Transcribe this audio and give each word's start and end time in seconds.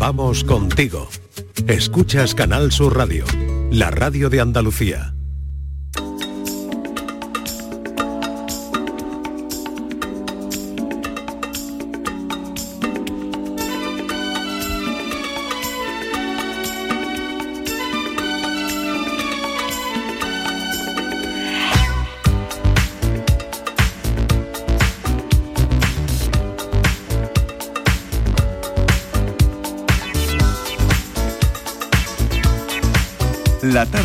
Vamos 0.00 0.44
contigo. 0.44 1.10
Escuchas 1.68 2.34
Canal 2.34 2.72
Sur 2.72 2.96
Radio, 2.96 3.26
la 3.70 3.90
radio 3.90 4.30
de 4.30 4.40
Andalucía. 4.40 5.12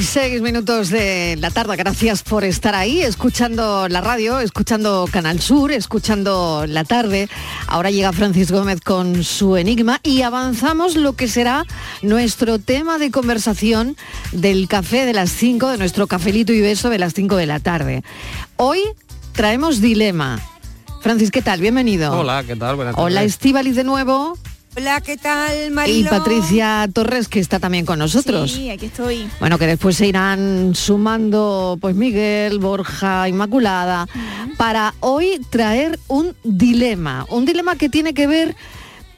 Y 0.00 0.02
6 0.02 0.40
minutos 0.40 0.88
de 0.88 1.36
la 1.38 1.50
tarde. 1.50 1.76
Gracias 1.76 2.22
por 2.22 2.42
estar 2.44 2.74
ahí, 2.74 3.02
escuchando 3.02 3.86
la 3.88 4.00
radio, 4.00 4.40
escuchando 4.40 5.06
Canal 5.10 5.40
Sur, 5.40 5.72
escuchando 5.72 6.64
la 6.66 6.84
tarde. 6.84 7.28
Ahora 7.66 7.90
llega 7.90 8.12
Francis 8.12 8.50
Gómez 8.50 8.80
con 8.80 9.22
su 9.24 9.58
enigma 9.58 10.00
y 10.02 10.22
avanzamos 10.22 10.96
lo 10.96 11.14
que 11.14 11.28
será 11.28 11.66
nuestro 12.00 12.58
tema 12.58 12.98
de 12.98 13.10
conversación 13.10 13.96
del 14.32 14.68
café 14.68 15.04
de 15.04 15.12
las 15.12 15.30
5, 15.30 15.68
de 15.68 15.78
nuestro 15.78 16.06
cafelito 16.06 16.52
y 16.52 16.62
beso 16.62 16.88
de 16.88 16.98
las 16.98 17.12
5 17.12 17.36
de 17.36 17.46
la 17.46 17.60
tarde. 17.60 18.02
Hoy 18.56 18.80
traemos 19.32 19.82
dilema. 19.82 20.40
Francis, 21.02 21.30
¿qué 21.30 21.42
tal? 21.42 21.60
Bienvenido. 21.60 22.18
Hola, 22.18 22.42
¿qué 22.46 22.56
tal? 22.56 22.76
Buenas 22.76 22.94
Hola, 22.96 23.16
tardes. 23.16 23.32
Estíbaliz 23.32 23.76
de 23.76 23.84
nuevo. 23.84 24.38
Hola, 24.76 25.00
¿qué 25.00 25.16
tal, 25.16 25.66
Y 25.66 25.70
Marilo? 25.70 26.10
Patricia 26.10 26.88
Torres, 26.92 27.26
que 27.26 27.40
está 27.40 27.58
también 27.58 27.84
con 27.84 27.98
nosotros. 27.98 28.52
Sí, 28.52 28.70
aquí 28.70 28.86
estoy. 28.86 29.28
Bueno, 29.40 29.58
que 29.58 29.66
después 29.66 29.96
se 29.96 30.06
irán 30.06 30.76
sumando 30.76 31.76
pues 31.80 31.96
Miguel, 31.96 32.60
Borja, 32.60 33.28
Inmaculada, 33.28 34.06
para 34.56 34.94
hoy 35.00 35.40
traer 35.50 35.98
un 36.06 36.36
dilema, 36.44 37.26
un 37.30 37.46
dilema 37.46 37.74
que 37.74 37.88
tiene 37.88 38.14
que 38.14 38.28
ver, 38.28 38.54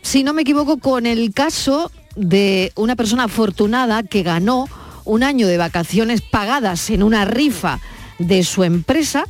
si 0.00 0.22
no 0.24 0.32
me 0.32 0.40
equivoco, 0.42 0.78
con 0.78 1.04
el 1.04 1.34
caso 1.34 1.90
de 2.16 2.72
una 2.74 2.96
persona 2.96 3.24
afortunada 3.24 4.02
que 4.04 4.22
ganó 4.22 4.68
un 5.04 5.22
año 5.22 5.46
de 5.46 5.58
vacaciones 5.58 6.22
pagadas 6.22 6.88
en 6.88 7.02
una 7.02 7.26
rifa 7.26 7.78
de 8.18 8.42
su 8.42 8.64
empresa. 8.64 9.24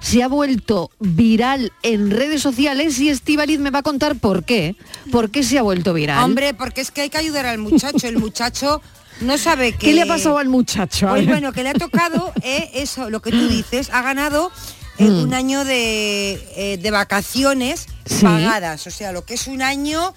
Se 0.00 0.22
ha 0.22 0.28
vuelto 0.28 0.90
viral 1.00 1.72
en 1.82 2.10
redes 2.10 2.40
sociales 2.42 2.98
y 3.00 3.08
Estivaliz 3.10 3.58
me 3.58 3.70
va 3.70 3.80
a 3.80 3.82
contar 3.82 4.16
por 4.16 4.44
qué. 4.44 4.76
¿Por 5.10 5.30
qué 5.30 5.42
se 5.42 5.58
ha 5.58 5.62
vuelto 5.62 5.92
viral? 5.92 6.22
Hombre, 6.24 6.54
porque 6.54 6.80
es 6.80 6.90
que 6.90 7.02
hay 7.02 7.10
que 7.10 7.18
ayudar 7.18 7.46
al 7.46 7.58
muchacho. 7.58 8.06
El 8.06 8.18
muchacho 8.18 8.80
no 9.20 9.36
sabe 9.38 9.72
que... 9.72 9.78
¿Qué 9.88 9.92
le 9.94 10.02
ha 10.02 10.06
pasado 10.06 10.38
al 10.38 10.48
muchacho? 10.48 11.08
Pues 11.08 11.26
bueno, 11.26 11.52
que 11.52 11.62
le 11.62 11.70
ha 11.70 11.74
tocado 11.74 12.32
eh, 12.42 12.70
eso, 12.74 13.10
lo 13.10 13.20
que 13.20 13.30
tú 13.30 13.48
dices, 13.48 13.90
ha 13.92 14.02
ganado 14.02 14.50
eh, 14.98 15.04
Mm. 15.04 15.22
un 15.22 15.34
año 15.34 15.64
de, 15.64 16.32
eh, 16.56 16.78
de 16.78 16.90
vacaciones 16.90 17.86
Sí. 18.04 18.24
pagadas, 18.24 18.86
o 18.86 18.90
sea, 18.90 19.12
lo 19.12 19.24
que 19.24 19.34
es 19.34 19.46
un 19.46 19.62
año 19.62 20.12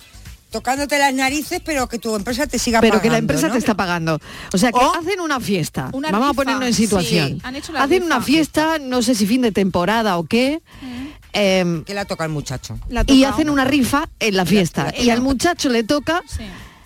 tocándote 0.52 1.00
las 1.00 1.14
narices, 1.14 1.62
pero 1.66 1.88
que 1.90 1.98
tu 1.98 2.16
empresa 2.16 2.46
te 2.46 2.60
siga 2.60 2.80
pero 2.82 2.92
pagando. 2.92 3.04
que 3.04 3.10
la 3.10 3.18
empresa 3.18 3.48
¿no? 3.48 3.54
te 3.54 3.60
está 3.60 3.74
pagando. 3.74 4.20
O 4.54 4.58
sea, 4.58 4.72
que 4.72 4.80
O- 4.80 4.94
hacen 4.96 5.20
una 5.22 5.40
fiesta. 5.40 5.90
Una 5.94 6.12
Vamos 6.12 6.32
a 6.32 6.34
ponernos 6.34 6.68
en 6.68 6.74
situación. 6.74 7.30
sí, 7.30 7.42
han 7.44 7.56
hecho 7.56 7.72
la 7.74 7.84
hacen 7.84 8.04
rifa. 8.04 8.06
una 8.06 8.22
fiesta, 8.22 8.78
no 8.80 9.02
sé 9.02 9.16
si 9.16 9.26
fin 9.26 9.42
de 9.42 9.52
temporada 9.52 10.18
o 10.18 10.26
qué. 10.26 10.62
em, 11.34 11.84
que 11.86 11.94
la 11.94 12.04
toca 12.06 12.26
el 12.26 12.32
muchacho. 12.32 12.78
y 13.08 13.24
hacen 13.24 13.50
una 13.50 13.64
rifa 13.64 14.10
en 14.20 14.36
la 14.36 14.46
fiesta. 14.46 14.94
y 15.00 15.10
al 15.10 15.22
muchacho 15.22 15.70
le 15.70 15.84
toca 15.84 16.22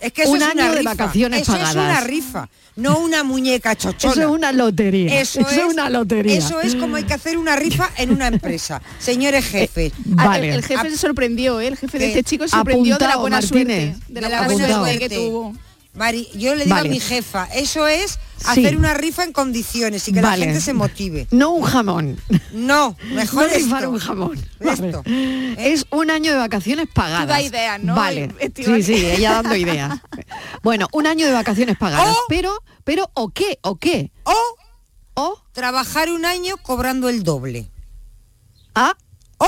Es 0.06 0.14
que 0.14 0.22
eso 0.24 0.32
un 0.32 0.38
es 0.38 0.44
año 0.44 0.54
una 0.64 0.72
de 0.72 0.78
rifa. 0.80 0.90
vacaciones 0.96 1.42
eso 1.42 1.52
pagadas. 1.54 1.70
es 1.76 1.76
una 1.82 2.02
rifa, 2.02 2.50
no 2.76 3.00
una 3.00 3.24
muñeca 3.24 3.76
chochona. 3.76 4.14
Eso 4.14 4.22
es 4.22 4.28
una 4.28 4.52
lotería. 4.52 5.20
Eso, 5.22 5.40
Eso 5.42 5.50
es 5.50 5.58
es 5.58 5.64
una 5.66 5.90
lotería. 5.90 6.38
Eso 6.38 6.62
es 6.62 6.76
como 6.76 6.96
hay 6.98 7.04
que 7.06 7.14
hacer 7.14 7.38
una 7.38 7.56
rifa 7.56 7.90
en 7.98 8.12
una 8.12 8.28
empresa. 8.28 8.82
Señores 9.00 9.46
jefes. 9.46 9.94
Ah, 10.18 10.26
Vale. 10.28 10.50
El, 10.50 10.56
el 10.56 10.64
jefe 10.66 10.90
se 10.92 10.98
sorprendió, 10.98 11.60
¿eh? 11.60 11.68
el 11.68 11.78
jefe 11.78 11.98
de 12.00 12.08
este 12.08 12.24
chico 12.24 12.44
se 12.48 12.52
sorprendió 12.56 12.98
de 12.98 13.08
la 13.08 13.18
buena 13.18 13.38
Martínez. 13.38 13.96
suerte. 13.98 14.14
De 14.14 14.22
la, 14.22 14.44
buena 14.48 14.68
suerte 14.76 15.00
que 15.00 15.10
tuvo. 15.10 15.54
Mari, 15.96 16.28
yo 16.36 16.56
le 16.56 16.66
digo 16.66 16.76
Vale. 16.76 16.90
a 16.90 16.92
mi 16.92 17.00
jefa, 17.00 17.46
eso 17.54 17.88
es 17.88 18.20
Sí. 18.38 18.46
hacer 18.66 18.76
una 18.78 18.94
rifa 18.94 19.24
en 19.24 19.32
condiciones 19.32 20.08
y 20.10 20.12
que 20.14 20.20
Vale. 20.22 20.40
la 20.40 20.46
gente 20.46 20.62
se 20.62 20.74
motive. 20.74 21.26
No 21.32 21.52
un 21.52 21.64
jamón. 21.64 22.20
No, 22.52 22.98
mejor 23.14 23.48
no 23.48 23.54
esto. 23.56 23.90
un 23.90 24.00
jamón. 24.00 24.46
Esto. 24.60 25.04
Es 25.58 25.86
un 25.92 26.12
año 26.12 26.32
de 26.34 26.38
vacaciones 26.38 26.88
pagadas. 26.94 27.28
Da 27.30 27.42
ideas, 27.42 27.82
¿no? 27.82 27.96
Vale. 27.96 28.30
Sí, 28.56 28.84
sí, 28.84 28.94
ella 29.06 29.34
dando 29.42 29.56
ideas. 29.56 30.00
Bueno, 30.64 30.88
un 30.92 31.08
año 31.08 31.26
de 31.28 31.32
vacaciones 31.34 31.78
pagadas. 31.78 32.10
O- 32.16 32.20
pero, 32.28 32.62
pero, 32.84 33.10
¿o 33.14 33.30
qué? 33.30 33.60
¿O 33.62 33.78
qué? 33.78 34.12
O, 34.24 34.34
o 35.14 35.42
trabajar 35.54 36.10
un 36.12 36.26
año 36.26 36.58
cobrando 36.58 37.08
el 37.08 37.24
doble. 37.24 37.72
Ah. 38.74 38.96
O 39.38 39.48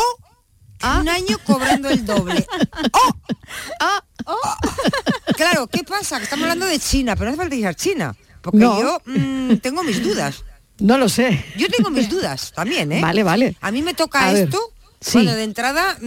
Ah. 0.82 1.00
un 1.02 1.10
año 1.10 1.38
cobrando 1.44 1.90
el 1.90 2.06
doble. 2.06 2.46
O, 2.94 3.14
ah, 3.82 4.04
Claro, 5.38 5.68
¿qué 5.68 5.84
pasa? 5.84 6.18
Que 6.18 6.24
estamos 6.24 6.44
hablando 6.44 6.66
de 6.66 6.80
China, 6.80 7.16
pero 7.16 7.26
no 7.26 7.32
hace 7.34 7.38
falta 7.42 7.56
ir 7.56 7.68
a 7.68 7.74
China. 7.74 8.16
Porque 8.42 8.58
No. 8.60 8.80
yo 8.82 9.02
mm, 9.06 9.58
tengo 9.58 9.84
mis 9.84 10.02
dudas. 10.04 10.44
No 10.80 10.98
lo 10.98 11.10
sé. 11.10 11.44
Yo 11.58 11.68
tengo 11.70 11.90
mis 11.90 12.10
dudas 12.10 12.52
también, 12.56 12.92
¿eh? 12.92 13.02
Vale, 13.02 13.24
vale. 13.24 13.56
A 13.62 13.72
mí 13.72 13.82
me 13.82 13.94
toca 13.94 14.30
A 14.30 14.34
ver, 14.34 14.44
esto. 14.46 14.60
sí. 15.02 15.14
Bueno, 15.14 15.34
de 15.34 15.44
entrada 15.44 15.98
mm, 16.02 16.06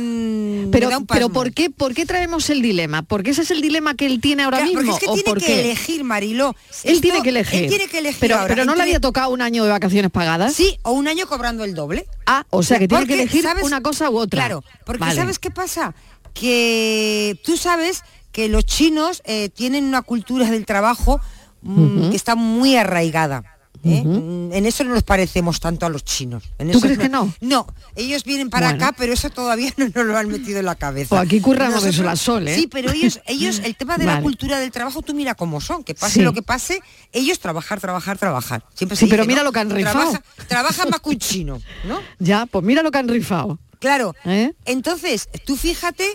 me 0.64 0.66
Pero, 0.70 0.88
da 0.90 0.98
un 0.98 1.06
pero. 1.06 1.28
¿por 1.28 1.52
qué, 1.52 1.70
por 1.70 1.92
qué 1.94 2.06
traemos 2.06 2.50
el 2.50 2.62
dilema? 2.62 3.02
¿Porque 3.02 3.30
ese 3.30 3.42
es 3.42 3.50
el 3.50 3.60
dilema 3.60 3.94
que 3.94 4.06
él 4.06 4.20
tiene 4.20 4.42
ahora 4.44 4.58
Claro, 4.58 4.72
mismo? 4.72 4.92
Porque 4.92 4.94
es 4.96 5.00
que 5.00 5.10
¿O 5.10 5.14
tiene 5.14 5.28
por 5.28 5.38
que 5.38 5.46
qué? 5.46 5.60
elegir, 5.60 6.02
Mariló. 6.04 6.54
Él 6.84 6.92
Esto- 6.92 7.02
tiene 7.02 7.22
que 7.22 7.28
elegir. 7.30 7.64
Él 7.64 7.68
tiene 7.68 7.88
que 7.88 7.98
elegir 7.98 8.20
pero, 8.20 8.36
ahora 8.36 8.48
pero 8.48 8.64
no 8.64 8.74
le 8.74 8.82
había 8.82 9.00
tocado 9.00 9.30
un 9.30 9.42
año 9.42 9.64
de 9.64 9.70
vacaciones 9.70 10.10
pagadas. 10.10 10.54
Sí, 10.54 10.78
o 10.82 10.92
un 10.92 11.06
año 11.08 11.26
cobrando 11.26 11.64
el 11.64 11.74
doble. 11.74 12.06
Ah, 12.26 12.44
o 12.50 12.62
sea 12.62 12.78
que 12.78 12.86
tiene 12.88 13.06
que 13.06 13.14
elegir 13.14 13.42
¿sabes? 13.42 13.64
una 13.64 13.80
cosa 13.80 14.08
u 14.10 14.18
otra. 14.18 14.40
Claro, 14.46 14.64
porque 14.84 15.00
Vale. 15.00 15.14
¿sabes 15.16 15.38
qué 15.38 15.50
pasa? 15.50 15.94
Que 16.32 17.38
tú 17.44 17.56
sabes 17.56 18.02
que 18.32 18.48
los 18.48 18.64
chinos 18.64 19.22
eh, 19.24 19.48
tienen 19.48 19.84
una 19.84 20.02
cultura 20.02 20.50
del 20.50 20.64
trabajo 20.66 21.20
mm, 21.62 22.10
que 22.10 22.16
está 22.16 22.34
muy 22.34 22.76
arraigada. 22.76 23.42
¿eh? 23.82 24.02
Mm, 24.04 24.52
En 24.52 24.66
eso 24.66 24.84
no 24.84 24.92
nos 24.92 25.02
parecemos 25.04 25.58
tanto 25.58 25.86
a 25.86 25.88
los 25.88 26.04
chinos. 26.04 26.44
En 26.58 26.66
¿Tú 26.70 26.78
eso 26.78 26.86
crees 26.86 26.98
que 26.98 27.08
no? 27.08 27.32
No, 27.40 27.66
ellos 27.96 28.24
vienen 28.24 28.50
para 28.50 28.68
Bueno. 28.70 28.84
acá, 28.84 28.94
pero 28.98 29.12
eso 29.14 29.30
todavía 29.30 29.72
no 29.78 29.86
nos 29.86 30.04
lo 30.06 30.16
han 30.18 30.28
metido 30.28 30.58
en 30.58 30.66
la 30.66 30.74
cabeza. 30.74 31.08
Pues 31.10 31.22
aquí 31.22 31.40
curramos 31.40 31.82
de 31.82 31.92
sol 31.92 32.08
a 32.08 32.16
sol, 32.16 32.46
¿eh? 32.46 32.54
Sí, 32.54 32.66
pero 32.66 32.92
ellos, 32.92 33.20
ellos 33.26 33.60
el 33.64 33.74
tema 33.76 33.96
de 33.96 34.04
la 34.06 34.20
cultura 34.20 34.58
del 34.58 34.70
trabajo, 34.70 35.00
tú 35.02 35.14
mira 35.14 35.34
cómo 35.34 35.60
son, 35.60 35.82
que 35.82 35.94
pase 35.94 36.14
Sí. 36.14 36.20
lo 36.22 36.32
que 36.34 36.42
pase, 36.42 36.80
ellos 37.12 37.38
trabajar, 37.40 37.80
trabajar, 37.80 38.18
trabajar. 38.18 38.62
Siempre 38.74 38.96
Sí, 38.96 39.06
se 39.06 39.10
pero 39.10 39.22
dice, 39.22 39.28
mira 39.28 39.40
¿no? 39.42 39.44
lo 39.48 39.52
que 39.52 39.60
han 39.60 39.70
rifado. 39.70 39.98
Trabaja- 40.12 40.22
Trabajan 40.46 40.90
más 40.90 41.00
que 41.00 41.08
un 41.08 41.18
chino, 41.18 41.60
¿no? 41.84 42.00
Ya, 42.18 42.46
pues 42.46 42.64
mira 42.64 42.82
lo 42.82 42.90
que 42.90 42.98
han 42.98 43.08
rifado. 43.08 43.58
Claro. 43.78 44.14
¿Eh? 44.26 44.52
Entonces, 44.66 45.30
tú 45.46 45.56
fíjate 45.56 46.06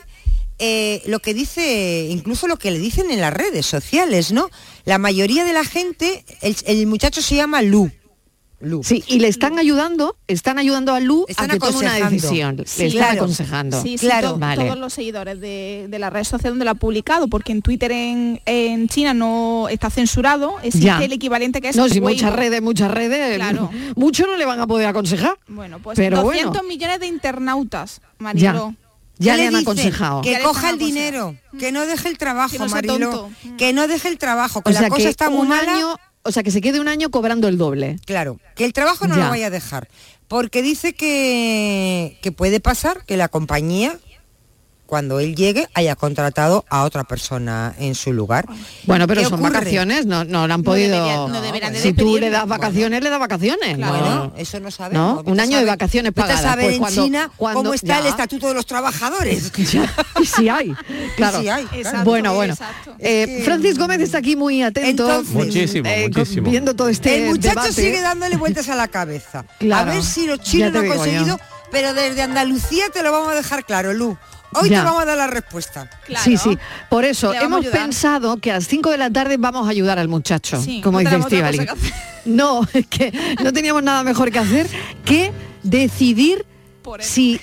eh, 0.60 1.02
lo 1.06 1.20
que 1.20 1.34
dice, 1.34 2.08
incluso 2.10 2.48
lo 2.48 2.58
que 2.58 2.72
le 2.72 2.80
dicen 2.80 3.12
en 3.12 3.22
las 3.22 3.34
redes 3.34 3.66
sociales, 3.66 4.32
¿no? 4.32 4.50
La 4.86 4.98
mayoría 4.98 5.44
de 5.46 5.54
la 5.54 5.64
gente, 5.66 6.24
el, 6.42 6.56
el 6.66 6.88
muchacho 6.88 7.22
se 7.22 7.36
llama 7.36 7.62
Lu. 7.62 7.92
Lu. 8.62 8.82
Sí, 8.84 9.04
y 9.08 9.20
le 9.20 9.28
están 9.28 9.60
ayudando, 9.60 10.16
están 10.28 10.58
ayudando 10.58 10.94
a 10.94 11.02
Lu 11.02 11.26
Están 11.28 11.52
a 11.52 11.54
que 11.56 11.60
tome 11.60 11.78
una 11.78 11.96
aconsejando. 11.96 12.64
decisión. 12.64 12.64
Sí, 12.66 12.80
le 12.84 12.88
están 12.88 13.00
claro. 13.02 13.18
aconsejando. 13.24 13.82
Sí, 13.84 13.98
sí, 13.98 14.06
Claro. 14.08 14.30
to- 14.32 14.40
Vale. 14.40 14.64
todos 14.64 14.78
los 14.80 14.94
seguidores 14.94 15.42
de, 15.42 15.88
de 15.90 16.00
la 16.00 16.10
red 16.10 16.24
social 16.24 16.54
donde 16.54 16.64
lo 16.66 16.72
ha 16.72 16.76
publicado, 16.76 17.28
porque 17.28 17.52
en 17.52 17.62
Twitter 17.62 17.92
en, 17.92 18.42
en 18.46 18.88
China 18.88 19.14
no 19.14 19.68
está 19.70 19.90
censurado, 19.90 20.56
existe 20.64 20.86
Ya. 20.88 21.04
el 21.04 21.12
equivalente 21.12 21.60
que 21.60 21.70
es 21.70 21.76
No, 21.76 21.88
si 21.90 22.00
Weibo. 22.00 22.08
muchas 22.10 22.34
redes, 22.34 22.62
muchas 22.62 22.90
redes, 22.92 23.36
Claro. 23.36 23.70
muchos 23.98 24.26
no 24.26 24.38
le 24.38 24.46
van 24.46 24.60
a 24.62 24.66
poder 24.66 24.88
aconsejar. 24.88 25.38
Bueno, 25.48 25.80
pues 25.80 25.98
Pero 25.98 26.22
200 26.24 26.54
bueno. 26.54 26.68
millones 26.68 27.00
de 27.02 27.08
internautas, 27.08 28.02
Mariló. 28.20 28.74
Ya 29.18 29.34
¿Qué 29.36 29.42
le 29.42 29.48
han 29.48 29.56
aconsejado. 29.56 30.22
Que 30.22 30.32
le 30.38 30.42
coja 30.42 30.70
el 30.70 30.78
dinero, 30.78 31.38
que 31.60 31.72
no 31.72 31.86
deje 31.86 32.10
el 32.10 32.18
trabajo, 32.18 32.58
Que. 32.58 33.56
Que 33.58 33.74
no 33.74 33.88
deje 33.88 34.08
el 34.10 34.18
trabajo, 34.18 34.62
que 34.62 34.70
O 34.72 34.74
sea 34.74 34.82
la 34.84 34.90
cosa 34.90 35.04
que 35.04 35.10
está 35.10 35.30
muy 35.30 35.42
un 35.42 35.48
mala. 35.50 35.74
año, 35.74 35.96
o 36.24 36.32
sea 36.32 36.44
que 36.44 36.52
se 36.52 36.62
quede 36.62 36.80
un 36.80 36.88
año 36.88 37.10
cobrando 37.12 37.48
el 37.48 37.58
doble. 37.58 38.00
Claro, 38.06 38.40
que 38.56 38.66
el 38.66 38.74
trabajo 38.74 39.08
no 39.08 39.16
Ya. 39.16 39.24
lo 39.26 39.30
vaya 39.30 39.48
a 39.48 39.50
dejar. 39.50 39.88
Porque 40.28 40.62
dice 40.62 40.94
que, 40.94 42.18
que 42.22 42.32
puede 42.32 42.60
pasar 42.60 43.06
que 43.06 43.16
la 43.18 43.28
compañía, 43.28 44.00
cuando 44.86 45.20
él 45.20 45.36
llegue, 45.36 45.68
haya 45.74 45.96
contratado 45.96 46.64
a 46.70 46.84
otra 46.84 47.04
persona 47.04 47.74
en 47.80 47.96
su 47.96 48.14
lugar. 48.14 48.46
Bueno, 48.84 49.08
pero 49.08 49.22
¿Qué 49.22 49.26
son 49.30 49.40
ocurre? 49.40 49.54
vacaciones, 49.54 50.06
no, 50.06 50.24
no 50.24 50.48
le 50.48 50.54
han 50.54 50.60
No 50.62 50.64
podido. 50.64 50.96
deberían- 50.96 51.32
no 51.32 51.42
deberían 51.42 51.74
de 51.74 51.82
si 51.82 51.94
tú 51.94 52.18
le 52.18 52.30
das 52.30 52.48
vacaciones, 52.48 53.02
le 53.04 53.10
das 53.10 53.20
vacaciones. 53.20 53.76
Claro. 53.78 53.94
no. 53.96 54.02
Bueno, 54.02 54.34
eso 54.38 54.60
no 54.60 54.70
sabemos. 54.72 55.26
¿No? 55.26 55.32
Un 55.32 55.40
año 55.40 55.58
de 55.58 55.66
vacaciones 55.66 56.14
pagadas. 56.14 56.42
saber 56.42 56.66
Pues 56.66 56.76
en 56.76 56.80
cuando- 56.82 57.04
China 57.04 57.32
cuando- 57.36 57.60
cómo 57.64 57.74
está 57.74 58.00
el 58.00 58.06
estatuto 58.08 58.48
de 58.48 58.54
los 58.54 58.66
trabajadores. 58.66 59.52
Ya, 59.74 59.92
y 60.22 60.26
si 60.26 60.48
hay, 60.50 60.74
claro. 61.18 61.42
sí 61.42 61.50
hay, 61.50 61.68
Exacto, 61.74 62.04
bueno, 62.06 62.34
bueno. 62.36 62.54
exacto. 62.54 62.96
Eh, 63.00 63.42
Francis 63.44 63.78
Gómez 63.80 64.00
está 64.02 64.20
aquí 64.20 64.36
muy 64.36 64.62
atento. 64.62 64.90
Entonces- 64.90 65.34
Muchísimo, 65.34 65.90
eh, 65.90 66.08
muchísimo. 66.08 66.50
Viendo 66.50 66.76
todo 66.76 66.90
este 66.90 67.24
el 67.24 67.30
muchacho 67.32 67.50
debate. 67.62 67.74
sigue 67.74 68.02
dándole 68.02 68.38
vueltas 68.38 68.70
a 68.70 68.76
la 68.76 68.88
cabeza. 68.88 69.46
Claro, 69.60 69.92
A 69.92 69.94
ver 69.96 70.04
si 70.04 70.28
los 70.28 70.40
chinos 70.42 70.72
lo 70.72 70.80
han 70.80 70.86
yo. 70.86 70.94
conseguido, 70.96 71.40
pero 71.72 71.94
desde 71.94 72.22
Andalucía 72.22 72.86
te 72.94 73.02
lo 73.04 73.12
vamos 73.12 73.32
a 73.32 73.36
dejar 73.36 73.66
claro, 73.66 73.94
Lu. 73.94 74.18
Hoy 74.62 74.70
Ya. 74.70 74.80
te 74.80 74.86
vamos 74.86 75.02
a 75.02 75.06
dar 75.06 75.18
la 75.18 75.28
respuesta. 75.28 75.90
Claro. 76.06 76.24
Sí, 76.24 76.38
sí. 76.38 76.58
Por 76.90 77.06
eso 77.06 77.34
hemos 77.34 77.66
pensado 77.66 78.38
que 78.38 78.52
a 78.52 78.56
las 78.56 78.68
5 78.68 78.90
de 78.92 78.98
la 78.98 79.10
tarde 79.10 79.38
vamos 79.38 79.68
a 79.68 79.72
ayudar 79.72 80.00
al 80.00 80.08
muchacho, 80.08 80.62
Sí, 80.62 80.82
como 80.82 81.02
no 81.02 81.10
dice 81.10 81.20
Estivali. 81.22 81.60
No, 82.26 82.68
es 82.74 82.88
que 82.88 83.14
no 83.44 83.54
teníamos 83.54 83.84
nada 83.84 84.02
mejor 84.04 84.32
que 84.32 84.40
hacer 84.40 84.68
que 85.06 85.32
decidir 85.62 86.44
Por 86.82 87.04
si 87.04 87.40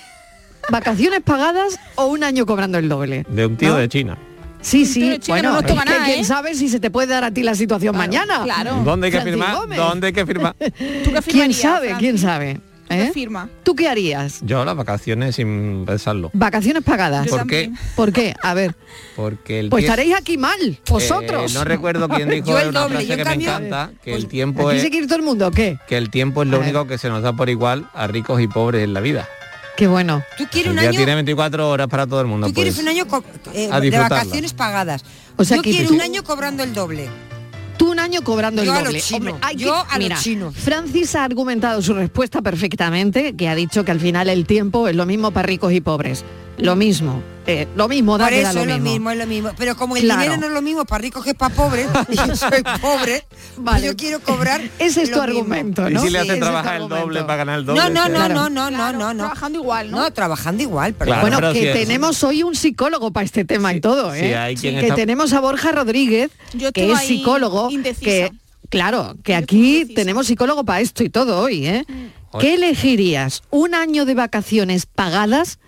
vacaciones 0.70 1.20
pagadas 1.22 1.78
o 1.94 2.06
un 2.06 2.24
año 2.24 2.46
cobrando 2.46 2.78
el 2.78 2.88
doble. 2.88 3.24
De 3.28 3.46
un 3.46 3.56
tío 3.56 3.70
¿No? 3.70 3.76
de 3.76 3.88
China. 3.88 4.18
Sí, 4.60 4.86
sí. 4.86 5.18
Bueno, 5.26 5.52
no 5.52 5.58
es 5.60 5.66
que 5.66 5.74
nada, 5.74 6.04
quién 6.04 6.20
¿eh? 6.20 6.24
sabe 6.24 6.54
si 6.54 6.68
se 6.68 6.78
te 6.78 6.90
puede 6.90 7.08
dar 7.08 7.24
a 7.24 7.32
ti 7.32 7.42
la 7.42 7.54
situación 7.54 7.96
mañana. 7.96 8.42
Claro. 8.44 8.80
¿Dónde 8.84 9.06
hay 9.08 9.12
que 9.12 9.20
Francis 9.20 9.40
firmar? 9.40 9.56
Gómez. 9.56 9.78
¿Dónde 9.78 10.06
hay 10.06 10.12
que 10.12 10.26
firmar? 10.26 10.54
¿Tú 11.04 11.12
qué 11.12 11.20
¿Quién 11.30 11.52
sabe? 11.52 11.88
Francis? 11.88 11.98
¿Quién 11.98 12.18
sabe? 12.18 12.60
¿Tú 12.92 13.02
qué 13.02 13.08
¿Eh? 13.08 13.12
firma? 13.12 13.48
¿Tú 13.62 13.74
qué 13.76 13.88
harías? 13.88 14.38
Yo 14.42 14.64
las 14.64 14.76
vacaciones 14.76 15.36
sin 15.36 15.84
pensarlo. 15.86 16.30
Vacaciones 16.32 16.82
pagadas. 16.82 17.24
Yo 17.26 17.30
¿Por 17.30 17.38
también. 17.40 17.74
qué? 17.74 17.80
¿Por 17.96 18.12
qué? 18.12 18.34
A 18.42 18.54
ver, 18.54 18.74
Porque 19.16 19.60
el 19.60 19.68
pues 19.70 19.84
estaréis 19.84 20.14
aquí 20.14 20.36
mal, 20.38 20.78
vosotros. 20.88 21.50
Eh, 21.52 21.54
no 21.54 21.64
recuerdo 21.64 22.08
quién 22.08 22.28
dijo 22.30 22.46
Yo 22.48 22.58
el 22.58 22.68
una 22.68 22.80
doble, 22.80 22.94
frase 22.96 23.06
yo 23.08 23.12
en 23.14 23.18
que 23.18 23.24
cambio- 23.24 23.48
me 23.50 23.54
encanta, 23.66 23.90
que 24.02 24.10
Pues 24.12 24.22
el 24.24 24.28
tiempo 24.28 24.68
¿Aquí 24.68 24.76
es 24.76 24.82
se 24.82 24.90
quiere 24.90 25.04
ir 25.04 25.08
todo 25.08 25.18
el 25.18 25.24
mundo 25.24 25.50
qué? 25.50 25.78
que 25.88 25.96
el 25.96 26.10
tiempo 26.10 26.42
es 26.42 26.48
lo 26.48 26.60
único 26.60 26.86
que 26.86 26.98
se 26.98 27.08
nos 27.08 27.22
da 27.22 27.32
por 27.32 27.48
igual 27.50 27.88
a 27.94 28.06
ricos 28.06 28.40
y 28.40 28.48
pobres 28.48 28.82
en 28.84 28.94
la 28.94 29.00
vida. 29.00 29.28
Qué 29.76 29.86
bueno. 29.86 30.22
Tú 30.36 30.44
quieres 30.50 30.70
un 30.72 30.78
año, 30.78 30.90
tiene 30.90 31.14
24 31.14 31.68
horas 31.70 31.88
para 31.88 32.06
todo 32.06 32.20
el 32.20 32.26
mundo. 32.26 32.46
tú 32.46 32.52
quieres 32.52 32.74
pues. 32.74 32.82
un 32.84 32.88
año 32.90 33.06
eh, 33.54 33.70
de 33.90 33.98
vacaciones 33.98 34.52
pagadas. 34.52 35.02
O 35.36 35.44
sea 35.44 35.56
Yo 35.56 35.62
que- 35.62 35.70
quiero 35.70 35.88
sí. 35.88 35.94
un 35.94 36.02
año 36.02 36.22
cobrando 36.24 36.62
el 36.62 36.74
doble. 36.74 37.08
Tú 37.82 37.90
un 37.90 37.99
año 37.99 38.23
cobrando 38.23 38.62
Yo 38.62 38.76
el 38.76 38.84
doble. 38.84 39.02
hay 39.40 39.56
yo 39.56 39.75
a 39.75 39.99
mira, 39.99 40.17
chino. 40.17 40.52
Francis 40.52 41.17
ha 41.17 41.25
argumentado 41.25 41.82
su 41.82 41.94
respuesta 41.94 42.40
perfectamente, 42.40 43.34
que 43.34 43.49
ha 43.49 43.56
dicho 43.56 43.84
que 43.84 43.90
al 43.90 43.99
final 43.99 44.29
el 44.29 44.46
tiempo 44.46 44.87
es 44.87 44.94
lo 44.94 45.05
mismo 45.05 45.32
para 45.32 45.49
ricos 45.49 45.73
y 45.73 45.81
pobres. 45.81 46.25
Lo 46.62 46.76
mismo. 46.76 47.22
eh, 47.46 47.66
lo 47.74 47.88
mismo, 47.88 48.18
da 48.18 48.26
Por 48.26 48.34
da 48.34 48.38
eso 48.40 48.52
lo 48.54 48.60
es 48.60 48.66
lo 48.68 48.74
mismo. 48.74 48.90
mismo, 48.92 49.10
es 49.10 49.18
lo 49.18 49.26
mismo. 49.26 49.50
Pero 49.58 49.74
como 49.76 49.96
el 49.96 50.04
Claro. 50.04 50.20
dinero 50.22 50.40
no 50.40 50.46
es 50.46 50.52
lo 50.52 50.62
mismo 50.62 50.84
para 50.84 51.02
ricos 51.02 51.24
que 51.24 51.34
para 51.34 51.52
pobres, 51.54 51.88
y 52.08 52.14
yo 52.16 52.36
soy 52.36 52.62
pobre, 52.80 53.24
pues 53.28 53.56
Vale. 53.56 53.86
yo 53.86 53.96
quiero 53.96 54.20
cobrar. 54.20 54.60
Ese 54.78 55.02
es 55.02 55.10
tu 55.10 55.16
mismo. 55.16 55.22
argumento, 55.22 55.90
¿Y 55.90 55.94
¿no? 55.94 56.02
si 56.02 56.10
le 56.10 56.20
hacen 56.20 56.38
trabajar 56.38 56.80
el 56.82 56.88
doble 56.88 57.22
para 57.24 57.36
ganar 57.36 57.58
el 57.58 57.64
doble? 57.66 57.80
No, 57.80 57.90
no, 57.90 58.08
no, 58.08 58.14
Claro. 58.14 58.34
no, 58.34 58.48
no, 58.50 58.70
no, 58.70 58.76
Claro, 58.76 58.98
no, 58.98 59.14
no. 59.14 59.18
Trabajando 59.24 59.58
igual, 59.58 59.90
¿no? 59.90 59.96
No, 60.02 60.12
trabajando 60.12 60.62
igual, 60.62 60.94
pero 60.94 61.06
Claro, 61.08 61.20
Bueno, 61.22 61.36
pero 61.38 61.52
que 61.52 61.72
es- 61.72 61.78
tenemos 61.78 62.22
hoy 62.22 62.42
un 62.44 62.54
psicólogo 62.54 63.10
para 63.12 63.24
este 63.24 63.44
tema 63.44 63.74
y 63.74 63.80
todo, 63.80 64.14
¿eh? 64.14 64.20
si 64.20 64.32
hay 64.34 64.54
quien 64.56 64.76
que 64.76 64.82
está- 64.82 64.94
tenemos 64.94 65.32
a 65.32 65.40
Borja 65.40 65.72
Rodríguez, 65.72 66.30
Yo 66.54 66.70
que 66.72 66.92
es 66.92 66.98
psicólogo, 67.00 67.70
indecisa. 67.70 68.04
que 68.04 68.32
claro, 68.70 69.16
que 69.24 69.32
Yo 69.32 69.38
aquí 69.38 69.84
tenemos 69.96 70.28
psicólogo 70.28 70.64
para 70.64 70.80
esto 70.80 71.02
y 71.02 71.10
todo 71.10 71.40
hoy, 71.40 71.66
¿eh? 71.66 71.84
Mm. 71.88 72.38
¿Qué 72.38 72.54
elegirías? 72.54 73.42
¿Un 73.50 73.74
año 73.74 74.06
de 74.06 74.14
vacaciones 74.14 74.86
pagadas 74.86 75.58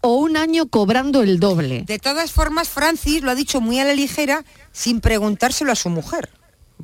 o 0.00 0.14
un 0.14 0.36
año 0.36 0.68
cobrando 0.68 1.22
el 1.22 1.40
doble? 1.40 1.84
de 1.86 1.98
todas 1.98 2.32
formas, 2.32 2.68
Francis 2.68 3.22
lo 3.22 3.30
ha 3.30 3.34
dicho 3.34 3.60
muy 3.60 3.78
a 3.80 3.84
la 3.84 3.94
ligera, 3.94 4.44
sin 4.72 5.00
preguntárselo 5.00 5.72
a 5.72 5.76
su 5.76 5.90
mujer. 5.90 6.30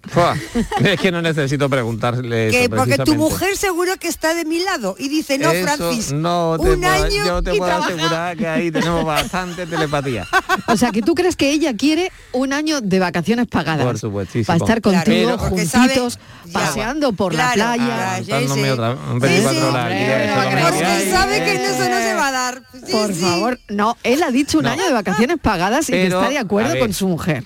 Es 0.85 1.01
que 1.01 1.11
no 1.11 1.23
necesito 1.23 1.69
preguntarle 1.71 2.51
Que 2.51 2.65
eso, 2.65 2.71
porque 2.77 2.99
tu 2.99 3.15
mujer 3.15 3.57
seguro 3.57 3.97
que 3.99 4.09
está 4.09 4.35
de 4.35 4.45
mi 4.45 4.59
lado 4.63 4.97
y 4.99 5.09
dice, 5.09 5.39
no, 5.39 5.51
Eso 5.51 5.65
Francis, 5.77 6.13
no 6.13 6.57
te 6.61 6.71
un 6.71 6.81
puedo- 6.81 6.93
año 6.93 7.25
yo 7.27 7.43
te 7.43 7.55
y 7.55 7.59
puedo 7.59 7.71
trabaja. 7.71 7.95
asegurar 7.95 8.37
que 8.37 8.47
ahí 8.47 8.71
tenemos 8.71 9.05
bastante 9.07 9.67
telepatía. 9.67 10.27
O 10.69 10.77
sea, 10.77 10.91
que 10.91 11.01
tú 11.03 11.15
crees 11.15 11.37
que 11.37 11.51
ella 11.51 11.75
quiere 11.77 12.11
un 12.33 12.53
año 12.53 12.81
de 12.81 12.99
vacaciones 12.99 13.47
pagadas. 13.47 13.85
Por 13.87 13.99
supuestísimo. 13.99 14.47
Para 14.47 14.59
estar 14.59 14.81
Claro, 14.83 15.05
contigo, 15.05 15.31
porque 15.39 15.67
juntitos, 15.67 16.13
sabe- 16.15 16.25
ya. 16.47 16.53
paseando 16.53 17.13
por 17.13 17.33
Claro, 17.33 17.57
la 17.57 17.75
playa. 17.75 18.15
Aguantándome 18.17 18.55
sí, 18.61 18.65
sí. 18.67 18.71
otra- 18.71 18.93
Sí, 18.95 19.19
24 19.21 19.61
sí. 19.61 19.67
horas 19.67 19.85
al 19.87 19.91
día, 19.93 20.05
Hombre, 20.05 20.19
eso 20.19 20.25
no 20.25 20.35
me 20.35 20.43
porque 20.45 20.63
Porque 20.63 20.77
digáis. 20.79 21.11
sabe 21.11 21.39
que 21.45 21.55
eso 21.55 21.89
no 21.89 21.97
se 21.99 22.15
va 22.15 22.29
a 22.29 22.33
dar. 22.33 22.63
Sí, 22.85 22.93
Por 22.93 23.15
sí. 23.15 23.21
favor, 23.21 23.61
no, 23.69 23.97
él 24.03 24.23
ha 24.23 24.31
dicho 24.31 24.59
un 24.59 24.65
No. 24.65 24.71
año 24.71 24.85
de 24.85 24.93
vacaciones 24.93 25.39
pagadas 25.41 25.89
y 25.89 25.93
que 25.93 25.99
Pero, 26.05 26.19
está 26.21 26.31
de 26.31 26.39
acuerdo 26.39 26.79
con 26.79 26.93
su 26.93 27.09
mujer. 27.09 27.45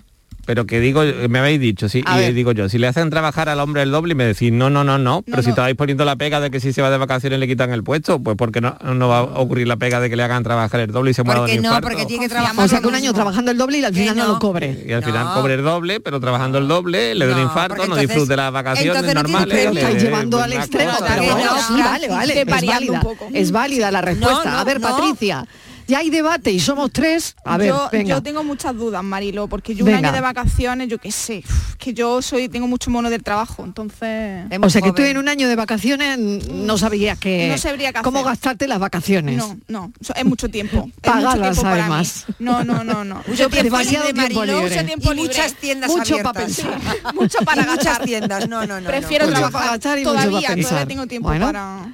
Pero 0.48 0.64
que 0.64 0.80
digo, 0.80 1.02
me 1.28 1.40
habéis 1.40 1.60
dicho, 1.60 1.90
sí, 1.90 2.02
A 2.06 2.16
y 2.16 2.20
ver. 2.22 2.32
digo 2.32 2.52
yo, 2.52 2.70
si 2.70 2.78
le 2.78 2.86
hacen 2.86 3.10
trabajar 3.10 3.50
al 3.50 3.60
hombre 3.60 3.82
el 3.82 3.90
doble 3.90 4.12
y 4.12 4.14
me 4.14 4.24
decís, 4.24 4.50
no, 4.50 4.70
no, 4.70 4.82
no, 4.82 4.96
no, 4.96 5.20
pero 5.20 5.42
si 5.42 5.48
no. 5.48 5.52
estabais 5.52 5.76
poniendo 5.76 6.06
la 6.06 6.16
pega 6.16 6.40
de 6.40 6.50
que 6.50 6.58
si 6.58 6.72
se 6.72 6.80
va 6.80 6.88
de 6.88 6.96
vacaciones 6.96 7.38
le 7.38 7.46
quitan 7.46 7.70
el 7.70 7.84
puesto, 7.84 8.18
pues 8.18 8.34
porque 8.34 8.62
no, 8.62 8.74
no 8.82 9.08
va 9.08 9.18
a 9.18 9.22
ocurrir 9.24 9.68
la 9.68 9.76
pega 9.76 10.00
de 10.00 10.08
que 10.08 10.16
le 10.16 10.22
hagan 10.22 10.42
trabajar 10.42 10.80
el 10.80 10.90
doble 10.90 11.10
y 11.10 11.14
se 11.14 11.22
muera 11.22 11.42
de 11.44 11.52
un 11.58 11.62
no, 11.62 11.68
infarto. 11.68 11.86
porque 11.88 12.06
tiene 12.06 12.24
que 12.24 12.30
trabajar. 12.30 12.64
O 12.64 12.66
sea, 12.66 12.80
que 12.80 12.86
un 12.86 12.94
año 12.94 13.12
trabajando 13.12 13.50
el 13.50 13.58
doble 13.58 13.76
y 13.80 13.84
al 13.84 13.92
final 13.94 14.16
no, 14.16 14.26
no. 14.26 14.32
lo 14.32 14.38
cobre. 14.38 14.84
Y 14.88 14.90
al 14.90 15.04
final 15.04 15.26
No. 15.26 15.34
cobre 15.34 15.52
el 15.52 15.62
doble, 15.62 16.00
pero 16.00 16.18
trabajando 16.18 16.56
el 16.56 16.66
doble, 16.66 17.14
le 17.14 17.26
da 17.26 17.32
un 17.34 17.40
No, 17.42 17.44
infarto, 17.46 17.76
porque 17.76 17.88
no 17.90 17.94
entonces- 17.96 18.08
disfrute 18.08 18.34
las 18.36 18.50
vacaciones 18.50 18.86
entonces 18.96 19.14
no 19.14 19.22
normales. 19.24 19.54
Pero 19.54 19.72
estáis 19.72 20.02
llevando 20.02 20.40
al 20.42 20.52
extremo, 20.54 20.92
pero 21.06 21.22
no, 21.26 21.84
vale, 21.84 22.08
vale, 22.08 22.40
es 22.40 22.46
válida, 22.46 22.92
un 22.94 23.00
poco. 23.00 23.28
es 23.34 23.52
válida 23.52 23.90
la 23.90 24.00
respuesta. 24.00 24.50
no, 24.50 24.58
a 24.60 24.64
ver, 24.64 24.80
no. 24.80 24.88
Patricia, 24.88 25.44
ya 25.88 25.98
hay 25.98 26.10
debate 26.10 26.52
y 26.52 26.60
somos 26.60 26.92
tres. 26.92 27.34
A 27.44 27.56
ver, 27.58 27.68
yo, 27.70 27.88
venga. 27.90 28.16
yo 28.16 28.22
tengo 28.22 28.44
muchas 28.44 28.76
dudas, 28.76 29.02
Marilo, 29.02 29.48
porque 29.48 29.74
yo 29.74 29.84
Venga. 29.84 29.98
un 29.98 30.04
año 30.04 30.14
de 30.14 30.20
vacaciones, 30.20 30.88
yo 30.88 30.98
qué 30.98 31.10
sé, 31.10 31.42
uf, 31.44 31.74
que 31.76 31.92
yo 31.94 32.22
soy 32.22 32.48
tengo 32.48 32.68
mucho 32.68 32.90
mono 32.90 33.10
del 33.10 33.22
trabajo, 33.24 33.64
entonces 33.64 34.44
Es 34.50 34.58
O 34.62 34.70
sea 34.70 34.82
que 34.82 34.92
tú 34.92 35.02
en 35.02 35.16
un 35.18 35.28
año 35.28 35.48
de 35.48 35.56
vacaciones 35.56 36.18
no 36.18 36.78
sabrías 36.78 37.18
que 37.18 37.48
No 37.48 37.58
sabría 37.58 37.92
qué 37.92 38.02
cómo 38.02 38.18
hacer. 38.20 38.30
gastarte 38.32 38.68
las 38.68 38.78
vacaciones. 38.78 39.36
no, 39.36 39.58
no, 39.68 39.92
es 40.14 40.24
mucho 40.24 40.48
tiempo. 40.48 40.90
para 41.02 41.20
mí. 41.36 41.52
además. 41.64 42.26
No, 42.38 42.62
no, 42.64 42.84
no, 42.84 43.04
no. 43.04 43.16
Mucho 43.26 43.44
Yo 43.44 43.48
tiempo 43.48 43.64
demasiado 43.78 44.06
libre, 44.08 44.22
tiempo 44.22 44.40
Mariló, 44.40 44.58
libre. 44.60 44.74
mucho 44.76 44.86
tiempo 44.86 45.12
y 45.12 45.16
libre. 45.16 45.28
muchas 45.28 45.54
tiendas 45.54 45.90
Mucho 45.90 46.14
abiertas. 46.14 46.22
pa' 46.32 46.38
pensar. 46.38 46.78
mucho 47.14 47.38
para 47.44 47.64
gastar. 47.64 48.04
tiendas, 48.04 48.48
no, 48.48 48.66
no, 48.66 48.80
no. 48.80 48.86
Prefiero 48.88 49.24
no. 49.24 49.30
Mucho 49.30 49.40
trabajar 49.40 49.52
para 49.60 49.72
gastar 49.72 49.98
y 49.98 50.02
mucho 50.02 50.12
todavía, 50.14 50.40
para 50.40 50.54
pensar. 50.54 50.70
todavía 50.70 50.86
tengo 50.88 51.06
tiempo 51.06 51.28
Bueno. 51.28 51.46
para... 51.46 51.92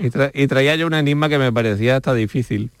Y, 0.00 0.06
tra- 0.10 0.30
y 0.34 0.46
traía 0.46 0.76
yo 0.76 0.86
un 0.86 0.94
enigma 0.94 1.28
que 1.28 1.38
me 1.38 1.52
parecía 1.52 1.96
hasta 1.96 2.14
difícil. 2.14 2.70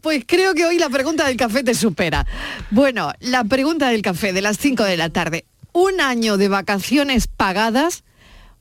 Pues 0.00 0.24
creo 0.26 0.54
que 0.54 0.66
hoy 0.66 0.78
la 0.78 0.88
pregunta 0.88 1.26
del 1.28 1.36
café 1.36 1.62
te 1.62 1.74
supera. 1.74 2.26
Bueno, 2.70 3.12
la 3.20 3.44
pregunta 3.44 3.88
del 3.90 4.02
café 4.02 4.32
de 4.32 4.42
las 4.42 4.58
5 4.58 4.82
de 4.82 4.96
la 4.96 5.10
tarde. 5.10 5.44
¿Un 5.72 6.00
año 6.00 6.38
de 6.38 6.48
vacaciones 6.48 7.28
pagadas 7.28 8.02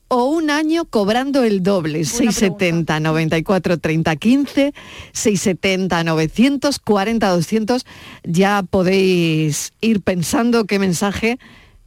o 0.08 0.26
un 0.26 0.52
año 0.52 0.86
cobrando 0.86 1.44
el 1.44 1.64
doble? 1.64 2.06
670 2.06 3.00
94 3.00 3.80
30 3.80 4.16
15, 4.18 4.74
670 5.14 6.04
940 6.04 7.30
200. 7.30 7.86
Ya 8.24 8.62
podéis 8.70 9.74
ir 9.82 10.02
pensando 10.02 10.66
qué 10.66 10.78
mensaje 10.78 11.40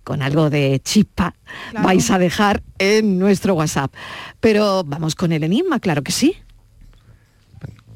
con 0.05 0.23
algo 0.23 0.51
de 0.51 0.81
chispa 0.85 1.35
Claro. 1.71 1.87
vais 1.87 2.11
a 2.11 2.19
dejar 2.19 2.63
en 2.79 3.19
nuestro 3.19 3.55
WhatsApp. 3.55 3.93
Pero 4.41 4.85
vamos 4.85 5.15
con 5.15 5.33
el 5.33 5.43
enigma, 5.45 5.81
claro 5.81 6.03
que 6.03 6.13
sí. 6.13 6.37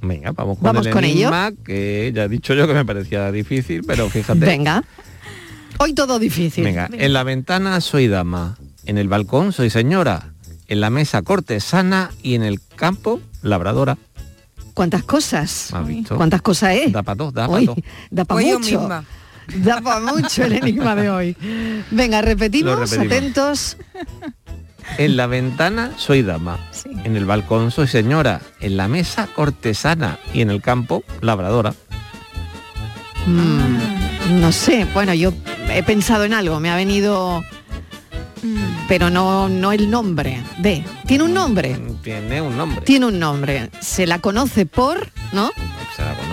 Venga, 0.00 0.30
vamos 0.32 0.58
con 0.58 0.64
Vamos 0.64 0.86
el 0.86 0.92
con 0.92 1.04
ello. 1.04 1.28
enigma, 1.28 1.52
que 1.64 2.12
ya 2.14 2.24
he 2.24 2.28
dicho 2.28 2.54
yo 2.54 2.66
que 2.68 2.74
me 2.74 2.84
parecía 2.84 3.30
difícil, 3.32 3.82
pero 3.84 4.08
fíjate. 4.08 4.38
Venga. 4.40 4.84
Hoy 5.78 5.92
todo 5.92 6.18
difícil. 6.18 6.64
Venga, 6.64 6.88
en 6.92 7.12
la 7.12 7.22
ventana 7.24 7.80
soy 7.80 8.06
dama, 8.08 8.56
en 8.84 8.96
el 8.98 9.08
balcón 9.08 9.52
soy 9.52 9.70
señora, 9.70 10.32
en 10.68 10.80
la 10.80 10.90
mesa 10.90 11.22
cortesana 11.22 12.10
y 12.22 12.34
en 12.34 12.42
el 12.42 12.60
campo 12.76 13.20
labradora. 13.42 13.98
¿Cuántas 14.74 15.02
cosas? 15.02 15.72
¿Has 15.74 15.86
visto? 15.86 16.14
¿Cuántas 16.16 16.42
cosas 16.42 16.74
es? 16.76 16.92
Da 16.92 17.02
pa' 17.02 17.16
dos, 17.16 17.34
da 17.34 17.48
pa' 17.48 17.54
Hoy, 17.54 17.66
dos. 17.66 17.76
Da 18.10 18.24
para 18.24 18.42
yo 18.42 18.58
mucho. 18.60 18.78
misma. 18.80 19.04
Da 19.56 19.80
para 19.80 20.00
mucho 20.00 20.44
el 20.44 20.52
enigma 20.54 20.94
de 20.94 21.10
hoy. 21.10 21.36
Venga, 21.90 22.20
repetimos, 22.22 22.92
atentos. 22.92 23.76
En 24.96 25.16
la 25.16 25.26
ventana 25.26 25.92
soy 25.96 26.22
dama, 26.22 26.58
Sí. 26.70 26.90
en 27.04 27.16
el 27.16 27.26
balcón 27.26 27.70
soy 27.70 27.88
señora, 27.88 28.40
en 28.60 28.76
la 28.76 28.88
mesa 28.88 29.26
cortesana 29.34 30.18
y 30.32 30.40
en 30.40 30.50
el 30.50 30.62
campo 30.62 31.04
labradora. 31.20 31.74
Mm, 33.26 34.40
no 34.40 34.52
sé, 34.52 34.86
bueno, 34.94 35.12
yo 35.14 35.32
he 35.70 35.82
pensado 35.82 36.24
en 36.24 36.32
algo, 36.34 36.60
me 36.60 36.70
ha 36.70 36.76
venido, 36.76 37.42
Mm, 38.40 38.86
pero 38.86 39.10
no, 39.10 39.48
no 39.48 39.72
el 39.72 39.90
nombre 39.90 40.40
de. 40.58 40.84
Tiene 41.06 41.24
un 41.24 41.34
nombre, 41.34 41.76
Tiene 42.04 42.40
un 42.40 42.56
nombre. 42.56 42.82
tiene 42.82 43.06
un 43.06 43.18
nombre. 43.18 43.68
Se 43.80 44.06
la 44.06 44.20
conoce 44.20 44.64
por, 44.64 45.10
¿no? 45.32 45.50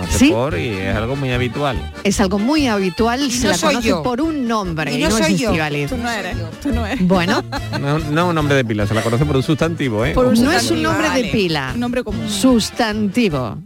Conoce 0.06 0.18
¿Sí? 0.18 0.30
por 0.30 0.58
y 0.58 0.68
es 0.68 0.94
algo 0.96 1.16
muy 1.16 1.32
habitual. 1.32 1.92
Es 2.04 2.20
algo 2.20 2.38
muy 2.38 2.66
habitual, 2.68 3.20
Y 3.22 3.30
se 3.30 3.44
no 3.44 3.50
la 3.52 3.58
soy 3.58 3.68
conoce 3.74 3.88
yo. 3.88 4.02
por 4.02 4.20
un 4.20 4.46
nombre 4.46 4.92
Y 4.92 4.96
y 4.98 5.00
no 5.02 5.08
es 5.08 5.14
soy 5.14 5.36
yo. 5.36 5.50
Tú 5.50 5.96
no 5.96 6.10
eres, 6.10 6.36
tú 6.62 6.68
no 6.72 6.86
eres. 6.86 7.06
Bueno, 7.06 7.42
No, 7.80 7.98
no 7.98 8.28
un 8.28 8.34
nombre 8.34 8.54
de 8.56 8.64
pila, 8.64 8.86
se 8.86 8.94
la 8.94 9.02
conoce 9.02 9.24
por 9.24 9.36
un 9.36 9.42
sustantivo, 9.42 10.04
¿eh? 10.04 10.12
Por 10.14 10.26
un 10.26 10.42
no 10.42 10.52
es 10.52 10.70
un 10.70 10.82
nombre 10.82 11.10
de 11.10 11.24
pila. 11.24 11.72
Un 11.74 11.80
nombre 11.80 12.04
común. 12.04 12.28
sustantivo. 12.28 13.58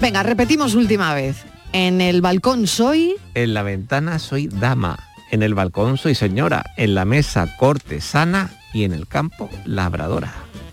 Venga, 0.00 0.22
repetimos 0.22 0.74
última 0.74 1.12
vez. 1.14 1.44
En 1.72 2.00
el 2.00 2.20
balcón 2.20 2.66
soy, 2.66 3.14
En 3.34 3.54
la 3.54 3.62
ventana 3.62 4.18
soy 4.18 4.48
dama, 4.48 4.98
en 5.30 5.42
el 5.42 5.54
balcón 5.54 5.98
soy 5.98 6.14
señora, 6.14 6.64
en 6.76 6.94
la 6.94 7.04
mesa 7.04 7.46
cortesana 7.58 8.50
y 8.72 8.84
en 8.84 8.92
el 8.92 9.06
campo 9.06 9.48
labradora. 9.64 10.32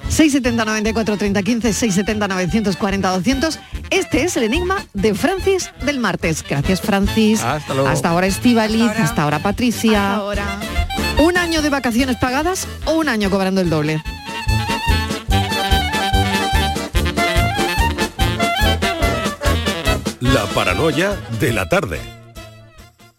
670 0.10 0.66
94 0.66 1.18
30 1.18 1.44
15 1.44 1.74
670 1.74 2.28
940 2.28 3.10
200. 3.10 3.60
Este 3.90 4.24
es 4.24 4.38
el 4.38 4.44
enigma 4.44 4.86
de 4.94 5.14
Francis 5.14 5.72
del 5.86 6.00
martes. 6.00 6.44
Gracias 6.48 6.82
Francis. 6.82 7.42
Hasta 7.42 7.74
luego. 7.74 7.90
Hasta 7.90 8.10
ahora 8.10 8.28
Estivaliz, 8.28 8.90
Hasta 8.90 9.04
hasta 9.04 9.24
ahora. 9.24 9.40
Patricia. 9.40 10.16
Ahora. 10.16 10.46
¿Un 11.18 11.38
año 11.38 11.62
de 11.62 11.70
vacaciones 11.70 12.18
pagadas 12.18 12.68
o 12.86 12.94
un 12.94 13.10
año 13.10 13.30
cobrando 13.30 13.62
el 13.62 13.70
doble? 13.70 14.02
La 20.20 20.46
paranoia 20.54 21.16
de 21.40 21.54
la 21.54 21.70
tarde. 21.70 22.17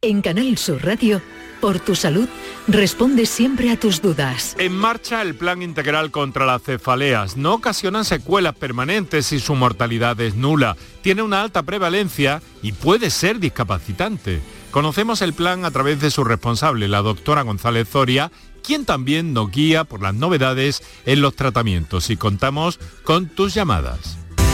En 0.00 0.22
Canal 0.22 0.56
Sur 0.58 0.84
Radio, 0.84 1.20
por 1.60 1.80
tu 1.80 1.96
salud, 1.96 2.28
responde 2.68 3.26
siempre 3.26 3.72
a 3.72 3.80
tus 3.80 4.00
dudas. 4.00 4.54
En 4.56 4.72
marcha 4.72 5.22
el 5.22 5.34
plan 5.34 5.60
integral 5.60 6.12
contra 6.12 6.46
las 6.46 6.62
cefaleas. 6.62 7.36
No 7.36 7.54
ocasionan 7.54 8.04
secuelas 8.04 8.54
permanentes 8.54 9.32
y 9.32 9.40
su 9.40 9.56
mortalidad 9.56 10.20
es 10.20 10.36
nula. 10.36 10.76
Tiene 11.02 11.22
una 11.22 11.42
alta 11.42 11.64
prevalencia 11.64 12.40
y 12.62 12.70
puede 12.70 13.10
ser 13.10 13.40
discapacitante. 13.40 14.40
Conocemos 14.70 15.20
el 15.20 15.32
plan 15.32 15.64
a 15.64 15.72
través 15.72 16.00
de 16.00 16.12
su 16.12 16.22
responsable, 16.22 16.86
la 16.86 17.02
doctora 17.02 17.42
González 17.42 17.88
Zoria, 17.88 18.30
quien 18.62 18.84
también 18.84 19.32
nos 19.32 19.50
guía 19.50 19.82
por 19.82 20.00
las 20.00 20.14
novedades 20.14 20.80
en 21.06 21.22
los 21.22 21.34
tratamientos 21.34 22.08
y 22.10 22.16
contamos 22.16 22.78
con 23.02 23.26
tus 23.26 23.52
llamadas. 23.52 24.16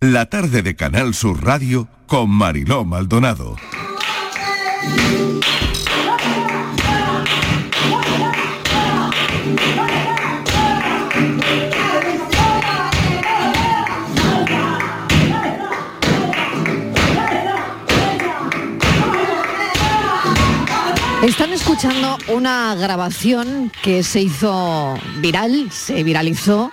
La 0.00 0.26
tarde 0.26 0.60
de 0.60 0.76
Canal 0.76 1.14
Sur 1.14 1.42
Radio 1.42 1.88
con 2.06 2.28
Mariló 2.28 2.84
Maldonado. 2.84 3.56
Están 21.22 21.54
escuchando 21.54 22.18
una 22.28 22.74
grabación 22.74 23.72
que 23.82 24.02
se 24.02 24.20
hizo 24.20 24.98
viral, 25.20 25.72
se 25.72 26.02
viralizó 26.02 26.70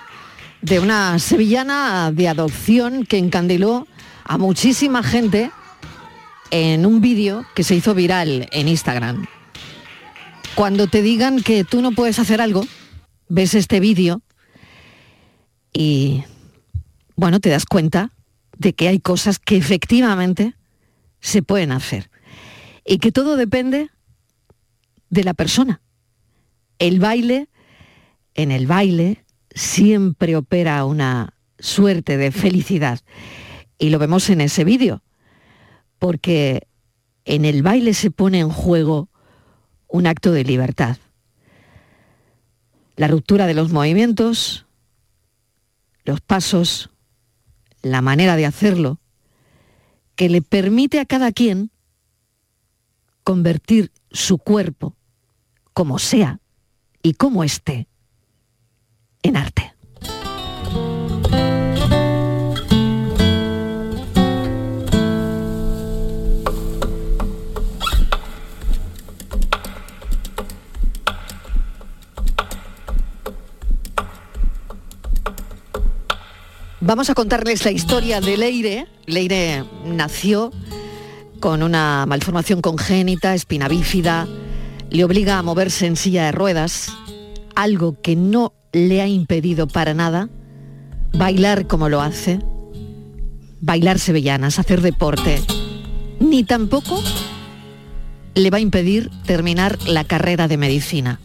de 0.64 0.80
una 0.80 1.18
sevillana 1.18 2.10
de 2.10 2.26
adopción 2.26 3.04
que 3.04 3.18
encandiló 3.18 3.86
a 4.24 4.38
muchísima 4.38 5.02
gente 5.02 5.50
en 6.50 6.86
un 6.86 7.02
vídeo 7.02 7.44
que 7.54 7.62
se 7.64 7.74
hizo 7.74 7.94
viral 7.94 8.48
en 8.50 8.68
Instagram. 8.68 9.26
Cuando 10.54 10.86
te 10.86 11.02
digan 11.02 11.42
que 11.42 11.64
tú 11.64 11.82
no 11.82 11.92
puedes 11.92 12.18
hacer 12.18 12.40
algo, 12.40 12.66
ves 13.28 13.54
este 13.54 13.78
vídeo 13.78 14.22
y, 15.70 16.24
bueno, 17.14 17.40
te 17.40 17.50
das 17.50 17.66
cuenta 17.66 18.12
de 18.56 18.72
que 18.72 18.88
hay 18.88 19.00
cosas 19.00 19.38
que 19.38 19.58
efectivamente 19.58 20.54
se 21.20 21.42
pueden 21.42 21.72
hacer 21.72 22.08
y 22.86 23.00
que 23.00 23.12
todo 23.12 23.36
depende 23.36 23.90
de 25.10 25.24
la 25.24 25.34
persona. 25.34 25.82
El 26.78 27.00
baile, 27.00 27.48
en 28.32 28.50
el 28.50 28.66
baile 28.66 29.23
siempre 29.54 30.36
opera 30.36 30.84
una 30.84 31.34
suerte 31.58 32.16
de 32.16 32.32
felicidad 32.32 33.00
y 33.78 33.90
lo 33.90 33.98
vemos 33.98 34.28
en 34.30 34.40
ese 34.40 34.64
vídeo, 34.64 35.02
porque 35.98 36.66
en 37.24 37.44
el 37.44 37.62
baile 37.62 37.94
se 37.94 38.10
pone 38.10 38.40
en 38.40 38.50
juego 38.50 39.08
un 39.88 40.06
acto 40.06 40.32
de 40.32 40.44
libertad. 40.44 40.98
La 42.96 43.08
ruptura 43.08 43.46
de 43.46 43.54
los 43.54 43.72
movimientos, 43.72 44.66
los 46.04 46.20
pasos, 46.20 46.90
la 47.82 48.02
manera 48.02 48.36
de 48.36 48.46
hacerlo, 48.46 49.00
que 50.16 50.28
le 50.28 50.42
permite 50.42 51.00
a 51.00 51.06
cada 51.06 51.32
quien 51.32 51.70
convertir 53.24 53.90
su 54.10 54.38
cuerpo, 54.38 54.96
como 55.72 55.98
sea 55.98 56.40
y 57.02 57.14
como 57.14 57.42
esté, 57.42 57.88
en 59.24 59.36
arte. 59.36 59.74
Vamos 76.86 77.08
a 77.08 77.14
contarles 77.14 77.64
la 77.64 77.70
historia 77.70 78.20
de 78.20 78.36
Leire. 78.36 78.86
Leire 79.06 79.64
nació 79.86 80.52
con 81.40 81.62
una 81.62 82.04
malformación 82.06 82.60
congénita, 82.60 83.34
espina 83.34 83.68
bífida, 83.68 84.28
le 84.90 85.02
obliga 85.02 85.38
a 85.38 85.42
moverse 85.42 85.86
en 85.86 85.96
silla 85.96 86.26
de 86.26 86.32
ruedas, 86.32 86.92
algo 87.54 88.00
que 88.02 88.16
no 88.16 88.52
le 88.74 89.00
ha 89.00 89.06
impedido 89.06 89.66
para 89.68 89.94
nada 89.94 90.28
bailar 91.12 91.66
como 91.68 91.88
lo 91.88 92.00
hace, 92.02 92.40
bailar 93.60 94.00
sevillanas, 94.00 94.58
hacer 94.58 94.82
deporte, 94.82 95.40
ni 96.18 96.42
tampoco 96.42 97.00
le 98.34 98.50
va 98.50 98.58
a 98.58 98.60
impedir 98.60 99.10
terminar 99.24 99.78
la 99.86 100.02
carrera 100.02 100.48
de 100.48 100.56
medicina. 100.56 101.20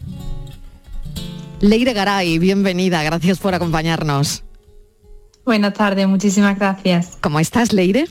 Leire 1.60 1.92
Garay, 1.92 2.38
bienvenida, 2.38 3.02
gracias 3.02 3.38
por 3.38 3.52
acompañarnos. 3.54 4.44
Buenas 5.44 5.74
tardes, 5.74 6.06
muchísimas 6.06 6.56
gracias. 6.56 7.18
¿Cómo 7.20 7.40
estás, 7.40 7.72
Leire? 7.72 8.06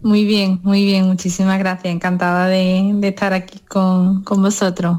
Muy 0.00 0.24
bien, 0.24 0.60
muy 0.62 0.84
bien, 0.84 1.06
muchísimas 1.06 1.58
gracias. 1.58 1.92
Encantada 1.92 2.46
de, 2.46 2.92
de 2.94 3.08
estar 3.08 3.32
aquí 3.32 3.58
con, 3.68 4.22
con 4.22 4.40
vosotros. 4.42 4.98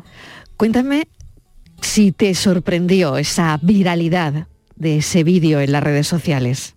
Cuéntame 0.58 1.08
si 1.84 2.12
te 2.12 2.34
sorprendió 2.36 3.18
esa 3.18 3.60
viralidad 3.62 4.48
de 4.76 4.98
ese 4.98 5.24
vídeo 5.24 5.60
en 5.60 5.72
las 5.72 5.84
redes 5.84 6.08
sociales. 6.08 6.76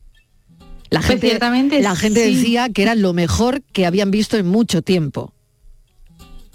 La 0.91 1.01
Pues 1.01 1.09
gente, 1.09 1.29
ciertamente 1.29 1.83
la 1.83 1.97
gente 1.97 2.25
sí. 2.25 2.35
decía 2.35 2.69
que 2.69 2.83
era 2.83 2.95
lo 2.95 3.13
mejor 3.13 3.63
que 3.73 3.87
habían 3.87 4.11
visto 4.11 4.37
en 4.37 4.47
mucho 4.47 4.83
tiempo. 4.83 5.33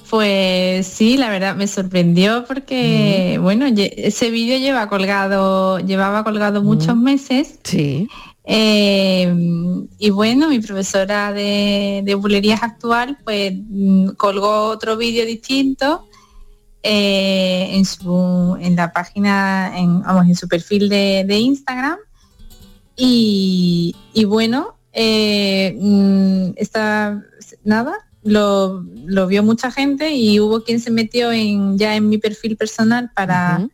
Pues 0.10 0.88
sí, 0.88 1.18
la 1.18 1.30
verdad 1.30 1.56
me 1.56 1.68
sorprendió 1.68 2.44
porque, 2.46 3.40
bueno, 3.42 3.66
ese 3.66 4.30
vídeo 4.30 4.58
lleva 4.58 4.90
colgado, 4.90 5.80
llevaba 5.80 6.24
colgado 6.26 6.62
muchos 6.62 6.98
meses. 6.98 7.60
Sí. 7.64 8.08
Eh, 8.44 9.34
y 10.00 10.10
bueno, 10.10 10.50
mi 10.50 10.60
profesora 10.60 11.32
de, 11.32 12.02
de 12.04 12.16
bulerías 12.16 12.62
actual, 12.62 13.18
pues 13.24 13.54
mm, 13.56 14.10
colgó 14.18 14.66
otro 14.66 14.98
vídeo 14.98 15.26
distinto 15.26 16.06
eh, 16.84 17.51
en 17.76 17.86
su 17.86 18.58
en 18.60 18.76
la 18.76 18.92
página, 18.92 19.72
en, 19.78 20.02
vamos, 20.02 20.28
en 20.28 20.36
su 20.36 20.48
perfil 20.48 20.90
de, 20.90 21.24
de 21.28 21.40
Instagram. 21.40 21.98
Y, 22.96 23.96
y 24.14 24.26
bueno, 24.26 24.76
eh, 24.94 25.76
mm, 25.80 26.52
esta 26.56 27.24
nada, 27.64 27.94
lo, 28.24 28.84
lo 29.06 29.28
vio 29.28 29.44
mucha 29.44 29.72
gente 29.72 30.14
y 30.14 30.40
hubo 30.40 30.64
quien 30.64 30.80
se 30.80 30.92
metió 30.92 31.32
en 31.32 31.78
ya 31.78 31.96
en 31.96 32.10
mi 32.10 32.18
perfil 32.18 32.58
personal 32.58 33.12
para 33.16 33.68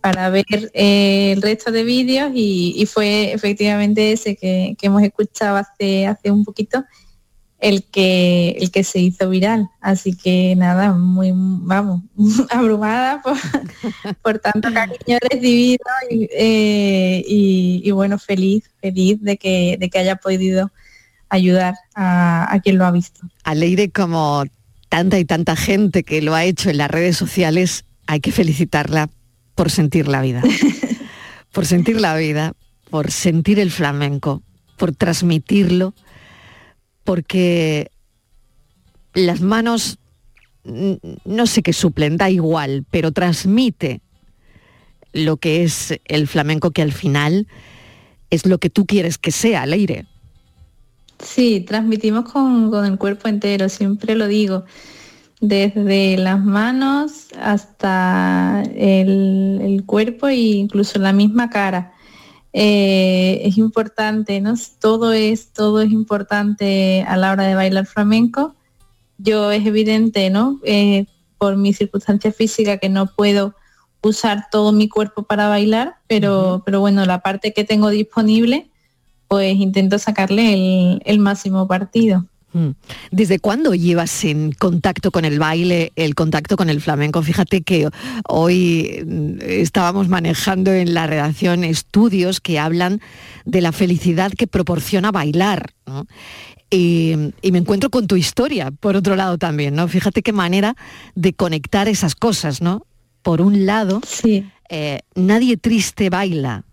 para 0.00 0.30
ver 0.30 0.70
eh, 0.72 1.32
el 1.32 1.42
resto 1.42 1.70
de 1.70 1.84
vídeos 1.84 2.30
y, 2.34 2.74
y 2.76 2.86
fue 2.86 3.32
efectivamente 3.32 4.12
ese 4.12 4.36
que, 4.36 4.74
que 4.78 4.86
hemos 4.86 5.02
escuchado 5.02 5.56
hace, 5.56 6.06
hace 6.06 6.30
un 6.30 6.44
poquito 6.44 6.84
el 7.60 7.84
que 7.84 8.56
el 8.58 8.70
que 8.70 8.84
se 8.84 9.00
hizo 9.00 9.28
viral. 9.28 9.68
Así 9.80 10.16
que 10.16 10.54
nada, 10.56 10.92
muy 10.92 11.30
vamos, 11.34 12.02
abrumada 12.50 13.20
por, 13.22 13.36
por 14.22 14.38
tanto 14.38 14.72
cariño 14.72 15.18
recibido 15.30 15.84
y, 16.10 16.28
eh, 16.32 17.22
y- 17.26 17.82
y 17.84 17.90
bueno, 17.90 18.18
feliz, 18.18 18.64
feliz 18.80 19.20
de 19.22 19.36
que, 19.36 19.76
de 19.78 19.90
que 19.90 19.98
haya 19.98 20.16
podido 20.16 20.70
ayudar 21.28 21.74
a, 21.94 22.52
a 22.52 22.60
quien 22.60 22.78
lo 22.78 22.84
ha 22.86 22.90
visto. 22.90 23.20
A 23.44 23.54
Leire, 23.54 23.90
como 23.90 24.44
tanta 24.88 25.18
y 25.18 25.24
tanta 25.24 25.54
gente 25.54 26.02
que 26.02 26.20
lo 26.22 26.34
ha 26.34 26.44
hecho 26.44 26.70
en 26.70 26.78
las 26.78 26.90
redes 26.90 27.16
sociales, 27.16 27.84
hay 28.06 28.20
que 28.20 28.32
felicitarla 28.32 29.08
por 29.54 29.70
sentir 29.70 30.08
la 30.08 30.20
vida. 30.22 30.42
por 31.52 31.66
sentir 31.66 32.00
la 32.00 32.16
vida, 32.16 32.54
por 32.90 33.10
sentir 33.10 33.60
el 33.60 33.70
flamenco, 33.70 34.42
por 34.76 34.94
transmitirlo, 34.94 35.94
porque 37.04 37.90
las 39.14 39.40
manos 39.40 39.98
no 40.64 41.46
sé 41.46 41.62
qué 41.62 41.72
suplen, 41.72 42.16
da 42.16 42.30
igual, 42.30 42.84
pero 42.90 43.12
transmite 43.12 44.00
lo 45.12 45.38
que 45.38 45.64
es 45.64 45.98
el 46.04 46.28
flamenco 46.28 46.70
que 46.70 46.82
al 46.82 46.92
final 46.92 47.46
es 48.30 48.46
lo 48.46 48.58
que 48.58 48.70
tú 48.70 48.86
quieres 48.86 49.18
que 49.18 49.32
sea, 49.32 49.66
Leire. 49.66 50.06
Sí, 51.18 51.60
transmitimos 51.60 52.30
con, 52.30 52.70
con 52.70 52.86
el 52.86 52.96
cuerpo 52.96 53.28
entero, 53.28 53.68
siempre 53.68 54.14
lo 54.14 54.26
digo, 54.26 54.64
desde 55.40 56.16
las 56.16 56.42
manos 56.42 57.28
hasta 57.40 58.62
el, 58.74 59.60
el 59.62 59.84
cuerpo 59.84 60.28
e 60.28 60.36
incluso 60.36 60.98
la 60.98 61.12
misma 61.12 61.50
cara. 61.50 61.92
Eh, 62.52 63.42
es 63.44 63.58
importante, 63.58 64.40
¿no? 64.40 64.54
Todo 64.80 65.12
es, 65.12 65.52
todo 65.52 65.80
es 65.80 65.90
importante 65.90 67.04
a 67.06 67.16
la 67.16 67.32
hora 67.32 67.44
de 67.44 67.54
bailar 67.54 67.86
flamenco. 67.86 68.54
Yo 69.18 69.52
es 69.52 69.64
evidente, 69.66 70.30
¿no? 70.30 70.60
Eh, 70.64 71.06
por 71.38 71.56
mi 71.56 71.72
circunstancia 71.72 72.32
física 72.32 72.78
que 72.78 72.88
no 72.88 73.06
puedo 73.06 73.54
usar 74.02 74.48
todo 74.50 74.72
mi 74.72 74.88
cuerpo 74.88 75.22
para 75.22 75.48
bailar, 75.48 75.96
pero, 76.06 76.62
pero 76.64 76.80
bueno, 76.80 77.04
la 77.06 77.20
parte 77.20 77.52
que 77.52 77.64
tengo 77.64 77.90
disponible, 77.90 78.70
pues 79.28 79.56
intento 79.56 79.98
sacarle 79.98 80.54
el, 80.54 81.02
el 81.04 81.18
máximo 81.18 81.68
partido. 81.68 82.26
Mm. 82.52 82.70
¿Desde 83.10 83.38
cuándo 83.38 83.74
llevas 83.74 84.24
en 84.24 84.52
contacto 84.52 85.10
con 85.10 85.24
el 85.24 85.38
baile, 85.38 85.92
el 85.96 86.14
contacto 86.14 86.56
con 86.56 86.68
el 86.70 86.80
flamenco? 86.80 87.22
Fíjate 87.22 87.62
que 87.62 87.88
hoy 88.28 89.04
mm, 89.06 89.38
estábamos 89.40 90.08
manejando 90.08 90.72
en 90.72 90.94
la 90.94 91.06
redacción 91.06 91.64
estudios 91.64 92.40
que 92.40 92.58
hablan 92.58 93.00
de 93.44 93.60
la 93.60 93.72
felicidad 93.72 94.32
que 94.32 94.46
proporciona 94.46 95.12
bailar. 95.12 95.74
¿no? 95.86 96.06
Y, 96.70 97.14
y 97.42 97.52
me 97.52 97.58
encuentro 97.58 97.90
con 97.90 98.06
tu 98.06 98.16
historia, 98.16 98.70
por 98.70 98.96
otro 98.96 99.16
lado 99.16 99.38
también, 99.38 99.74
¿no? 99.74 99.88
Fíjate 99.88 100.22
qué 100.22 100.32
manera 100.32 100.76
de 101.16 101.32
conectar 101.32 101.88
esas 101.88 102.14
cosas, 102.14 102.62
¿no? 102.62 102.86
Por 103.22 103.40
un 103.40 103.66
lado, 103.66 104.00
eh, 104.68 105.00
nadie 105.16 105.56
triste 105.56 106.10
baila, 106.10 106.64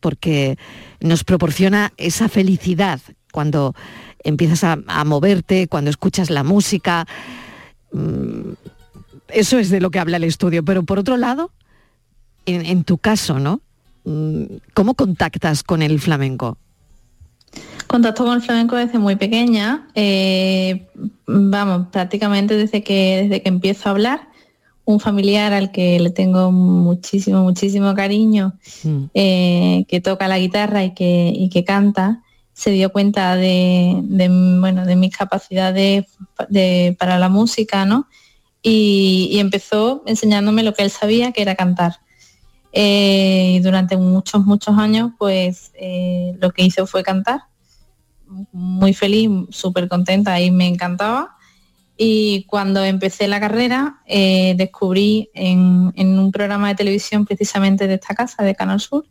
porque 0.00 0.56
nos 1.00 1.22
proporciona 1.22 1.92
esa 1.98 2.30
felicidad 2.30 3.00
cuando 3.30 3.74
empiezas 4.24 4.64
a, 4.64 4.78
a 4.86 5.04
moverte, 5.04 5.68
cuando 5.68 5.90
escuchas 5.90 6.30
la 6.30 6.42
música. 6.44 7.06
Mm, 7.92 8.52
Eso 9.28 9.58
es 9.58 9.70
de 9.70 9.80
lo 9.80 9.90
que 9.90 9.98
habla 9.98 10.16
el 10.18 10.24
estudio. 10.24 10.64
Pero 10.64 10.82
por 10.82 10.98
otro 10.98 11.16
lado, 11.16 11.50
en, 12.46 12.64
en 12.66 12.84
tu 12.84 12.98
caso, 12.98 13.38
¿no? 13.38 13.60
Mm, 14.04 14.44
¿Cómo 14.74 14.94
contactas 14.94 15.62
con 15.62 15.82
el 15.82 16.00
flamenco? 16.00 16.58
Contacto 17.86 18.24
con 18.24 18.34
el 18.34 18.42
flamenco 18.42 18.76
desde 18.76 18.98
muy 18.98 19.16
pequeña, 19.16 19.86
eh, 19.94 20.88
vamos, 21.26 21.88
prácticamente 21.92 22.56
desde 22.56 22.82
que, 22.82 23.22
desde 23.22 23.42
que 23.42 23.48
empiezo 23.50 23.88
a 23.88 23.92
hablar. 23.92 24.28
un 24.84 24.98
familiar 24.98 25.52
al 25.52 25.70
que 25.70 26.00
le 26.00 26.10
tengo 26.10 26.50
muchísimo, 26.50 27.42
muchísimo 27.42 27.94
cariño, 27.94 28.54
eh, 29.14 29.84
que 29.86 30.00
toca 30.00 30.26
la 30.26 30.38
guitarra 30.38 30.82
y 30.84 30.92
que, 30.92 31.32
y 31.32 31.50
que 31.50 31.62
canta, 31.64 32.22
se 32.52 32.70
dio 32.70 32.92
cuenta 32.92 33.36
de, 33.36 33.96
bueno, 34.60 34.84
de 34.84 34.96
mis 34.96 35.16
capacidades 35.16 36.04
de- 36.48 36.96
para 36.98 37.18
la 37.18 37.28
música, 37.28 37.84
¿no? 37.84 38.08
Y, 38.62 39.38
empezó 39.38 40.02
enseñándome 40.06 40.62
lo 40.62 40.72
que 40.74 40.82
él 40.82 40.90
sabía, 40.90 41.32
que 41.32 41.42
era 41.42 41.54
cantar. 41.56 41.96
Eh, 42.72 43.54
y 43.56 43.60
durante 43.60 43.96
muchos, 43.96 44.44
muchos 44.44 44.78
años, 44.78 45.12
pues 45.18 45.72
eh, 45.74 46.36
lo 46.40 46.50
que 46.52 46.64
hizo 46.64 46.86
fue 46.86 47.02
cantar. 47.02 47.42
Muy 48.52 48.94
feliz, 48.94 49.28
súper 49.50 49.88
contenta 49.88 50.40
y 50.40 50.50
me 50.50 50.68
encantaba. 50.68 51.36
Y 52.04 52.44
cuando 52.48 52.82
empecé 52.82 53.28
la 53.28 53.38
carrera, 53.38 54.00
eh, 54.06 54.54
descubrí 54.56 55.30
en, 55.34 55.92
en 55.94 56.18
un 56.18 56.32
programa 56.32 56.68
de 56.68 56.74
televisión 56.74 57.24
precisamente 57.24 57.86
de 57.86 57.94
esta 57.94 58.14
casa, 58.16 58.42
de 58.42 58.56
Canal 58.56 58.80
Sur, 58.80 59.06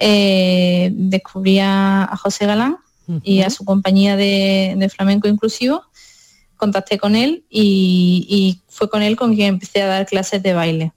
eh, 0.00 0.90
descubrí 0.92 1.60
a, 1.60 2.02
a 2.02 2.16
José 2.16 2.46
Galán 2.46 2.78
y 3.22 3.42
a 3.42 3.50
su 3.50 3.64
compañía 3.64 4.16
de, 4.16 4.74
de 4.76 4.88
flamenco 4.88 5.28
inclusivo. 5.28 5.82
Contacté 6.56 6.98
con 6.98 7.14
él 7.14 7.44
y, 7.48 8.26
y 8.28 8.62
fue 8.66 8.90
con 8.90 9.02
él 9.02 9.14
con 9.14 9.36
quien 9.36 9.50
empecé 9.54 9.82
a 9.82 9.86
dar 9.86 10.06
clases 10.06 10.42
de 10.42 10.54
baile. 10.54 10.92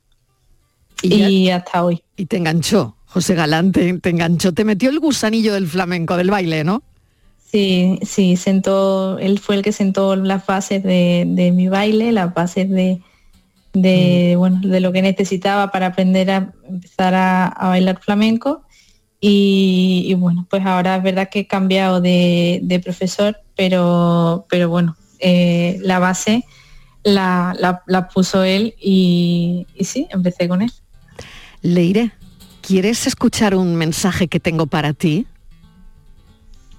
Y, 1.03 1.49
hasta 1.49 1.83
hoy. 1.83 2.01
Y 2.17 2.25
te 2.25 2.37
enganchó, 2.37 2.95
José 3.05 3.35
Galán, 3.35 3.71
te, 3.71 3.93
te 3.99 4.09
enganchó, 4.09 4.53
te 4.53 4.65
metió 4.65 4.89
el 4.89 4.99
gusanillo 4.99 5.53
del 5.53 5.67
flamenco, 5.67 6.17
del 6.17 6.31
baile, 6.31 6.63
¿no? 6.63 6.81
Sí, 7.51 7.99
sí, 8.03 8.37
sentó, 8.37 9.17
él 9.19 9.39
fue 9.39 9.55
el 9.55 9.61
que 9.61 9.71
sentó 9.73 10.15
las 10.15 10.45
bases 10.45 10.83
de, 10.83 11.25
de 11.27 11.51
mi 11.51 11.67
baile, 11.67 12.11
las 12.13 12.33
bases 12.33 12.69
de, 12.69 13.01
de, 13.73 14.35
bueno, 14.37 14.61
de 14.63 14.79
lo 14.79 14.91
que 14.93 15.01
necesitaba 15.01 15.69
para 15.71 15.87
aprender 15.87 16.31
a 16.31 16.53
empezar 16.67 17.13
a, 17.13 17.47
a 17.47 17.67
bailar 17.69 17.99
flamenco. 18.01 18.63
Y, 19.19 20.05
y 20.07 20.13
bueno, 20.15 20.47
pues 20.49 20.65
ahora 20.65 20.95
es 20.95 21.03
verdad 21.03 21.29
que 21.29 21.39
he 21.39 21.47
cambiado 21.47 21.99
de, 22.01 22.59
de 22.63 22.79
profesor, 22.79 23.37
pero, 23.55 24.45
pero 24.49 24.69
bueno, 24.69 24.95
eh, 25.19 25.77
la 25.81 25.99
base 25.99 26.43
la, 27.03 27.53
la- 27.59 27.83
la 27.87 28.07
puso 28.07 28.43
él 28.43 28.75
y, 28.79 29.67
y 29.75 29.83
sí, 29.85 30.07
empecé 30.11 30.47
con 30.47 30.61
él. 30.61 30.71
Leire, 31.61 32.11
¿quieres 32.61 33.05
escuchar 33.07 33.55
un 33.55 33.75
mensaje 33.75 34.27
que 34.27 34.39
tengo 34.39 34.67
para 34.67 34.93
ti? 34.93 35.25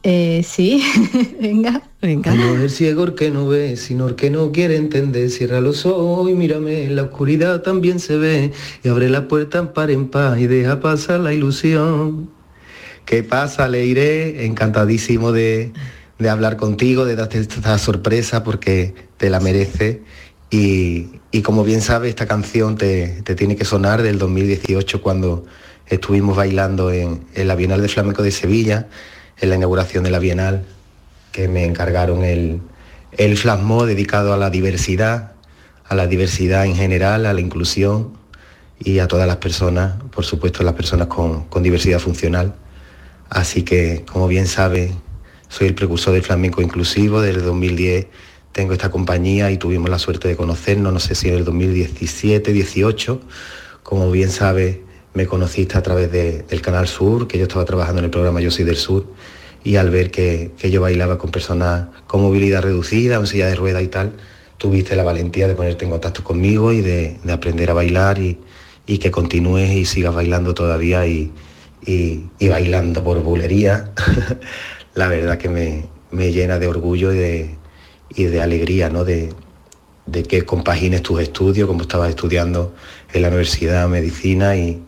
Eh, 0.02 0.42
sí, 0.44 0.82
venga. 1.40 1.82
Venga. 2.00 2.34
No 2.34 2.56
es 2.58 2.74
ciego 2.74 3.14
que 3.14 3.30
no 3.30 3.46
ve, 3.46 3.76
sino 3.76 4.08
el 4.08 4.16
que 4.16 4.30
no 4.30 4.50
quiere 4.50 4.76
entender. 4.76 5.30
Cierra 5.30 5.60
los 5.60 5.86
ojos 5.86 6.28
y 6.28 6.34
mírame, 6.34 6.84
en 6.84 6.96
la 6.96 7.02
oscuridad 7.02 7.62
también 7.62 8.00
se 8.00 8.16
ve. 8.16 8.52
Y 8.82 8.88
abre 8.88 9.08
la 9.08 9.28
puerta 9.28 9.72
par 9.72 9.90
en 9.90 10.08
paz 10.08 10.38
y 10.40 10.46
deja 10.48 10.80
pasar 10.80 11.20
la 11.20 11.32
ilusión. 11.32 12.30
¿Qué 13.04 13.22
pasa, 13.22 13.68
Leire? 13.68 14.44
Encantadísimo 14.46 15.30
de, 15.30 15.72
de 16.18 16.28
hablar 16.28 16.56
contigo, 16.56 17.04
de 17.04 17.16
darte 17.16 17.38
esta 17.38 17.78
sorpresa 17.78 18.42
porque 18.42 18.94
te 19.16 19.30
la 19.30 19.38
merece. 19.38 20.02
Y, 20.50 21.06
y 21.30 21.42
como 21.42 21.64
bien 21.64 21.80
sabes, 21.80 22.10
esta 22.10 22.26
canción 22.26 22.76
te, 22.76 23.22
te 23.22 23.34
tiene 23.34 23.56
que 23.56 23.64
sonar 23.64 24.02
del 24.02 24.18
2018 24.18 25.00
cuando 25.00 25.44
estuvimos 25.86 26.36
bailando 26.36 26.90
en, 26.90 27.24
en 27.34 27.48
la 27.48 27.54
Bienal 27.54 27.80
de 27.80 27.88
Flamenco 27.88 28.22
de 28.22 28.30
Sevilla, 28.30 28.88
en 29.40 29.50
la 29.50 29.56
inauguración 29.56 30.04
de 30.04 30.10
la 30.10 30.18
Bienal 30.18 30.64
que 31.32 31.48
me 31.48 31.64
encargaron 31.64 32.24
el, 32.24 32.60
el 33.12 33.36
dedicado 33.86 34.32
a 34.32 34.36
la 34.36 34.50
diversidad, 34.50 35.32
a 35.86 35.94
la 35.94 36.06
diversidad 36.06 36.66
en 36.66 36.76
general, 36.76 37.26
a 37.26 37.32
la 37.32 37.40
inclusión 37.40 38.16
y 38.78 38.98
a 38.98 39.08
todas 39.08 39.26
las 39.26 39.38
personas, 39.38 39.94
por 40.14 40.24
supuesto 40.24 40.62
las 40.62 40.74
personas 40.74 41.08
con, 41.08 41.44
con 41.44 41.62
diversidad 41.62 41.98
funcional. 41.98 42.54
Así 43.30 43.62
que, 43.62 44.04
como 44.10 44.28
bien 44.28 44.46
sabe, 44.46 44.92
soy 45.48 45.68
el 45.68 45.74
precursor 45.74 46.12
del 46.12 46.22
flamenco 46.22 46.60
inclusivo. 46.60 47.20
Desde 47.20 47.40
el 47.40 47.44
2010 47.46 48.06
tengo 48.52 48.74
esta 48.74 48.90
compañía 48.90 49.50
y 49.50 49.56
tuvimos 49.56 49.88
la 49.88 49.98
suerte 49.98 50.28
de 50.28 50.36
conocernos, 50.36 50.92
no 50.92 51.00
sé 51.00 51.14
si 51.14 51.28
en 51.28 51.36
el 51.36 51.44
2017, 51.44 52.52
18. 52.52 53.20
Como 53.82 54.10
bien 54.10 54.30
sabe, 54.30 54.82
me 55.14 55.26
conociste 55.26 55.76
a 55.78 55.82
través 55.82 56.10
de- 56.10 56.42
del 56.42 56.62
Canal 56.62 56.88
Sur, 56.88 57.26
que 57.28 57.38
yo 57.38 57.44
estaba 57.44 57.64
trabajando 57.64 57.98
en 58.00 58.06
el 58.06 58.10
programa 58.10 58.40
Yo 58.40 58.50
Soy 58.50 58.64
del 58.64 58.76
Sur, 58.76 59.06
y 59.64 59.76
al 59.76 59.90
ver 59.90 60.10
que, 60.10 60.50
que 60.58 60.70
yo 60.70 60.80
bailaba 60.80 61.18
con 61.18 61.30
personas 61.30 61.86
con 62.06 62.22
movilidad 62.22 62.62
reducida, 62.62 63.16
en 63.16 63.26
silla 63.26 63.46
de 63.46 63.54
rueda 63.54 63.80
y 63.82 63.88
tal, 63.88 64.12
tuviste 64.58 64.96
la 64.96 65.04
valentía 65.04 65.46
de 65.48 65.54
ponerte 65.54 65.84
en 65.84 65.90
contacto 65.90 66.24
conmigo 66.24 66.72
y 66.72 66.80
de, 66.80 67.18
de 67.22 67.32
aprender 67.32 67.70
a 67.70 67.74
bailar 67.74 68.18
y, 68.18 68.38
y 68.86 68.98
que 68.98 69.10
continúes 69.10 69.70
y 69.72 69.84
sigas 69.84 70.14
bailando 70.14 70.54
todavía 70.54 71.06
y, 71.06 71.30
y- 71.86 72.24
y 72.38 72.48
bailando 72.48 73.02
por 73.04 73.20
bulería. 73.22 73.92
la 74.94 75.08
verdad 75.08 75.38
que 75.38 75.48
me, 75.48 75.84
me 76.10 76.32
llena 76.32 76.58
de 76.58 76.66
orgullo 76.68 77.12
y 77.12 77.16
de, 77.18 77.50
de 78.16 78.40
alegría, 78.42 78.88
¿no? 78.88 79.04
De, 79.04 79.32
de 80.06 80.22
que 80.24 80.44
compagines 80.44 81.02
tus 81.02 81.20
estudios, 81.20 81.68
como 81.68 81.82
estabas 81.82 82.10
estudiando 82.10 82.74
en 83.12 83.22
la 83.22 83.28
universidad 83.28 83.88
medicina 83.88 84.56
y, 84.56 84.82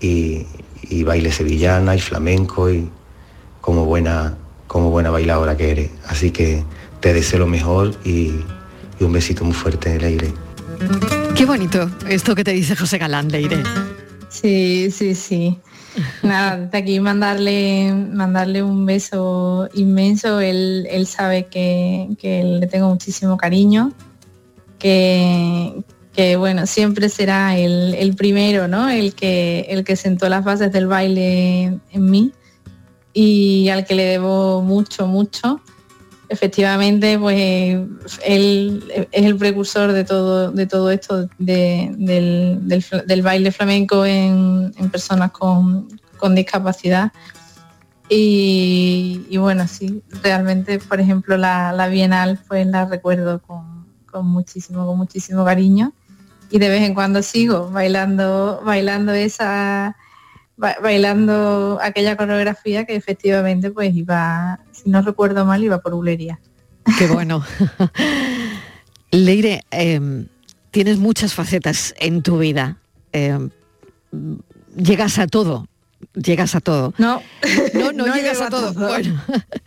y, 0.00 0.46
y 0.82 1.02
baile 1.04 1.30
sevillana 1.32 1.94
y 1.94 2.00
flamenco 2.00 2.70
y 2.70 2.88
como 3.60 3.84
buena, 3.84 4.36
como 4.66 4.90
buena 4.90 5.10
bailadora 5.10 5.56
que 5.56 5.70
eres. 5.70 5.90
Así 6.06 6.30
que 6.30 6.64
te 7.00 7.12
deseo 7.12 7.40
lo 7.40 7.46
mejor 7.46 7.94
y, 8.04 8.34
y 8.98 9.04
un 9.04 9.12
besito 9.12 9.44
muy 9.44 9.54
fuerte, 9.54 9.98
Leire. 9.98 10.32
Qué 11.34 11.46
bonito 11.46 11.90
esto 12.08 12.34
que 12.34 12.44
te 12.44 12.52
dice 12.52 12.76
José 12.76 12.98
Galán, 12.98 13.28
Leire. 13.28 13.62
Sí, 14.28 14.90
sí, 14.90 15.14
sí. 15.14 15.58
Nada, 16.22 16.56
de 16.56 16.78
aquí 16.78 17.00
mandarle, 17.00 17.92
mandarle 17.92 18.62
un 18.62 18.86
beso 18.86 19.68
inmenso. 19.74 20.40
Él, 20.40 20.86
él 20.90 21.06
sabe 21.06 21.46
que, 21.46 22.08
que 22.18 22.44
le 22.44 22.66
tengo 22.66 22.88
muchísimo 22.88 23.36
cariño, 23.36 23.92
que, 24.78 25.82
que 26.14 26.36
bueno, 26.36 26.66
siempre 26.66 27.08
será 27.08 27.56
el, 27.56 27.94
el 27.94 28.14
primero, 28.16 28.66
¿no? 28.68 28.88
El 28.88 29.14
que, 29.14 29.66
el 29.68 29.84
que 29.84 29.96
sentó 29.96 30.28
las 30.28 30.44
bases 30.44 30.72
del 30.72 30.86
baile 30.86 31.78
en 31.92 32.10
mí 32.10 32.32
y 33.12 33.68
al 33.68 33.84
que 33.84 33.94
le 33.94 34.04
debo 34.04 34.62
mucho, 34.62 35.06
mucho. 35.06 35.60
Efectivamente, 36.28 37.18
pues 37.18 37.78
él 38.24 38.84
es 39.10 39.24
el 39.24 39.36
precursor 39.36 39.92
de 39.92 40.04
todo, 40.04 40.52
de 40.52 40.66
todo 40.66 40.90
esto 40.92 41.28
de- 41.38 41.90
del, 41.96 42.60
del 43.06 43.22
baile 43.22 43.50
flamenco 43.50 44.04
en, 44.06 44.72
personas 44.92 45.32
con, 45.32 45.88
con 46.18 46.34
discapacidad. 46.36 47.12
Y, 48.08 49.26
y 49.28 49.36
bueno, 49.38 49.66
sí, 49.68 50.02
realmente, 50.22 50.78
por 50.80 51.00
ejemplo, 51.00 51.36
la, 51.36 51.72
la 51.72 51.86
Bienal, 51.88 52.38
pues 52.48 52.66
la 52.66 52.84
recuerdo 52.84 53.40
con, 53.40 53.86
con 54.10 54.26
muchísimo, 54.26 54.86
con 54.86 54.96
muchísimo 54.98 55.44
cariño. 55.44 55.92
Y 56.50 56.58
de 56.58 56.68
vez 56.68 56.82
en 56.82 56.94
cuando 56.94 57.22
sigo 57.22 57.70
bailando, 57.70 58.60
bailando 58.64 59.12
esa, 59.12 59.96
ba- 60.56 60.76
bailando 60.82 61.78
aquella 61.80 62.16
coreografía 62.16 62.84
que 62.84 62.96
efectivamente 62.96 63.70
pues 63.70 63.94
iba, 63.94 64.58
si 64.72 64.90
no 64.90 65.00
recuerdo 65.02 65.44
mal, 65.44 65.62
iba 65.62 65.78
por 65.78 65.94
bulería. 65.94 66.40
Qué 66.98 67.06
bueno. 67.06 67.44
Leire, 69.12 69.64
eh, 69.70 70.24
tienes 70.70 70.98
muchas 70.98 71.34
facetas 71.34 71.94
en 71.98 72.22
tu 72.22 72.38
vida. 72.38 72.76
Eh, 73.12 73.48
llegas 74.76 75.18
a 75.18 75.26
todo. 75.26 75.66
Llegas 76.14 76.54
a 76.54 76.60
todo. 76.60 76.94
No, 76.98 77.22
no, 77.74 77.92
no, 77.92 78.06
no 78.06 78.14
llegas 78.14 78.40
a 78.40 78.48
todo. 78.50 78.72
todo. 78.72 78.88
Bueno, 78.88 79.20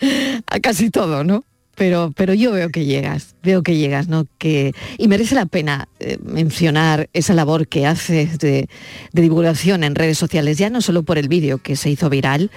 a 0.48 0.60
casi 0.60 0.89
todo, 0.89 1.24
¿no? 1.24 1.43
Pero, 1.75 2.13
pero 2.15 2.36
yo 2.36 2.51
veo 2.51 2.69
que 2.69 2.86
llegas, 2.86 3.36
veo 3.41 3.63
que 3.63 3.75
llegas, 3.75 4.07
¿no? 4.07 4.27
Que, 4.38 4.73
y 4.99 5.07
merece 5.07 5.33
la 5.33 5.47
pena 5.47 5.88
eh, 5.99 6.19
mencionar 6.23 7.09
esa 7.13 7.33
labor 7.33 7.67
que 7.67 7.88
haces 7.88 8.38
de, 8.38 8.69
divulgación 9.12 9.83
en 9.83 9.95
redes 9.95 10.19
sociales, 10.19 10.59
ya 10.59 10.69
no 10.69 10.81
solo 10.81 11.01
por 11.01 11.17
el 11.17 11.27
vídeo 11.27 11.57
que 11.57 11.75
se 11.75 11.89
hizo 11.89 12.12
viral, 12.12 12.51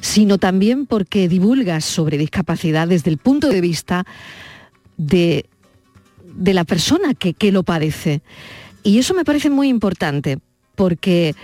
sino 0.00 0.36
también 0.36 0.84
porque 0.84 1.28
divulgas 1.28 1.86
sobre 1.86 2.18
discapacidad 2.18 2.88
desde 2.88 3.10
el 3.10 3.16
punto 3.16 3.48
de 3.48 3.62
vista 3.62 4.04
de, 4.98 5.46
de 6.34 6.52
la 6.52 6.64
persona 6.64 7.14
que, 7.14 7.32
que 7.32 7.52
lo 7.52 7.62
padece. 7.62 8.20
Y 8.82 8.98
eso 8.98 9.14
me 9.14 9.24
parece 9.24 9.48
muy 9.48 9.68
importante, 9.68 10.38
porque 10.74 11.34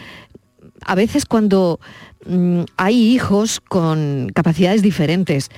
a 0.84 0.94
veces 0.94 1.24
cuando 1.24 1.80
mm, 2.26 2.62
hay 2.76 3.14
hijos 3.14 3.60
con 3.60 4.30
capacidades 4.34 4.82
diferentes, 4.82 5.50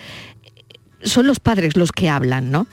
son 1.06 1.26
los 1.26 1.40
padres 1.40 1.76
los 1.76 1.92
que 1.92 2.08
hablan, 2.08 2.50
¿no? 2.50 2.66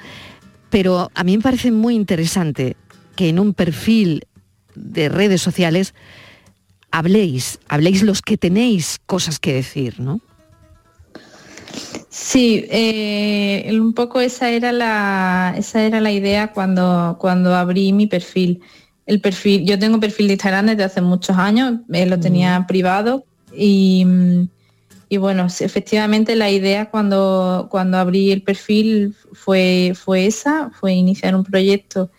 Pero 0.69 1.11
a 1.13 1.23
mí 1.23 1.37
me 1.37 1.43
parece 1.43 1.71
muy 1.71 1.95
interesante 1.95 2.75
que 3.15 3.29
en 3.29 3.39
un 3.39 3.53
perfil 3.53 4.27
de 4.75 5.07
redes 5.07 5.41
sociales 5.41 5.93
habléis, 6.91 7.59
habléis 7.67 8.03
los 8.03 8.21
que 8.21 8.37
tenéis 8.37 8.99
cosas 9.05 9.39
que 9.39 9.53
decir, 9.53 9.99
¿no? 9.99 10.19
Sí, 12.09 12.65
eh, 12.69 13.67
un 13.71 13.93
poco 13.93 14.21
esa 14.21 14.49
era 14.49 14.71
la, 14.71 15.55
esa 15.57 15.83
era 15.83 15.99
la 16.01 16.11
idea 16.11 16.51
cuando, 16.53 17.17
cuando 17.19 17.55
abrí 17.55 17.93
mi 17.93 18.05
perfil. 18.05 18.61
el 19.05 19.19
perfil, 19.19 19.65
yo 19.65 19.79
tengo 19.79 19.99
perfil 19.99 20.27
de 20.27 20.33
Instagram 20.33 20.67
desde 20.67 20.83
hace 20.83 21.01
muchos 21.01 21.37
años, 21.37 21.79
eh, 21.91 22.05
lo 22.05 22.19
tenía 22.19 22.65
privado 22.67 23.25
y, 23.55 24.05
mm, 24.05 24.47
y 25.13 25.17
bueno, 25.17 25.45
efectivamente 25.59 26.35
la 26.35 26.49
idea 26.49 26.89
cuando, 26.89 27.67
cuando 27.69 27.99
abrí 27.99 28.31
el 28.31 28.41
perfil 28.41 29.15
fue, 29.31 29.93
fue 29.93 30.25
esa, 30.25 30.71
fue 30.71 30.93
iniciar 30.93 31.35
un 31.35 31.43
proyecto 31.43 32.09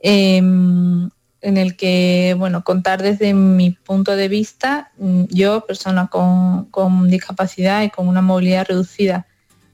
em, 0.00 1.10
en 1.42 1.56
el 1.58 1.76
que, 1.76 2.34
bueno, 2.38 2.64
contar 2.64 3.02
desde 3.02 3.34
mi 3.34 3.72
punto 3.72 4.16
de 4.16 4.28
vista, 4.28 4.90
mm, 4.96 5.24
yo, 5.28 5.66
persona 5.66 6.08
con, 6.08 6.64
con 6.70 7.10
discapacidad 7.10 7.82
y 7.82 7.90
con 7.90 8.08
una 8.08 8.22
movilidad 8.22 8.66
reducida, 8.66 9.26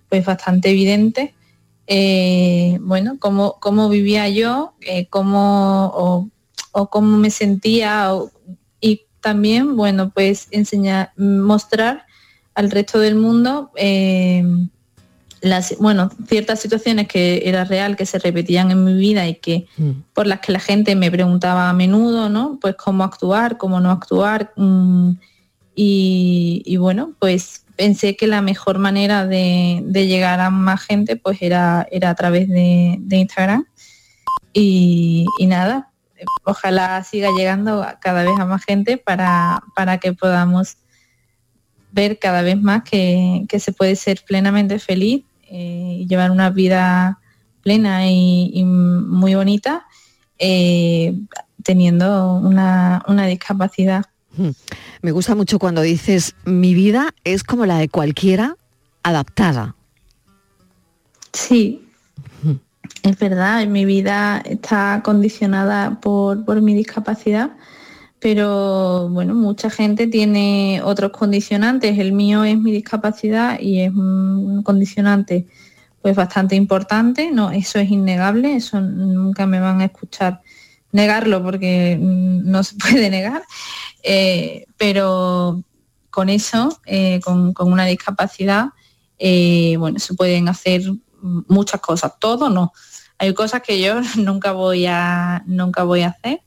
pues 0.09 0.24
bastante 0.24 0.70
evidente, 0.70 1.33
eh, 1.87 2.79
bueno, 2.81 3.18
cómo, 3.20 3.59
cómo 3.61 3.88
vivía 3.88 4.29
yo, 4.29 4.74
eh, 4.81 5.07
cómo, 5.07 6.29
o, 6.72 6.90
cómo 6.90 7.16
me 7.16 7.31
sentía, 7.31 8.11
y 8.81 9.02
también, 9.20 9.76
bueno, 9.76 10.11
pues 10.12 10.48
enseñar, 10.50 11.12
mostrar 11.16 12.06
al 12.57 12.71
resto 12.71 12.99
del 12.99 13.14
mundo 13.14 13.71
eh, 13.77 14.42
las, 15.42 15.77
bueno, 15.79 16.11
ciertas 16.27 16.59
situaciones 16.61 17.07
que 17.07 17.42
era 17.45 17.64
real, 17.64 17.97
que 17.97 18.07
se 18.07 18.19
repetían 18.19 18.71
en 18.71 18.83
mi 18.85 18.95
vida 18.95 19.29
y 19.29 19.37
que 19.37 19.66
por 20.14 20.27
las 20.27 20.40
que 20.40 20.51
la 20.51 20.59
gente 20.59 20.97
me 20.97 21.11
preguntaba 21.11 21.69
a 21.69 21.73
menudo, 21.73 22.29
¿no? 22.29 22.59
Pues 22.61 22.75
cómo 22.75 23.05
actuar, 23.05 23.59
cómo 23.59 23.79
no 23.81 23.90
actuar. 23.90 24.53
mm, 24.57 25.11
y, 25.75 26.62
y 26.64 26.77
bueno, 26.79 27.12
pues 27.19 27.64
pensé 27.77 28.16
que 28.16 28.27
la 28.27 28.40
mejor 28.40 28.79
manera 28.79 29.27
de, 29.27 29.83
de 29.85 30.07
llegar 30.07 30.40
a 30.40 30.49
más 30.49 30.83
gente 30.83 31.16
pues 31.16 31.42
era, 31.42 31.87
era 31.90 32.11
a 32.11 32.14
través 32.14 32.49
de, 32.49 32.97
de 32.99 33.16
Instagram. 33.19 33.66
Y, 34.55 35.27
y 35.38 35.47
nada, 35.47 35.90
ojalá 36.45 37.05
siga 37.05 37.29
llegando 37.37 37.87
cada 38.01 38.25
vez 38.25 38.40
a 38.40 38.47
más 38.47 38.64
gente 38.64 38.97
para, 38.97 39.62
para 39.75 39.99
que 39.99 40.14
podamos 40.14 40.79
ver 41.96 42.20
cada 42.20 42.42
vez 42.42 42.61
más 42.61 42.85
que, 42.85 43.44
que 43.48 43.59
se 43.59 43.72
puede 43.72 43.96
ser 43.96 44.22
plenamente 44.24 44.78
feliz 44.78 45.24
eh, 45.50 45.96
y 46.00 46.06
llevar 46.06 46.30
una 46.30 46.50
vida 46.50 47.18
plena 47.62 48.09
y, 48.09 48.50
y 48.54 48.64
muy 48.64 49.35
bonita 49.35 49.87
eh, 50.38 51.18
teniendo 51.64 52.35
una, 52.35 53.02
una 53.09 53.26
discapacidad. 53.26 54.04
Mm. 54.37 54.50
Me 55.02 55.11
gusta 55.11 55.35
mucho 55.35 55.59
cuando 55.59 55.80
dices, 55.80 56.37
mi 56.44 56.74
vida 56.74 57.14
es 57.24 57.42
como 57.42 57.66
la 57.66 57.78
de 57.78 57.88
cualquiera 57.88 58.56
adaptada. 59.02 59.74
Sí, 61.32 61.82
es 63.02 63.18
verdad, 63.18 63.66
mi 63.66 63.85
vida 63.85 64.42
está 64.44 65.00
condicionada 65.04 66.00
por, 66.00 66.44
por 66.44 66.61
mi 66.61 66.74
discapacidad, 66.74 67.50
pero 68.20 69.09
bueno, 69.11 69.35
mucha 69.35 69.70
gente 69.70 70.07
tiene 70.07 70.81
otros 70.83 71.12
condicionantes. 71.12 71.98
El 71.98 72.12
mío 72.12 72.44
es 72.44 72.59
mi 72.59 72.72
discapacidad 72.72 73.61
y 73.61 73.81
es 73.81 73.90
un 73.90 74.62
condicionante 74.62 75.46
pues 76.07 76.14
bastante 76.14 76.55
importante, 76.55 77.33
no, 77.33 77.50
eso 77.50 77.81
es 77.81 77.90
innegable, 77.90 78.55
eso 78.55 78.81
nunca 78.81 79.44
me 79.44 79.59
van 79.59 79.81
a 79.81 79.87
escuchar 79.87 80.40
negarlo 80.92 81.42
porque 81.42 81.98
mm, 82.00 82.48
no 82.48 82.62
se 82.62 82.76
puede 82.81 83.11
negar, 83.11 83.42
eh, 84.05 84.66
pero 84.76 85.64
con 86.11 86.29
eso, 86.29 86.81
eh, 86.87 87.18
con, 87.24 87.52
una 87.59 87.87
discapacidad, 87.87 88.66
eh, 89.18 89.76
bueno, 89.79 89.98
se 89.98 90.14
pueden 90.14 90.48
hacer 90.48 90.83
muchas 91.20 91.81
cosas, 91.81 92.12
todo 92.20 92.50
no. 92.50 92.72
Hay 93.18 93.35
cosas 93.35 93.62
que 93.62 93.81
yo 93.81 94.00
nunca 94.16 94.52
voy 94.52 94.87
a, 94.87 95.42
nunca 95.46 95.83
voy 95.83 96.02
a 96.02 96.11
hacer 96.11 96.40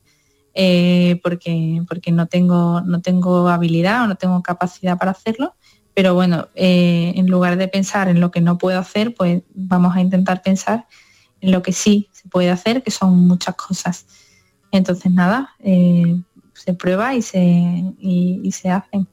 eh, 0.54 1.20
porque, 1.22 1.82
porque 1.88 2.12
no 2.12 2.26
tengo, 2.26 2.80
no 2.82 3.00
tengo 3.00 3.48
habilidad 3.48 4.04
o 4.04 4.06
no 4.08 4.16
tengo 4.16 4.42
capacidad 4.42 4.98
para 4.98 5.12
hacerlo. 5.12 5.54
Pero 5.94 6.14
bueno, 6.14 6.48
eh, 6.54 7.12
en 7.16 7.26
lugar 7.26 7.56
de 7.56 7.68
pensar 7.68 8.08
en 8.08 8.20
lo 8.20 8.30
que 8.30 8.40
no 8.40 8.58
puedo 8.58 8.78
hacer, 8.78 9.14
pues 9.14 9.42
vamos 9.54 9.96
a 9.96 10.00
intentar 10.00 10.42
pensar 10.42 10.86
en 11.40 11.52
lo 11.52 11.62
que 11.62 11.72
sí 11.72 12.08
se 12.12 12.28
puede 12.28 12.50
hacer, 12.50 12.82
que 12.82 12.90
son 12.90 13.26
muchas 13.26 13.54
cosas. 13.56 14.06
Entonces 14.72 15.12
nada, 15.12 15.50
eh, 15.60 16.20
se 16.54 16.74
prueba 16.74 17.14
y 17.14 17.22
se, 17.22 17.40
y, 17.40 18.50
se 18.52 18.70
hacen 18.70 19.08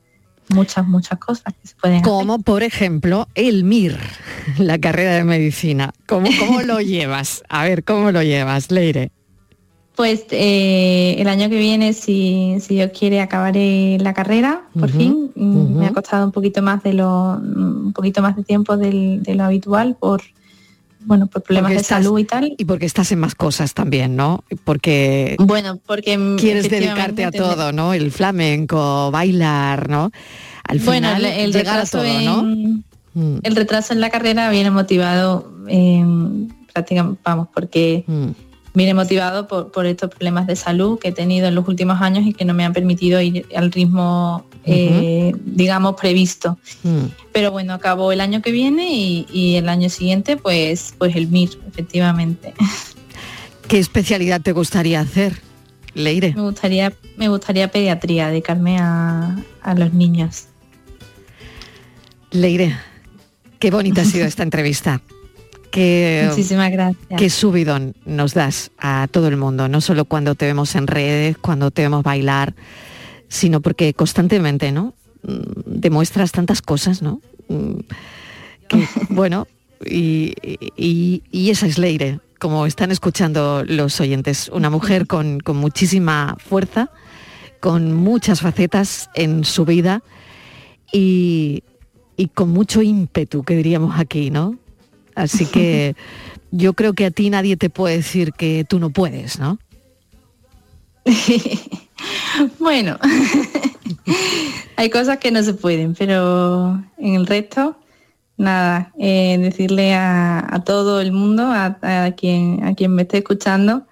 muchas, 0.49 0.87
muchas 0.87 1.17
cosas 1.17 1.53
que 1.59 1.67
se 1.67 1.75
pueden. 1.75 2.01
Como 2.01 2.39
por 2.39 2.63
ejemplo 2.63 3.27
el 3.33 3.63
MIR, 3.63 3.97
la 4.59 4.77
carrera 4.77 5.13
de 5.13 5.23
medicina. 5.23 5.93
¿Cómo, 6.05 6.29
cómo 6.39 6.61
lo 6.61 6.79
llevas? 6.81 7.43
A 7.49 7.63
ver, 7.63 7.83
¿cómo 7.83 8.11
lo 8.11 8.21
llevas, 8.21 8.69
Leire? 8.71 9.11
Pues 9.97 10.25
eh, 10.29 11.15
el 11.17 11.27
año 11.27 11.49
que 11.49 11.57
viene, 11.57 11.91
si, 11.91 12.57
si 12.61 12.75
Dios 12.75 12.91
quiere, 12.97 13.19
acabaré 13.19 13.97
la 13.99 14.13
carrera, 14.13 14.61
por 14.79 14.89
fin. 14.91 15.31
Me 15.35 15.87
ha 15.87 15.91
costado 15.91 16.23
un 16.23 16.31
poquito 16.31 16.61
más 16.61 16.83
de 16.83 16.93
lo, 16.93 17.33
un 17.33 17.91
poquito 17.93 18.21
más 18.21 18.35
de 18.35 18.43
tiempo 18.43 18.77
del- 18.77 19.23
de 19.23 19.33
lo 19.33 19.43
habitual 19.45 19.95
por 19.99 20.21
bueno, 20.99 21.25
por 21.27 21.41
problemas 21.41 21.69
Porque 21.69 21.75
de 21.77 21.81
estás- 21.81 22.03
salud 22.03 22.19
y 22.19 22.25
tal. 22.25 22.53
Y 22.57 22.65
porque 22.65 22.85
estás 22.85 23.11
en 23.13 23.19
más 23.19 23.33
cosas 23.33 23.73
también, 23.73 24.15
¿no? 24.15 24.43
Porque 24.65 25.35
Bueno, 25.39 25.79
porque 25.85 26.35
quieres 26.37 26.69
dedicarte 26.69 27.23
a 27.25 27.31
todo, 27.31 27.71
¿no? 27.71 27.93
El 27.93 28.11
flamenco, 28.11 29.09
bailar, 29.09 29.89
¿no? 29.89 30.11
Al 30.65 30.79
bueno, 30.79 31.07
final 31.09 31.25
el, 31.25 31.39
el 31.45 31.53
llegar 31.53 31.79
a 31.79 31.85
todo, 31.85 32.03
¿no? 32.03 32.39
en- 32.41 32.83
Mm. 33.13 33.39
el 33.41 33.55
retraso 33.55 33.93
en 33.93 34.01
la 34.01 34.11
carrera 34.11 34.49
viene 34.51 34.69
motivado 34.69 35.51
en 35.67 36.53
prácticamente, 36.71 37.19
vamos, 37.25 37.47
porque 37.51 38.03
Mm. 38.05 38.27
Viene 38.77 38.93
motivado 38.93 39.47
por, 39.47 39.71
por 39.71 39.87
estos 39.87 40.11
problemas 40.11 40.45
de 40.45 40.55
salud 40.55 40.99
que 40.99 41.07
he 41.09 41.11
tenido 41.11 41.47
en 41.47 41.55
los 41.55 41.67
últimos 41.67 41.99
años 41.99 42.25
y 42.27 42.33
que 42.33 42.45
no 42.45 42.53
me 42.53 42.63
han 42.63 42.73
permitido 42.73 43.19
ir 43.19 43.47
al 43.55 43.71
ritmo, 43.71 44.45
eh, 44.65 45.33
digamos, 45.45 45.95
previsto. 45.99 46.59
Mm. 46.83 47.05
Pero 47.31 47.51
bueno, 47.51 47.73
acabó 47.73 48.11
el 48.11 48.21
año 48.21 48.41
que 48.43 48.51
viene 48.51 48.93
y, 48.93 49.25
y 49.33 49.55
el 49.55 49.67
año 49.67 49.89
siguiente, 49.89 50.37
pues, 50.37 50.93
pues 50.97 51.15
el 51.15 51.27
MIR, 51.27 51.49
efectivamente. 51.67 52.53
¿Qué 53.67 53.79
especialidad 53.79 54.41
te 54.41 54.51
gustaría 54.51 54.99
hacer, 54.99 55.41
Leire? 55.95 56.33
Me 56.35 56.43
gustaría, 56.43 56.93
me 57.17 57.29
gustaría 57.29 57.71
pediatría, 57.71 58.27
dedicarme 58.27 58.77
a, 58.79 59.37
a 59.63 59.73
los 59.73 59.91
niños. 59.91 60.45
Leire, 62.29 62.77
qué 63.57 63.71
bonita 63.71 64.01
ha 64.01 64.05
sido 64.05 64.27
esta 64.27 64.43
entrevista. 64.49 65.01
Muchísimas 66.29 66.71
gracias. 66.71 67.19
qué 67.19 67.29
subidón 67.29 67.95
nos 68.05 68.33
das 68.33 68.71
a 68.79 69.07
todo 69.11 69.27
el 69.27 69.37
mundo, 69.37 69.67
no 69.67 69.81
solo 69.81 70.05
cuando 70.05 70.35
te 70.35 70.45
vemos 70.45 70.75
en 70.75 70.87
redes, 70.87 71.37
cuando 71.37 71.71
te 71.71 71.81
vemos 71.83 72.03
bailar, 72.03 72.53
sino 73.27 73.61
porque 73.61 73.93
constantemente, 73.93 74.71
¿no? 74.71 74.93
Mm, 75.23 75.41
Demuestras 75.79 76.31
tantas 76.31 76.61
cosas, 76.61 77.01
¿no? 77.01 77.21
Mm, 77.49 77.79
que, 78.67 78.87
bueno, 79.09 79.47
y, 79.85 80.33
y- 80.75 81.23
y 81.31 81.49
esa 81.49 81.67
es 81.67 81.77
Leire, 81.77 82.19
como 82.39 82.65
están 82.65 82.91
escuchando 82.91 83.63
los 83.67 83.99
oyentes, 83.99 84.49
una 84.53 84.69
mujer 84.69 85.05
con, 85.13 85.39
con 85.39 85.57
muchísima 85.57 86.35
fuerza, 86.39 86.89
con 87.59 87.93
muchas 87.93 88.41
facetas 88.41 89.09
en 89.15 89.43
su 89.43 89.65
vida 89.65 90.01
y, 90.93 91.63
y 92.15 92.27
con 92.27 92.49
mucho 92.49 92.81
ímpetu, 92.81 93.43
que 93.43 93.55
diríamos 93.55 93.99
aquí, 93.99 94.29
¿no? 94.29 94.55
Así 95.17 95.47
que 95.47 95.95
yo 96.51 96.73
creo 96.73 96.93
que 96.93 97.05
a 97.05 97.11
ti 97.11 97.31
nadie 97.31 97.57
te 97.57 97.71
puede 97.71 97.97
decir 97.97 98.33
que 98.33 98.65
tú 98.69 98.79
no 98.79 98.91
puedes, 98.91 99.39
¿no? 99.39 99.59
Bueno, 102.59 102.99
hay 104.75 104.89
cosas 104.91 105.17
que 105.17 105.31
no 105.31 105.41
se 105.41 105.55
pueden, 105.55 105.95
pero 105.95 106.79
en 106.99 107.15
el 107.15 107.25
resto, 107.25 107.75
nada, 108.37 108.93
eh, 108.99 109.39
decirle 109.39 109.95
a, 109.95 110.45
a 110.47 110.63
todo 110.63 111.01
el 111.01 111.11
mundo, 111.11 111.43
a, 111.43 111.79
a 111.81 112.11
quien, 112.11 112.63
a 112.63 112.75
quien 112.75 112.93
me 112.93 113.01
esté 113.01 113.17
escuchando, 113.17 113.87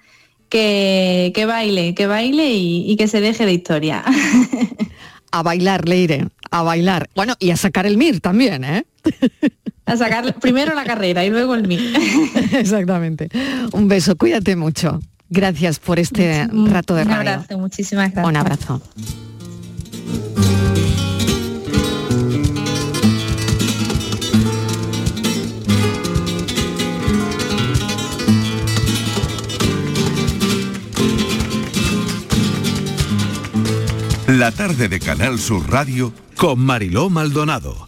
que, 0.49 1.31
que 1.33 1.47
baile, 1.47 1.95
que 1.95 2.05
baile 2.05 2.51
y, 2.51 2.91
y 2.91 2.95
que 2.95 3.07
se 3.07 3.21
deje 3.21 3.47
de 3.47 3.53
historia. 3.53 4.03
A 5.31 5.43
bailar, 5.43 5.89
Leire, 5.89 6.27
a 6.49 6.63
bailar. 6.63 7.09
Bueno, 7.13 7.33
y 7.39 7.49
a 7.49 7.57
sacar 7.57 7.85
el 7.85 7.97
MIR 7.97 8.21
también, 8.21 8.63
¿eh? 8.63 8.85
A 9.85 9.97
sacar 9.97 10.33
primero 10.39 10.73
la 10.73 10.83
carrera 10.83 11.23
y 11.23 11.29
luego 11.29 11.53
el 11.55 11.67
MIR. 11.67 11.95
Exactamente. 12.53 13.29
Un 13.71 13.87
beso, 13.87 14.15
cuídate 14.15 14.55
mucho. 14.55 14.99
Gracias 15.29 15.79
por 15.79 15.99
este 15.99 16.47
rato 16.47 16.95
de 16.95 17.03
Un 17.03 17.07
radio. 17.09 17.31
abrazo, 17.31 17.57
muchísimas 17.57 18.11
gracias. 18.11 18.27
Un 18.27 18.35
abrazo. 18.37 18.81
La 34.27 34.51
tarde 34.51 34.89
de 34.89 34.99
Canal 34.99 35.39
Sur 35.39 35.69
Radio 35.69 36.11
Con 36.35 36.59
Mariló 36.59 37.09
Maldonado. 37.09 37.87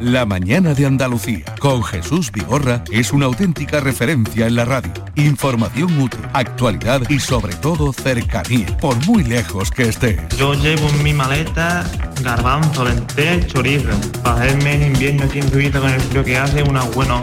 La 0.00 0.24
mañana 0.24 0.74
de 0.74 0.86
Andalucía 0.86 1.44
con 1.58 1.82
Jesús 1.82 2.30
Vigorra 2.30 2.84
es 2.92 3.12
una 3.12 3.26
auténtica 3.26 3.80
referencia 3.80 4.46
en 4.46 4.54
la 4.54 4.64
radio. 4.64 4.92
Información 5.16 6.00
útil, 6.00 6.20
actualidad 6.34 7.02
y 7.08 7.18
sobre 7.18 7.52
todo 7.56 7.92
cercanía, 7.92 8.76
por 8.76 8.94
muy 9.06 9.24
lejos 9.24 9.72
que 9.72 9.88
estés. 9.88 10.20
Yo 10.36 10.54
llevo 10.54 10.88
en 10.88 11.02
mi 11.02 11.12
maleta 11.12 11.84
garbanzo, 12.22 12.84
lentejas, 12.84 13.48
chorizo. 13.48 13.88
Para 14.22 14.42
hacerme 14.42 14.74
en 14.74 14.92
invierno 14.92 15.24
aquí 15.24 15.40
en 15.40 15.50
Suiza 15.50 15.80
con 15.80 15.90
el 15.90 16.24
que 16.24 16.38
hace 16.38 16.62
unas 16.62 16.94
buenas 16.94 17.22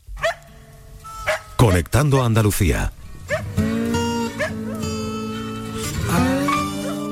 Conectando 1.61 2.23
Andalucía. 2.23 2.91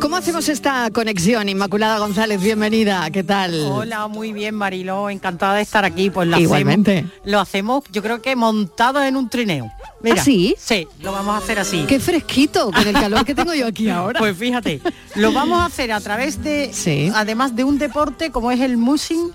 ¿Cómo 0.02 0.16
hacemos 0.16 0.50
esta 0.50 0.90
conexión? 0.90 1.48
Inmaculada 1.50 2.00
González, 2.00 2.42
bienvenida. 2.42 3.08
¿Qué 3.12 3.24
tal? 3.24 3.54
Hola, 3.68 4.08
muy 4.08 4.34
bien 4.34 4.56
Mariló, 4.56 5.12
encantada 5.12 5.54
de 5.54 5.62
estar 5.62 5.86
aquí. 5.86 6.10
Pues 6.10 6.28
lo 6.28 6.40
Igualmente. 6.40 6.98
hacemos, 6.98 7.14
lo 7.26 7.40
hacemos, 7.40 7.84
yo 7.92 8.02
creo 8.02 8.24
que 8.24 8.36
montado 8.36 9.04
en 9.04 9.18
un 9.18 9.30
trineo. 9.30 9.72
Mira, 10.02 10.20
¿Ah, 10.20 10.26
sí? 10.26 10.56
Sí, 10.58 10.88
lo 11.04 11.12
vamos 11.12 11.36
a 11.36 11.38
hacer 11.38 11.60
así. 11.60 11.86
Qué 11.88 12.00
fresquito 12.00 12.72
con 12.72 12.88
el 12.88 12.94
calor 12.94 13.24
que 13.26 13.36
tengo 13.36 13.54
yo 13.54 13.68
aquí 13.68 13.88
ahora. 13.92 14.20
Pues 14.20 14.36
fíjate, 14.36 14.82
lo 15.14 15.32
vamos 15.32 15.60
a 15.60 15.66
hacer 15.66 15.92
a 15.92 16.02
través 16.02 16.42
de, 16.44 17.12
además 17.14 17.56
de 17.56 17.66
un 17.66 17.78
deporte 17.78 18.32
como 18.32 18.50
es 18.50 18.62
el 18.62 18.78
mushing. 18.78 19.32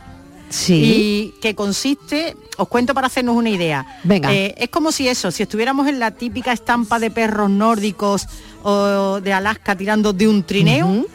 Sí. 0.48 0.74
Y 0.74 1.40
que 1.40 1.54
consiste, 1.54 2.36
os 2.56 2.68
cuento 2.68 2.94
para 2.94 3.08
hacernos 3.08 3.36
una 3.36 3.50
idea. 3.50 3.86
Venga. 4.04 4.32
Eh, 4.32 4.54
es 4.58 4.68
como 4.68 4.92
si 4.92 5.08
eso, 5.08 5.30
si 5.30 5.42
estuviéramos 5.42 5.88
en 5.88 5.98
la 5.98 6.12
típica 6.12 6.52
estampa 6.52 6.98
de 6.98 7.10
perros 7.10 7.50
nórdicos 7.50 8.26
o 8.62 9.20
de 9.20 9.32
Alaska 9.32 9.76
tirando 9.76 10.12
de 10.12 10.28
un 10.28 10.42
trineo, 10.44 11.06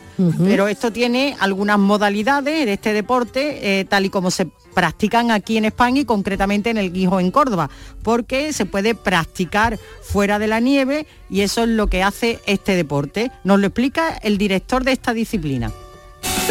pero 0.43 0.67
esto 0.67 0.91
tiene 0.91 1.37
algunas 1.39 1.79
modalidades 1.79 2.65
de 2.65 2.73
este 2.73 2.91
deporte, 2.91 3.79
eh, 3.79 3.85
tal 3.85 4.05
y 4.05 4.09
como 4.09 4.31
se 4.31 4.47
practican 4.73 5.31
aquí 5.31 5.57
en 5.57 5.65
España 5.65 6.01
y 6.01 6.05
concretamente 6.05 6.69
en 6.69 6.77
el 6.77 6.91
Guijo 6.91 7.19
en 7.19 7.31
Córdoba, 7.31 7.69
porque 8.03 8.53
se 8.53 8.65
puede 8.65 8.95
practicar 8.95 9.79
fuera 10.01 10.39
de 10.39 10.47
la 10.47 10.59
nieve 10.59 11.07
y 11.29 11.41
eso 11.41 11.63
es 11.63 11.69
lo 11.69 11.87
que 11.87 12.03
hace 12.03 12.39
este 12.45 12.75
deporte. 12.75 13.31
Nos 13.43 13.59
lo 13.59 13.67
explica 13.67 14.09
el 14.21 14.37
director 14.37 14.83
de 14.83 14.91
esta 14.91 15.13
disciplina. 15.13 15.71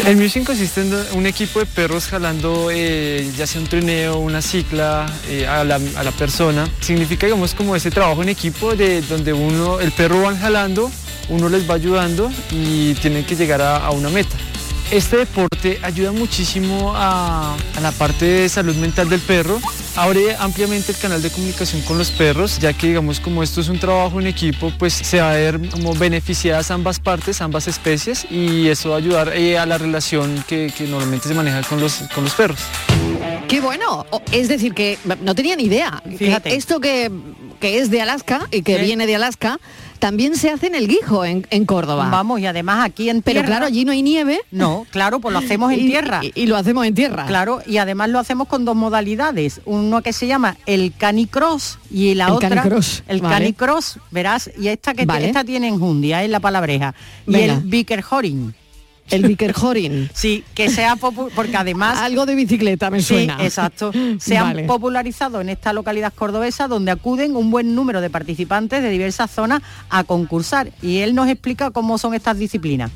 El 0.05 0.17
musing 0.17 0.43
consiste 0.43 0.81
en 0.81 0.93
un 1.13 1.25
equipo 1.25 1.59
de 1.59 1.65
perros 1.65 2.07
jalando 2.07 2.69
eh, 2.71 3.29
ya 3.37 3.45
sea 3.45 3.61
un 3.61 3.67
trineo, 3.67 4.17
una 4.17 4.41
cicla 4.41 5.05
eh, 5.27 5.45
a, 5.45 5.63
la, 5.63 5.79
persona. 6.17 6.67
Significa, 6.79 7.27
digamos, 7.27 7.53
como 7.53 7.75
ese 7.75 7.91
trabajo 7.91 8.23
en 8.23 8.29
equipo 8.29 8.75
de 8.75 9.01
donde 9.01 9.33
uno, 9.33 9.79
el 9.79 9.91
perro 9.91 10.21
van 10.21 10.39
jalando, 10.39 10.89
uno 11.29 11.49
les 11.49 11.69
va 11.69 11.75
ayudando 11.75 12.31
y 12.51 12.93
tienen 12.95 13.25
que 13.25 13.35
llegar 13.35 13.61
a 13.61 13.89
una 13.91 14.09
meta. 14.09 14.35
Este 14.91 15.17
deporte 15.17 15.79
ayuda 15.83 16.11
muchísimo 16.11 16.93
a, 16.95 17.55
a 17.75 17.79
la 17.81 17.91
parte 17.91 18.25
de 18.25 18.49
salud 18.49 18.75
mental 18.75 19.07
del 19.07 19.19
perro. 19.19 19.59
Abre 19.95 20.35
ampliamente 20.35 20.91
el 20.93 20.97
canal 20.97 21.21
de 21.21 21.29
comunicación 21.29 21.83
con 21.83 21.99
los 21.99 22.09
perros, 22.09 22.57
ya 22.57 22.73
que 22.73 22.87
digamos 22.87 23.19
como 23.19 23.43
esto 23.43 23.61
es 23.61 23.69
un 23.69 23.77
trabajo 23.77 24.19
en 24.19 24.25
equipo, 24.25 24.71
pues 24.79 24.93
se 24.95 25.19
va 25.21 25.29
a 25.31 25.33
ver 25.35 25.69
como 25.69 25.93
beneficiadas 25.93 26.71
ambas 26.71 26.99
partes, 26.99 27.39
ambas 27.41 27.67
especies, 27.67 28.25
y 28.31 28.67
eso 28.69 28.89
va 28.89 28.95
a 28.95 28.97
ayudar 28.97 29.31
eh, 29.35 29.59
a 29.59 29.67
la 29.67 29.77
relación 29.77 30.43
que, 30.47 30.73
que 30.75 30.85
normalmente 30.85 31.27
se 31.27 31.35
maneja 31.35 31.61
con 31.63 31.79
los, 31.79 31.93
con 32.15 32.23
los 32.23 32.33
perros. 32.33 32.59
Qué 33.47 33.61
bueno. 33.61 34.07
Es 34.31 34.47
decir, 34.47 34.73
que 34.73 34.97
no 35.21 35.35
tenía 35.35 35.55
ni 35.55 35.63
idea. 35.65 36.01
que 36.09 36.17
Fíjate. 36.17 36.55
esto 36.55 36.79
que, 36.79 37.11
que 37.59 37.77
es 37.79 37.91
de 37.91 38.01
Alaska 38.01 38.47
y 38.51 38.63
que 38.63 38.77
Sí. 38.79 38.85
viene 38.85 39.05
de 39.05 39.15
Alaska, 39.15 39.59
también 39.99 40.35
se 40.35 40.49
hace 40.49 40.67
en 40.67 40.75
el 40.75 40.87
Guijo, 40.87 41.25
en, 41.25 41.45
en 41.49 41.65
Córdoba. 41.65 42.09
Vamos, 42.09 42.39
y 42.39 42.45
además 42.45 42.85
aquí 42.85 43.09
en 43.09 43.21
Pero 43.21 43.41
tierra- 43.41 43.47
claro, 43.47 43.65
allí 43.67 43.85
no 43.85 43.91
hay 43.91 44.01
nieve. 44.01 44.39
No, 44.51 44.85
claro, 44.91 45.19
pues 45.19 45.33
lo 45.33 45.39
hacemos 45.39 45.71
en 45.73 45.79
Y- 45.81 45.87
tierra. 45.87 46.21
Y, 46.23 46.31
y 46.35 46.45
lo 46.47 46.55
hacemos 46.57 46.85
en 46.85 46.95
tierra. 46.95 47.25
Claro, 47.27 47.61
y 47.65 47.77
además 47.77 48.09
lo 48.09 48.19
hacemos 48.19 48.47
con 48.47 48.65
dos 48.65 48.75
modalidades. 48.75 49.61
Uno 49.65 50.01
que 50.01 50.13
se 50.13 50.25
llama 50.27 50.57
el 50.65 50.93
canicross 50.97 51.77
y 51.91 52.15
la 52.15 52.27
El 52.27 52.31
otra 52.33 52.49
canicross, 52.49 53.03
el 53.07 53.21
vale. 53.21 53.35
canicross, 53.35 53.99
verás, 54.11 54.49
y 54.57 54.67
esta 54.69 54.93
que 54.93 55.05
Vale. 55.05 55.27
esta 55.27 55.43
tiene 55.43 55.67
enjundia, 55.67 56.23
es 56.23 56.29
la 56.29 56.39
palabreja. 56.39 56.95
Y 57.27 57.35
el 57.35 57.59
Vicker 57.61 58.03
Horing. 58.09 58.53
El 59.09 59.23
Vicker 59.27 59.53
Jorin. 59.53 60.09
Sí, 60.13 60.43
que 60.53 60.69
sea 60.69 60.95
porque 60.95 61.57
además 61.57 61.97
Algo 61.99 62.25
de 62.25 62.35
bicicleta 62.35 62.89
me 62.89 62.99
Sí, 62.99 63.05
suena. 63.07 63.37
exacto. 63.43 63.91
Se 64.19 64.37
han 64.37 64.43
Vale. 64.49 64.63
popularizado 64.65 65.41
en 65.41 65.49
esta 65.49 65.73
localidad 65.73 66.13
cordobesa 66.13 66.67
donde 66.67 66.91
acuden 66.91 67.35
un 67.35 67.49
buen 67.51 67.73
número 67.75 68.01
de 68.01 68.09
participantes 68.09 68.81
de 68.83 68.89
diversas 68.89 69.31
zonas 69.31 69.61
a 69.89 70.03
concursar. 70.03 70.71
Y 70.81 70.97
él 70.99 71.15
nos 71.15 71.27
explica 71.29 71.71
cómo 71.71 71.97
son 71.97 72.13
estas 72.13 72.37
disciplinas. 72.37 72.91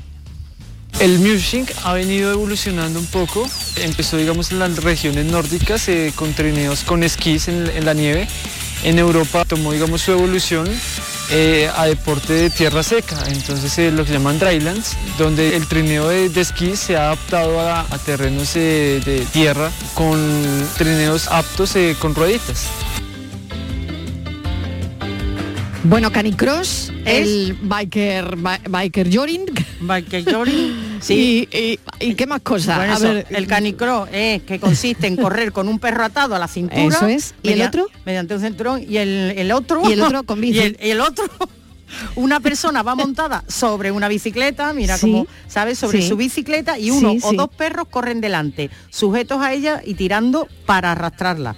El 1.00 1.18
Musing 1.18 1.66
ha 1.82 1.92
venido 1.92 2.30
evolucionando 2.32 3.00
un 3.00 3.06
poco. 3.06 3.44
Empezó, 3.82 4.16
digamos, 4.16 4.52
en 4.52 4.60
las 4.60 4.76
regiones 4.84 5.26
nórdicas 5.26 5.88
eh, 5.88 6.12
con 6.14 6.32
trineos 6.34 6.84
con 6.84 7.02
esquís 7.02 7.48
en, 7.48 7.66
en 7.66 7.84
la 7.84 7.94
nieve. 7.94 8.28
En 8.84 8.98
Europa 9.00 9.44
tomó, 9.44 9.72
digamos, 9.72 10.02
su 10.02 10.12
evolución 10.12 10.68
eh, 11.30 11.70
a 11.74 11.86
deporte 11.86 12.32
de 12.32 12.50
tierra 12.50 12.82
seca, 12.82 13.16
entonces 13.28 13.76
eh, 13.78 13.90
lo 13.90 14.04
que 14.04 14.12
llaman 14.12 14.38
drylands, 14.38 14.96
donde 15.18 15.56
el 15.56 15.66
trineo 15.66 16.08
de, 16.08 16.26
esquí 16.26 16.76
se 16.76 16.96
ha 16.96 17.06
adaptado 17.06 17.60
a, 17.60 17.86
terrenos 18.04 18.54
eh, 18.56 19.00
de 19.04 19.20
tierra 19.32 19.70
con 19.94 20.18
trineos 20.76 21.28
aptos 21.28 21.74
con 21.98 22.14
rueditas. 22.14 22.68
Bueno, 25.86 26.10
Canicross, 26.10 26.90
el 27.04 27.58
biker, 27.60 28.36
bi- 28.36 28.68
biker 28.70 29.14
Jorin. 29.14 29.44
Biker 29.80 30.24
Jorin, 30.32 30.98
sí. 31.00 31.46
Y, 31.52 31.56
y- 31.58 31.80
y 32.00 32.14
qué 32.14 32.26
más 32.26 32.40
cosas? 32.40 32.78
Bueno, 32.78 32.94
A 32.94 32.96
eso, 32.96 33.04
ver, 33.04 33.26
el 33.28 33.46
canicross 33.46 34.08
es 34.10 34.42
que 34.44 34.58
consiste 34.58 35.06
en 35.06 35.16
correr 35.16 35.52
con 35.52 35.68
un 35.68 35.78
perro 35.78 36.04
atado 36.04 36.34
a 36.34 36.38
la 36.38 36.48
cintura. 36.48 36.82
Eso 36.96 37.06
es. 37.06 37.34
¿Y 37.42 37.50
el 37.50 37.60
otro? 37.62 37.86
Mediante 38.06 38.34
un 38.34 38.40
cinturón. 38.40 38.82
Y 38.88 38.96
el, 38.96 39.34
el 39.36 39.52
otro. 39.52 39.82
Y 39.88 39.92
el 39.92 40.00
otro 40.00 40.22
con 40.22 40.40
bici. 40.40 40.74
Y 40.82 40.90
el, 40.90 41.00
otro. 41.02 41.24
Una 42.16 42.40
persona 42.40 42.82
va 42.82 42.94
montada 42.94 43.44
sobre 43.46 43.92
una 43.92 44.08
bicicleta, 44.08 44.72
mira 44.72 44.96
Sí. 44.96 45.02
cómo, 45.02 45.26
¿sabes? 45.48 45.78
Sobre 45.78 46.00
Sí. 46.02 46.08
su 46.08 46.16
bicicleta 46.16 46.78
y 46.78 46.90
uno 46.90 47.12
Sí, 47.12 47.20
o 47.22 47.32
dos 47.34 47.50
perros 47.50 47.86
corren 47.88 48.20
delante, 48.20 48.68
sujetos 48.90 49.40
a 49.42 49.52
ella 49.52 49.80
y 49.84 49.94
tirando 49.94 50.48
para 50.66 50.92
arrastrarla. 50.92 51.54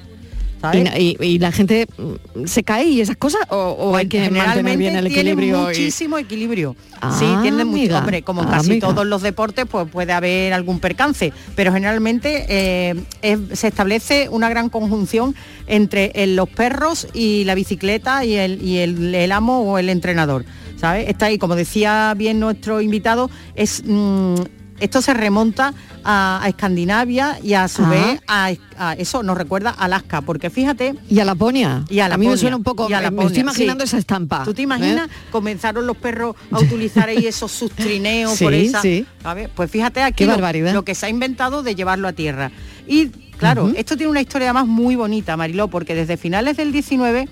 Y, 0.75 0.79
¿sabes? 0.79 0.85
na- 0.93 0.99
y- 0.99 1.17
y 1.21 1.39
la 1.39 1.53
gente 1.53 1.87
mm, 1.99 2.45
se 2.47 2.63
cae 2.63 2.85
y 2.87 3.01
esas 3.01 3.17
cosas 3.17 3.41
o, 3.51 3.57
o 3.57 3.97
hay 3.97 4.07
que 4.09 4.31
mantener 4.31 4.77
bien 4.79 4.97
el 4.97 5.07
equilibrio. 5.07 5.63
y- 5.63 5.67
muchísimo 5.67 6.19
equilibrio. 6.19 6.77
Ah, 7.01 7.15
sí, 7.19 7.27
tiene 7.43 7.65
mucho. 7.65 7.97
Hombre, 7.99 8.23
como 8.23 8.43
en 8.43 8.49
ah, 8.49 8.53
casi 8.53 8.71
amiga. 8.73 8.89
todos 8.89 9.07
los 9.07 9.23
deportes, 9.23 9.67
pues 9.71 9.87
puede 9.91 10.13
haber 10.13 10.53
algún 10.53 10.81
percance. 10.81 11.33
Pero 11.55 11.73
generalmente 11.73 12.47
eh, 12.49 12.95
es- 13.23 13.59
se 13.59 13.69
establece 13.69 14.29
una 14.31 14.49
gran 14.49 14.69
conjunción 14.71 15.35
entre 15.67 16.13
el- 16.15 16.37
los 16.37 16.49
perros 16.49 17.07
y 17.13 17.45
la 17.45 17.55
bicicleta 17.55 18.25
y 18.25 18.35
el, 18.35 18.63
y 18.63 18.79
el- 18.79 19.15
el 19.15 19.33
amo 19.33 19.61
o 19.63 19.79
el 19.79 19.89
entrenador. 19.89 20.45
¿Sabes? 20.79 21.09
Está 21.09 21.27
ahí, 21.27 21.39
como 21.39 21.57
decía 21.57 22.13
bien 22.17 22.39
nuestro 22.39 22.81
invitado, 22.83 23.31
es. 23.55 23.83
mm, 23.87 24.35
esto 24.81 25.01
se 25.03 25.15
remonta 25.15 25.73
a, 26.05 26.41
a 26.43 26.49
Escandinavia 26.49 27.39
y 27.43 27.55
a 27.55 27.67
su 27.69 27.85
vez 27.87 28.21
a, 28.29 28.51
a- 28.79 28.93
eso 28.95 29.23
nos 29.23 29.37
recuerda 29.37 29.71
a 29.71 29.85
Alaska, 29.85 30.21
porque 30.21 30.51
fíjate 30.51 30.95
Y 31.09 31.19
a 31.21 31.25
Laponia. 31.25 31.85
y 31.89 32.01
a, 32.01 32.07
a 32.07 32.09
mí 32.11 32.19
me 32.19 32.25
Laponia. 32.25 32.37
suena 32.37 32.57
un 32.57 32.63
poco, 32.63 32.89
Y 32.89 32.93
a 32.93 32.97
me- 32.97 33.03
me 33.03 33.05
Laponia, 33.11 33.27
estoy 33.29 33.41
imaginando 33.43 33.85
sí. 33.85 33.89
esa 33.89 33.99
estampa. 33.99 34.45
¿Tú 34.45 34.55
te 34.55 34.63
¿eh? 34.63 34.65
imaginas? 34.65 35.09
Comenzaron 35.33 35.87
los 35.87 35.97
perros 35.97 36.37
a 36.51 36.59
utilizar 36.59 37.09
ahí 37.09 37.27
esos 37.27 37.51
sus 37.53 37.71
trineos 37.73 38.33
Sí, 38.35 38.45
por 38.45 38.55
esa. 38.55 38.83
sí. 38.83 39.07
¿sabes? 39.23 39.49
Pues 39.55 39.71
fíjate 39.71 40.03
aquí 40.03 40.25
lo, 40.25 40.33
barbaridad. 40.33 40.73
lo 40.75 40.85
que 40.85 40.95
se 40.95 41.07
ha 41.07 41.09
inventado 41.09 41.63
de 41.63 41.75
llevarlo 41.75 42.07
a 42.09 42.13
tierra. 42.13 42.51
Y 42.87 43.09
claro, 43.09 43.73
esto 43.77 43.97
tiene 43.97 44.11
una 44.11 44.21
historia 44.21 44.49
además 44.49 44.67
muy 44.67 44.95
bonita, 44.97 45.37
Mariló, 45.37 45.69
porque 45.69 45.95
desde 45.95 46.17
finales 46.17 46.57
del 46.57 46.71
19 46.73 47.29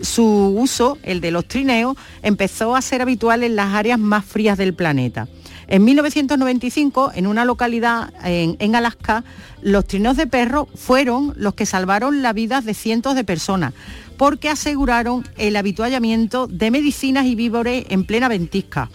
su 0.00 0.24
uso, 0.58 0.98
el 1.02 1.20
de 1.20 1.30
los 1.30 1.46
trineos, 1.46 1.96
empezó 2.22 2.74
a 2.74 2.82
ser 2.82 3.00
habitual 3.02 3.42
en 3.44 3.54
las 3.54 3.74
áreas 3.74 3.98
más 3.98 4.24
frías 4.24 4.58
del 4.58 4.74
planeta. 4.74 5.28
En 5.66 5.84
1995, 5.84 7.12
en 7.14 7.26
una 7.26 7.44
localidad 7.44 8.12
en, 8.24 8.74
Alaska, 8.74 9.24
los 9.62 9.86
trineos 9.86 10.16
de 10.16 10.26
perro 10.26 10.68
fueron 10.74 11.32
los 11.36 11.54
que 11.54 11.66
salvaron 11.66 12.22
la 12.22 12.32
vida 12.32 12.60
de 12.60 12.74
cientos 12.74 13.14
de 13.14 13.24
personas, 13.24 13.72
porque 14.16 14.48
aseguraron 14.48 15.26
el 15.36 15.56
habituallamiento 15.56 16.46
de 16.46 16.70
medicinas 16.70 17.26
y 17.26 17.34
víveres 17.34 17.86
en 17.88 18.04
plena 18.04 18.28
ventisca. 18.28 18.90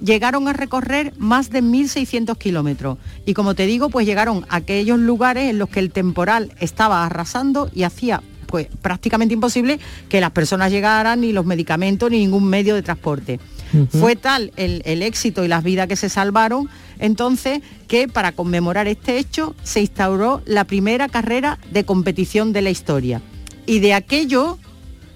Llegaron 0.00 0.48
a 0.48 0.52
recorrer 0.52 1.12
más 1.18 1.50
de 1.50 1.62
1.600 1.62 2.36
kilómetros 2.36 2.98
y 3.26 3.34
como 3.34 3.54
te 3.54 3.66
digo, 3.66 3.90
pues 3.90 4.06
llegaron 4.06 4.44
a 4.48 4.56
aquellos 4.56 4.98
lugares 4.98 5.48
en 5.48 5.58
los 5.58 5.68
que 5.68 5.80
el 5.80 5.92
temporal 5.92 6.52
estaba 6.58 7.06
arrasando 7.06 7.70
y 7.72 7.84
hacía 7.84 8.22
pues 8.46 8.68
prácticamente 8.82 9.34
imposible 9.34 9.80
que 10.08 10.20
las 10.20 10.30
personas 10.30 10.70
llegaran, 10.70 11.20
ni 11.20 11.32
los 11.32 11.44
medicamentos, 11.44 12.10
ni 12.10 12.18
ningún 12.18 12.44
medio 12.44 12.74
de 12.74 12.82
transporte. 12.82 13.40
Fue 13.88 14.16
tal 14.16 14.52
el, 14.56 14.82
el 14.84 15.02
éxito 15.02 15.44
y 15.44 15.48
las 15.48 15.64
vidas 15.64 15.88
que 15.88 15.96
se 15.96 16.08
salvaron, 16.08 16.68
entonces 16.98 17.60
que 17.88 18.08
para 18.08 18.32
conmemorar 18.32 18.86
este 18.88 19.18
hecho 19.18 19.54
se 19.62 19.80
instauró 19.80 20.42
la 20.46 20.64
primera 20.64 21.08
carrera 21.08 21.58
de 21.70 21.84
competición 21.84 22.52
de 22.52 22.62
la 22.62 22.70
historia. 22.70 23.20
Y 23.66 23.80
de 23.80 23.94
aquello, 23.94 24.58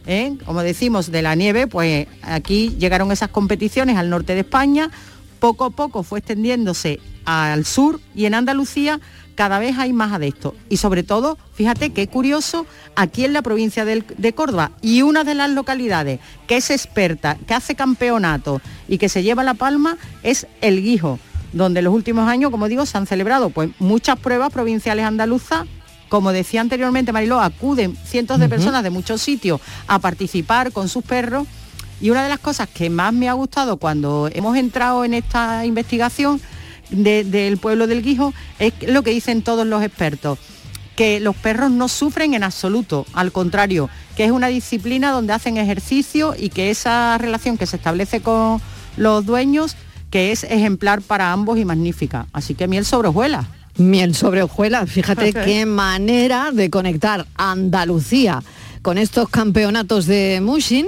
¿eh? 0.07 0.37
como 0.45 0.63
decimos, 0.63 1.11
de 1.11 1.23
la 1.23 1.35
nieve, 1.35 1.67
pues 1.67 2.07
aquí 2.23 2.75
llegaron 2.79 3.13
esas 3.13 3.29
competiciones 3.29 3.97
al 3.97 4.11
norte 4.11 4.35
de 4.35 4.41
España, 4.41 4.91
poco 5.39 5.67
a 5.67 5.71
poco 5.71 6.03
fue 6.03 6.19
extendiéndose 6.19 7.01
al 7.25 7.65
sur 7.65 8.01
y 8.15 8.25
en 8.25 8.35
Andalucía 8.35 9.01
cada 9.39 9.61
vez 9.61 9.79
hay 9.79 9.93
más 9.93 10.13
adeptos. 10.13 10.55
Y 10.69 10.79
sobre 10.79 11.05
todo, 11.05 11.39
fíjate 11.55 11.91
qué 11.91 12.09
curioso, 12.09 12.67
aquí 12.97 13.25
en 13.25 13.33
la 13.33 13.41
provincia 13.41 13.85
de 13.85 14.33
Córdoba 14.33 14.73
y 14.83 15.03
una 15.03 15.23
de 15.23 15.37
las 15.37 15.49
localidades 15.49 16.19
que 16.49 16.57
es 16.57 16.71
experta, 16.71 17.39
que 17.47 17.55
hace 17.55 17.77
campeonato 17.77 18.61
y 18.89 18.99
que 18.99 19.09
se 19.09 19.23
lleva 19.23 19.45
la 19.45 19.55
palma 19.55 19.97
es 20.25 20.49
El 20.61 20.83
Guijo, 20.83 21.21
donde 21.53 21.79
en 21.79 21.85
los 21.85 21.95
últimos 21.95 22.29
años, 22.29 22.51
como 22.51 22.67
digo, 22.67 22.85
se 22.85 22.99
han 22.99 23.07
celebrado 23.07 23.51
pues, 23.51 23.71
muchas 23.79 24.19
pruebas 24.19 24.53
provinciales 24.53 25.05
andaluzas 25.05 25.69
como 26.09 26.33
decía 26.33 26.61
anteriormente 26.61 27.13
Mariló, 27.13 27.39
acuden 27.39 27.97
cientos 28.05 28.41
de 28.41 28.49
personas 28.49 28.83
de 28.83 28.91
muchos 28.91 29.21
sitios 29.21 29.61
a 29.87 29.99
participar 29.99 30.73
con 30.73 30.89
sus 30.89 31.05
perros. 31.05 31.47
Y 32.01 32.09
una 32.09 32.23
de 32.23 32.31
las 32.31 32.39
cosas 32.39 32.67
que 32.67 32.89
más 32.89 33.13
me 33.13 33.29
ha 33.29 33.35
gustado 33.35 33.77
cuando 33.77 34.31
hemos 34.33 34.57
entrado 34.57 35.05
en 35.05 35.13
esta 35.13 35.67
investigación 35.67 36.41
de- 36.91 37.25
del 37.25 37.59
pueblo 37.59 37.87
del 37.87 38.03
Guijo 38.03 38.33
es 38.59 38.73
lo 38.87 39.03
que 39.03 39.11
dicen 39.11 39.43
todos 39.43 39.67
los 39.67 39.83
expertos, 39.83 40.39
que 40.97 41.21
los 41.21 41.37
perros 41.37 41.71
no 41.71 41.89
sufren 41.89 42.35
en 42.35 42.43
absoluto, 42.43 43.07
al 43.13 43.31
contrario, 43.33 43.89
que 44.17 44.25
es 44.25 44.31
una 44.31 44.49
disciplina 44.49 45.11
donde 45.13 45.33
hacen 45.33 45.57
ejercicio 45.57 46.35
y 46.37 46.49
que 46.49 46.71
esa 46.71 47.17
relación 47.19 47.57
que 47.57 47.67
se 47.67 47.77
establece 47.77 48.21
con 48.21 48.61
los 48.97 49.25
dueños, 49.25 49.77
que 50.11 50.33
es 50.33 50.43
ejemplar 50.45 51.03
para 51.03 51.33
ambos 51.33 51.59
y 51.59 51.65
magnífica. 51.65 52.27
Así 52.33 52.55
que 52.55 52.67
miel 52.67 52.85
sobre 52.85 53.09
hojuelas. 53.09 53.47
Miel 53.77 54.17
sobre 54.17 54.43
hojuelas, 54.43 54.91
fíjate 54.91 55.33
qué 55.45 55.65
manera 55.67 56.51
de 56.53 56.69
conectar 56.69 57.27
Andalucía 57.37 58.43
con 58.83 58.99
estos 58.99 59.29
campeonatos 59.29 60.07
de 60.07 60.41
Mushin, 60.43 60.87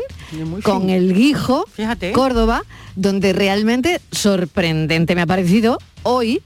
con 0.62 0.90
el 0.90 1.14
Guijo, 1.14 1.66
Fíjate. 1.72 2.12
Córdoba, 2.12 2.62
donde 2.96 3.32
realmente 3.32 4.00
sorprendente 4.12 5.14
me 5.14 5.22
ha 5.22 5.26
parecido 5.26 5.78
hoy. 6.02 6.42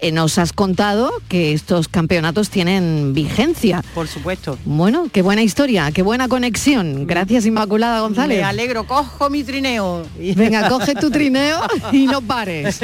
eh, 0.00 0.10
nos 0.12 0.36
has 0.38 0.52
contado 0.52 1.10
que 1.28 1.52
estos 1.54 1.88
campeonatos 1.88 2.50
tienen 2.50 3.14
vigencia. 3.14 3.82
Por 3.94 4.06
supuesto. 4.08 4.58
Bueno, 4.66 5.08
qué 5.10 5.22
buena 5.22 5.42
historia, 5.42 5.90
qué 5.92 6.02
buena 6.02 6.28
conexión. 6.28 7.06
Gracias 7.06 7.46
Inmaculada 7.46 8.00
González. 8.00 8.38
Me 8.38 8.44
alegro, 8.44 8.86
cojo 8.86 9.30
mi 9.30 9.44
trineo. 9.44 10.04
Venga, 10.18 10.68
coge 10.74 10.94
tu 10.94 11.10
trineo 11.10 11.58
y 11.92 12.06
no 12.06 12.20
pares. 12.20 12.80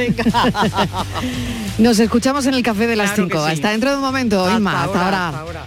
Nos 1.78 1.98
escuchamos 1.98 2.46
en 2.46 2.54
el 2.54 2.62
café 2.62 2.86
de 2.86 2.96
las 2.96 3.12
Claro 3.12 3.28
que 3.28 3.34
5. 3.34 3.46
sí. 3.46 3.52
Hasta 3.52 3.70
dentro 3.70 3.90
de 3.90 3.96
un 3.96 4.02
momento, 4.02 4.42
Hasta 4.44 4.56
Inma. 4.56 4.84
Hasta 4.84 4.84
ahora, 5.04 5.04
ahora. 5.04 5.26
hasta 5.28 5.40
ahora. 5.40 5.66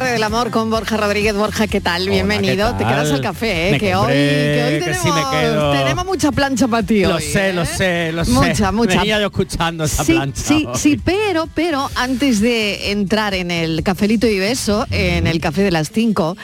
Tarde 0.00 0.10
del 0.10 0.24
amor 0.24 0.50
con 0.50 0.70
Borja 0.70 0.96
Rodríguez. 0.96 1.36
Borja, 1.36 1.68
¿qué 1.68 1.80
tal? 1.80 2.08
Bienvenido. 2.08 2.72
¿qué 2.72 2.78
Te 2.78 2.90
quedas 2.90 3.12
al 3.12 3.20
café, 3.20 3.68
¿eh? 3.68 3.70
Me 3.70 3.78
que, 3.78 3.94
hoy, 3.94 4.00
compré, 4.00 4.16
que 4.16 4.64
hoy 4.64 4.72
que 4.72 4.84
tenemos, 4.86 5.02
sí 5.04 5.08
me 5.12 5.38
quedo. 5.38 5.72
tenemos 5.72 6.04
mucha 6.04 6.32
plancha 6.32 6.66
para 6.66 6.82
ti 6.82 7.02
Lo 7.02 7.14
hoy, 7.14 7.22
sé, 7.22 7.50
¿eh? 7.50 7.52
lo 7.52 7.64
sé, 7.64 8.10
lo 8.10 8.24
sé. 8.24 8.30
Mucha, 8.32 8.72
mucha. 8.72 8.98
Venía 8.98 9.20
yo 9.20 9.26
escuchando 9.26 9.84
esa 9.84 10.02
sí, 10.02 10.14
plancha. 10.14 10.42
Sí, 10.42 10.66
hoy. 10.66 10.76
sí, 10.76 11.00
pero, 11.04 11.48
pero 11.54 11.88
antes 11.94 12.40
de 12.40 12.90
entrar 12.90 13.34
en 13.34 13.52
el 13.52 13.84
cafelito 13.84 14.26
y 14.26 14.36
beso, 14.40 14.84
en 14.90 15.28
el 15.28 15.40
café 15.40 15.62
de 15.62 15.70
las 15.70 15.92
5, 15.92 16.36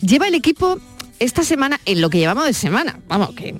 lleva 0.00 0.28
el 0.28 0.36
equipo 0.36 0.78
esta 1.18 1.42
semana, 1.42 1.80
en 1.84 2.00
lo 2.00 2.08
que 2.08 2.18
llevamos 2.18 2.44
de 2.44 2.52
semana, 2.52 3.00
vamos, 3.08 3.32
que 3.34 3.56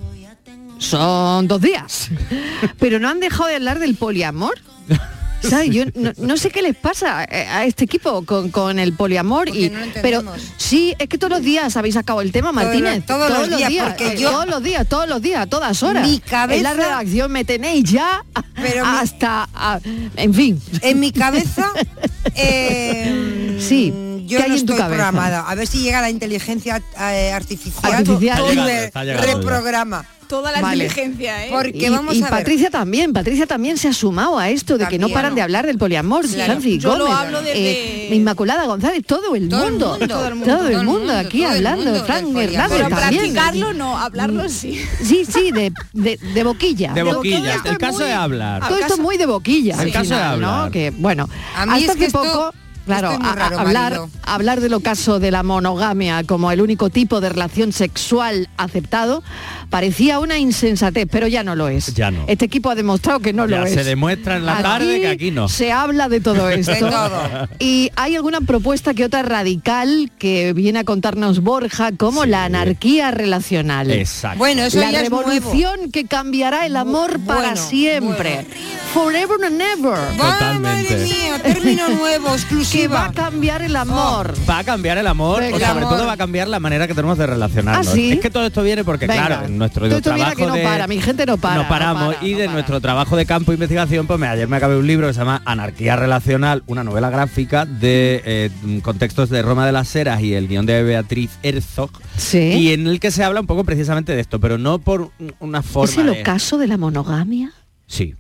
son 0.78 1.48
dos 1.48 1.60
días, 1.60 2.10
pero 2.78 3.00
no 3.00 3.08
han 3.08 3.18
dejado 3.18 3.48
de 3.48 3.56
hablar 3.56 3.80
del 3.80 3.96
poliamor. 3.96 4.54
¿Sabes? 5.50 5.70
Yo 5.70 5.84
no, 5.94 6.12
no 6.16 6.36
sé 6.36 6.50
qué 6.50 6.62
les 6.62 6.76
pasa 6.76 7.20
a 7.30 7.64
este 7.64 7.84
equipo 7.84 8.24
con, 8.24 8.50
con 8.50 8.78
el 8.78 8.92
poliamor 8.94 9.48
y 9.48 9.70
no 9.70 9.80
lo 9.80 9.92
pero 10.02 10.22
sí 10.56 10.94
es 10.98 11.08
que 11.08 11.18
todos 11.18 11.30
los 11.32 11.42
días 11.42 11.76
habéis 11.76 11.94
sacado 11.94 12.20
el 12.20 12.32
tema 12.32 12.52
Martínez 12.52 13.04
todos 13.06 13.30
los 13.30 13.56
días, 13.58 13.72
porque 13.88 14.12
eh, 14.12 14.16
yo- 14.18 14.30
todos 14.30 14.46
los 14.46 14.62
días 14.62 14.86
todos 14.88 15.08
los 15.08 15.20
días 15.22 15.42
a 15.42 15.46
todas 15.46 15.82
horas 15.82 16.06
Mi 16.06 16.14
en 16.16 16.20
la 16.22 16.30
cabeza- 16.30 16.74
redacción 16.74 17.32
me 17.32 17.44
tenéis 17.44 17.84
ya 17.90 18.24
Pero 18.54 18.84
mi- 18.84 18.90
hasta 18.98 19.48
a- 19.54 19.80
en 20.16 20.34
fin 20.34 20.60
En 20.80 21.00
mi 21.00 21.12
cabeza, 21.12 21.70
eh, 22.34 23.58
Sí, 23.60 23.92
yo 24.26 24.38
¿qué 24.38 24.44
hay 24.44 24.50
no 24.50 24.56
en 24.56 24.66
tu 24.66 24.72
estoy 24.72 24.76
cabeza? 24.78 24.86
programada. 24.88 25.48
A 25.48 25.54
ver 25.54 25.66
si 25.66 25.78
llega 25.82 26.00
la 26.00 26.10
inteligencia 26.10 26.82
eh, 27.00 27.32
artificial, 27.32 27.92
Artificial. 27.92 28.38
y 28.38 28.42
Está 28.42 28.48
llegando, 28.50 28.64
me 28.64 28.84
está 28.84 29.04
llegando 29.04 29.26
ya. 29.28 29.34
reprograma. 29.34 30.04
Toda 30.32 30.50
la 30.50 30.62
Vale. 30.62 30.84
inteligencia, 30.84 31.44
¿eh? 31.44 31.50
Porque 31.50 31.72
y, 31.74 31.90
vamos 31.90 32.14
y 32.14 32.20
a 32.20 32.22
ver. 32.22 32.30
Patricia 32.30 32.70
también, 32.70 33.12
Patricia 33.12 33.46
también 33.46 33.76
se 33.76 33.88
ha 33.88 33.92
sumado 33.92 34.38
a 34.38 34.48
esto 34.48 34.78
de 34.78 34.88
que 34.88 34.98
no 34.98 35.10
paran 35.10 35.34
de 35.34 35.42
hablar 35.42 35.66
del 35.66 35.76
poliamor. 35.76 36.26
Claro. 36.26 36.58
Yo 36.58 36.96
lo 36.96 37.06
hablo 37.12 37.42
desde- 37.42 38.08
eh, 38.08 38.14
Inmaculada 38.14 38.64
González, 38.64 39.04
todo 39.06 39.34
el 39.34 39.50
Todo 39.50 39.64
el 39.66 39.72
mundo, 39.72 39.98
todo 40.08 40.28
el 40.28 40.34
mundo, 40.36 40.56
todo 40.56 40.68
el 41.10 41.26
aquí 41.26 41.44
hablando, 41.44 41.84
poliamor. 41.84 42.42
Hernández 42.44 42.78
Pero 42.78 42.88
también. 42.88 43.34
practicarlo 43.34 43.74
no, 43.74 43.98
hablarlo 43.98 44.48
sí. 44.48 44.80
Sí, 45.02 45.26
sí, 45.26 45.50
de, 45.50 45.70
de, 45.92 46.16
de 46.16 46.44
boquilla. 46.44 46.94
De 46.94 47.02
boquilla. 47.02 47.56
El 47.66 47.76
caso 47.76 47.98
de 47.98 48.12
hablar. 48.14 48.66
Todo 48.66 48.78
esto 48.78 48.94
es 48.94 49.00
muy 49.00 49.18
de 49.18 49.26
boquilla. 49.26 49.82
El 49.82 49.92
caso 49.92 50.14
de 50.14 50.22
hablar. 50.22 50.70
Que, 50.70 50.92
bueno, 50.92 51.28
A 51.58 51.66
mí 51.66 51.72
hasta 51.84 51.92
es 51.92 51.98
que 51.98 52.10
poco... 52.10 52.54
Claro, 52.86 53.12
es 53.12 53.18
muy 53.18 53.28
a- 53.28 53.32
a- 53.32 53.36
raro, 53.36 53.58
hablar, 53.58 54.00
hablar 54.24 54.60
del 54.60 54.74
ocaso 54.74 55.20
de 55.20 55.30
la 55.30 55.42
monogamia 55.42 56.24
como 56.24 56.50
el 56.50 56.60
único 56.60 56.90
tipo 56.90 57.20
de 57.20 57.28
relación 57.28 57.72
sexual 57.72 58.48
aceptado 58.56 59.22
parecía 59.70 60.18
una 60.18 60.38
insensatez, 60.38 61.06
pero 61.10 61.26
ya 61.28 61.42
no 61.44 61.54
lo 61.54 61.68
es. 61.68 61.94
Ya 61.94 62.10
no. 62.10 62.24
Este 62.26 62.44
equipo 62.44 62.70
ha 62.70 62.74
demostrado 62.74 63.20
que 63.20 63.32
no 63.32 63.46
Ya 63.48 63.58
lo 63.60 63.66
es. 63.66 63.74
se 63.74 63.84
demuestra 63.84 64.36
en 64.36 64.46
la 64.46 64.54
Aquí 64.54 64.62
tarde 64.62 65.00
que 65.00 65.08
aquí 65.08 65.30
no. 65.30 65.48
Se 65.48 65.72
habla 65.72 66.08
de 66.08 66.20
todo 66.20 66.48
esto. 66.50 66.72
De 66.72 66.80
todo. 66.80 67.48
Y 67.58 67.90
hay 67.96 68.16
alguna 68.16 68.40
propuesta 68.40 68.94
que 68.94 69.04
otra 69.04 69.22
radical 69.22 70.10
que 70.18 70.52
viene 70.52 70.80
a 70.80 70.84
contarnos 70.84 71.40
Borja, 71.40 71.90
como 71.96 72.24
Sí. 72.24 72.28
la 72.30 72.44
anarquía 72.44 73.10
relacional. 73.10 73.90
Exacto. 73.90 74.38
Bueno, 74.38 74.62
eso 74.62 74.78
la 74.78 74.90
ya 74.90 75.02
es 75.02 75.10
nuevo. 75.10 75.28
revolución 75.30 75.90
que 75.90 76.04
cambiará 76.06 76.66
el 76.66 76.76
amor 76.76 77.18
para 77.20 77.40
bueno, 77.52 77.56
siempre. 77.56 78.46
Forever 78.92 79.38
and 79.46 79.60
ever. 79.60 79.98
Totalmente. 80.18 80.60
madre 80.60 81.04
mía, 81.04 81.42
término 81.42 81.88
nuevo, 81.88 82.34
Que 82.72 82.88
va 82.88 83.04
a 83.06 83.12
cambiar 83.12 83.60
el 83.62 83.76
amor. 83.76 84.34
Va 84.48 84.60
a 84.60 84.64
cambiar 84.64 84.96
el 84.98 85.06
amor, 85.06 85.40
Venga. 85.40 85.56
o 85.56 85.60
sobre 85.60 85.70
amor. 85.84 85.88
todo 85.96 86.06
va 86.06 86.12
a 86.12 86.16
cambiar 86.16 86.48
la 86.48 86.58
manera 86.58 86.86
que 86.88 86.94
tenemos 86.94 87.18
de 87.18 87.26
relacionarnos. 87.26 87.86
¿Ah, 87.86 87.90
sí? 87.92 88.12
Es 88.12 88.20
que 88.20 88.30
todo 88.30 88.46
esto 88.46 88.62
viene 88.62 88.82
porque, 88.82 89.06
Venga. 89.06 89.26
claro, 89.26 89.46
en 89.46 89.58
nuestro 89.58 89.88
Todo 89.88 90.00
trabajo 90.00 90.24
mira 90.24 90.36
que 90.36 90.46
no 90.46 90.54
de... 90.54 90.62
para, 90.62 90.86
mi 90.86 91.00
gente 91.00 91.26
no 91.26 91.36
para. 91.36 91.62
no 91.62 91.68
paramos 91.68 92.14
para, 92.14 92.26
y 92.26 92.32
no 92.32 92.38
de 92.38 92.44
para. 92.44 92.52
nuestro 92.54 92.80
trabajo 92.80 93.16
de 93.16 93.26
campo 93.26 93.52
de 93.52 93.56
investigación, 93.56 94.06
pues 94.06 94.18
me- 94.18 94.26
ayer 94.26 94.48
me 94.48 94.56
acabé 94.56 94.76
un 94.78 94.86
libro 94.86 95.06
que 95.06 95.12
se 95.12 95.18
llama 95.18 95.42
Anarquía 95.44 95.96
Relacional, 95.96 96.62
una 96.66 96.82
novela 96.82 97.10
gráfica 97.10 97.66
de 97.66 98.22
eh, 98.24 98.50
contextos 98.82 99.28
de 99.28 99.42
Roma 99.42 99.66
de 99.66 99.72
las 99.72 99.94
Heras 99.94 100.22
y 100.22 100.32
el 100.34 100.48
guion 100.48 100.64
de 100.64 100.82
Beatriz 100.82 101.30
Herzog, 101.42 101.90
Sí. 102.16 102.38
y 102.38 102.72
en 102.72 102.86
el 102.86 103.00
que 103.00 103.10
se 103.10 103.22
habla 103.22 103.40
un 103.40 103.46
poco 103.46 103.64
precisamente 103.64 104.14
de 104.14 104.20
esto, 104.22 104.40
pero 104.40 104.56
no 104.56 104.78
por 104.78 105.10
una 105.40 105.62
forma 105.62 105.90
¿Es 105.92 105.98
el 105.98 106.06
de- 106.06 106.20
ocaso 106.22 106.56
de 106.56 106.68
la 106.68 106.78
monogamia? 106.78 107.52
Sí. 107.86 108.14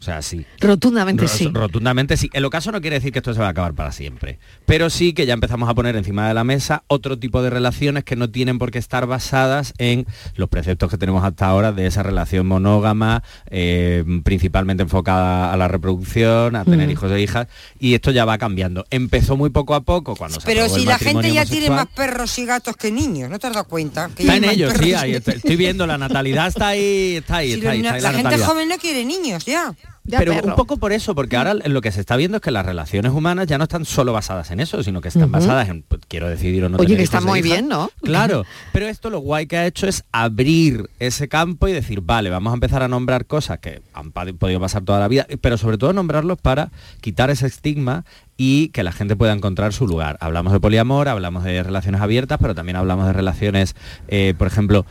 O 0.00 0.02
sea, 0.02 0.22
sí. 0.22 0.46
Rotundamente 0.60 1.22
Ro- 1.24 1.28
sí. 1.28 1.50
Rotundamente 1.52 2.16
sí. 2.16 2.30
El 2.32 2.44
ocaso 2.44 2.70
no 2.70 2.80
quiere 2.80 2.96
decir 2.96 3.10
que 3.12 3.18
esto 3.18 3.34
se 3.34 3.40
va 3.40 3.48
a 3.48 3.50
acabar 3.50 3.74
para 3.74 3.90
siempre. 3.90 4.38
Pero 4.64 4.90
sí 4.90 5.12
que 5.12 5.26
ya 5.26 5.34
empezamos 5.34 5.68
a 5.68 5.74
poner 5.74 5.96
encima 5.96 6.28
de 6.28 6.34
la 6.34 6.44
mesa 6.44 6.84
otro 6.86 7.18
tipo 7.18 7.42
de 7.42 7.50
relaciones 7.50 8.04
que 8.04 8.14
no 8.14 8.30
tienen 8.30 8.58
por 8.58 8.70
qué 8.70 8.78
estar 8.78 9.06
basadas 9.06 9.74
en 9.78 10.06
los 10.36 10.48
preceptos 10.48 10.88
que 10.88 10.98
tenemos 10.98 11.24
hasta 11.24 11.46
ahora 11.46 11.72
de 11.72 11.86
esa 11.86 12.04
relación 12.04 12.46
monógama, 12.46 13.24
eh, 13.50 14.04
principalmente 14.22 14.84
enfocada 14.84 15.52
a 15.52 15.56
la 15.56 15.66
reproducción, 15.66 16.54
a 16.54 16.64
tener 16.64 16.86
Mm. 16.86 16.90
hijos 16.92 17.10
e 17.10 17.20
hijas. 17.20 17.48
Y 17.80 17.94
esto 17.94 18.12
ya 18.12 18.24
va 18.24 18.38
cambiando. 18.38 18.84
Empezó 18.90 19.36
muy 19.36 19.50
poco 19.50 19.74
a 19.74 19.80
poco 19.80 20.14
cuando 20.14 20.38
se 20.40 20.46
Pero 20.46 20.68
si 20.68 20.82
el 20.82 20.86
la 20.86 20.98
gente 20.98 21.32
ya 21.32 21.44
tiene 21.44 21.70
más 21.70 21.86
perros 21.88 22.38
y 22.38 22.44
gatos 22.46 22.76
que 22.76 22.92
niños, 22.92 23.28
¿no 23.30 23.38
te 23.40 23.48
has 23.48 23.52
dado 23.52 23.66
cuenta? 23.66 24.10
Que 24.14 24.22
Está 24.22 24.36
en 24.36 24.42
más 24.46 24.52
ello, 24.54 24.68
perros 24.68 24.84
sí, 24.86 24.94
ahí 24.94 25.14
estoy, 25.14 25.34
estoy 25.34 25.56
viendo, 25.56 25.86
la 25.88 25.98
natalidad 25.98 26.46
está 26.46 26.68
ahí, 26.68 27.16
está 27.16 27.38
ahí, 27.38 27.52
está 27.54 27.70
ahí, 27.70 27.78
los- 27.82 27.86
está 27.86 27.96
ahí 27.96 28.02
la, 28.02 28.08
gente 28.10 28.22
natalidad. 28.22 28.46
joven 28.46 28.68
no 28.68 28.76
quiere 28.78 29.04
niños 29.04 29.44
ya. 29.44 29.74
Ya, 30.08 30.18
pero 30.18 30.32
perro. 30.32 30.48
un 30.48 30.54
poco 30.56 30.78
por 30.78 30.92
eso, 30.92 31.14
porque 31.14 31.36
ahora 31.36 31.54
lo 31.54 31.80
que 31.82 31.92
se 31.92 32.00
está 32.00 32.16
viendo 32.16 32.38
es 32.38 32.42
que 32.42 32.50
las 32.50 32.64
relaciones 32.64 33.12
humanas 33.12 33.46
ya 33.46 33.58
no 33.58 33.64
están 33.64 33.84
solo 33.84 34.14
basadas 34.14 34.50
en 34.50 34.60
eso, 34.60 34.82
sino 34.82 35.02
que 35.02 35.08
están 35.08 35.30
basadas 35.30 35.68
en 35.68 35.82
pues, 35.82 36.00
quiero 36.08 36.28
decidir 36.28 36.64
o 36.64 36.70
no 36.70 36.78
Oye, 36.78 36.86
tener 36.86 36.98
que 36.98 37.04
está 37.04 37.18
e 37.18 37.20
muy 37.20 37.42
bien, 37.42 37.68
¿no? 37.68 37.90
Claro, 38.02 38.44
pero 38.72 38.86
esto 38.86 39.10
lo 39.10 39.20
guay 39.20 39.46
que 39.46 39.58
ha 39.58 39.66
hecho 39.66 39.86
es 39.86 40.04
abrir 40.10 40.88
ese 40.98 41.28
campo 41.28 41.68
y 41.68 41.72
decir, 41.72 42.00
vale, 42.00 42.30
vamos 42.30 42.52
a 42.52 42.54
empezar 42.54 42.82
a 42.82 42.88
nombrar 42.88 43.26
cosas 43.26 43.58
que 43.58 43.82
han 43.92 44.10
podido 44.10 44.60
pasar 44.60 44.82
toda 44.82 44.98
la 44.98 45.08
vida, 45.08 45.26
pero 45.42 45.58
sobre 45.58 45.76
todo 45.76 45.92
nombrarlos 45.92 46.38
para 46.38 46.70
quitar 47.02 47.28
ese 47.28 47.46
estigma 47.46 48.06
y 48.38 48.68
que 48.68 48.82
la 48.82 48.92
gente 48.92 49.14
pueda 49.16 49.34
encontrar 49.34 49.74
su 49.74 49.86
lugar. 49.86 50.16
Hablamos 50.20 50.54
de 50.54 50.60
poliamor, 50.60 51.08
hablamos 51.08 51.44
de 51.44 51.62
relaciones 51.62 52.00
abiertas, 52.00 52.38
pero 52.40 52.54
también 52.54 52.76
hablamos 52.76 53.06
de 53.06 53.12
relaciones, 53.12 53.74
eh, 54.06 54.32
por 54.38 54.46
ejemplo, 54.46 54.86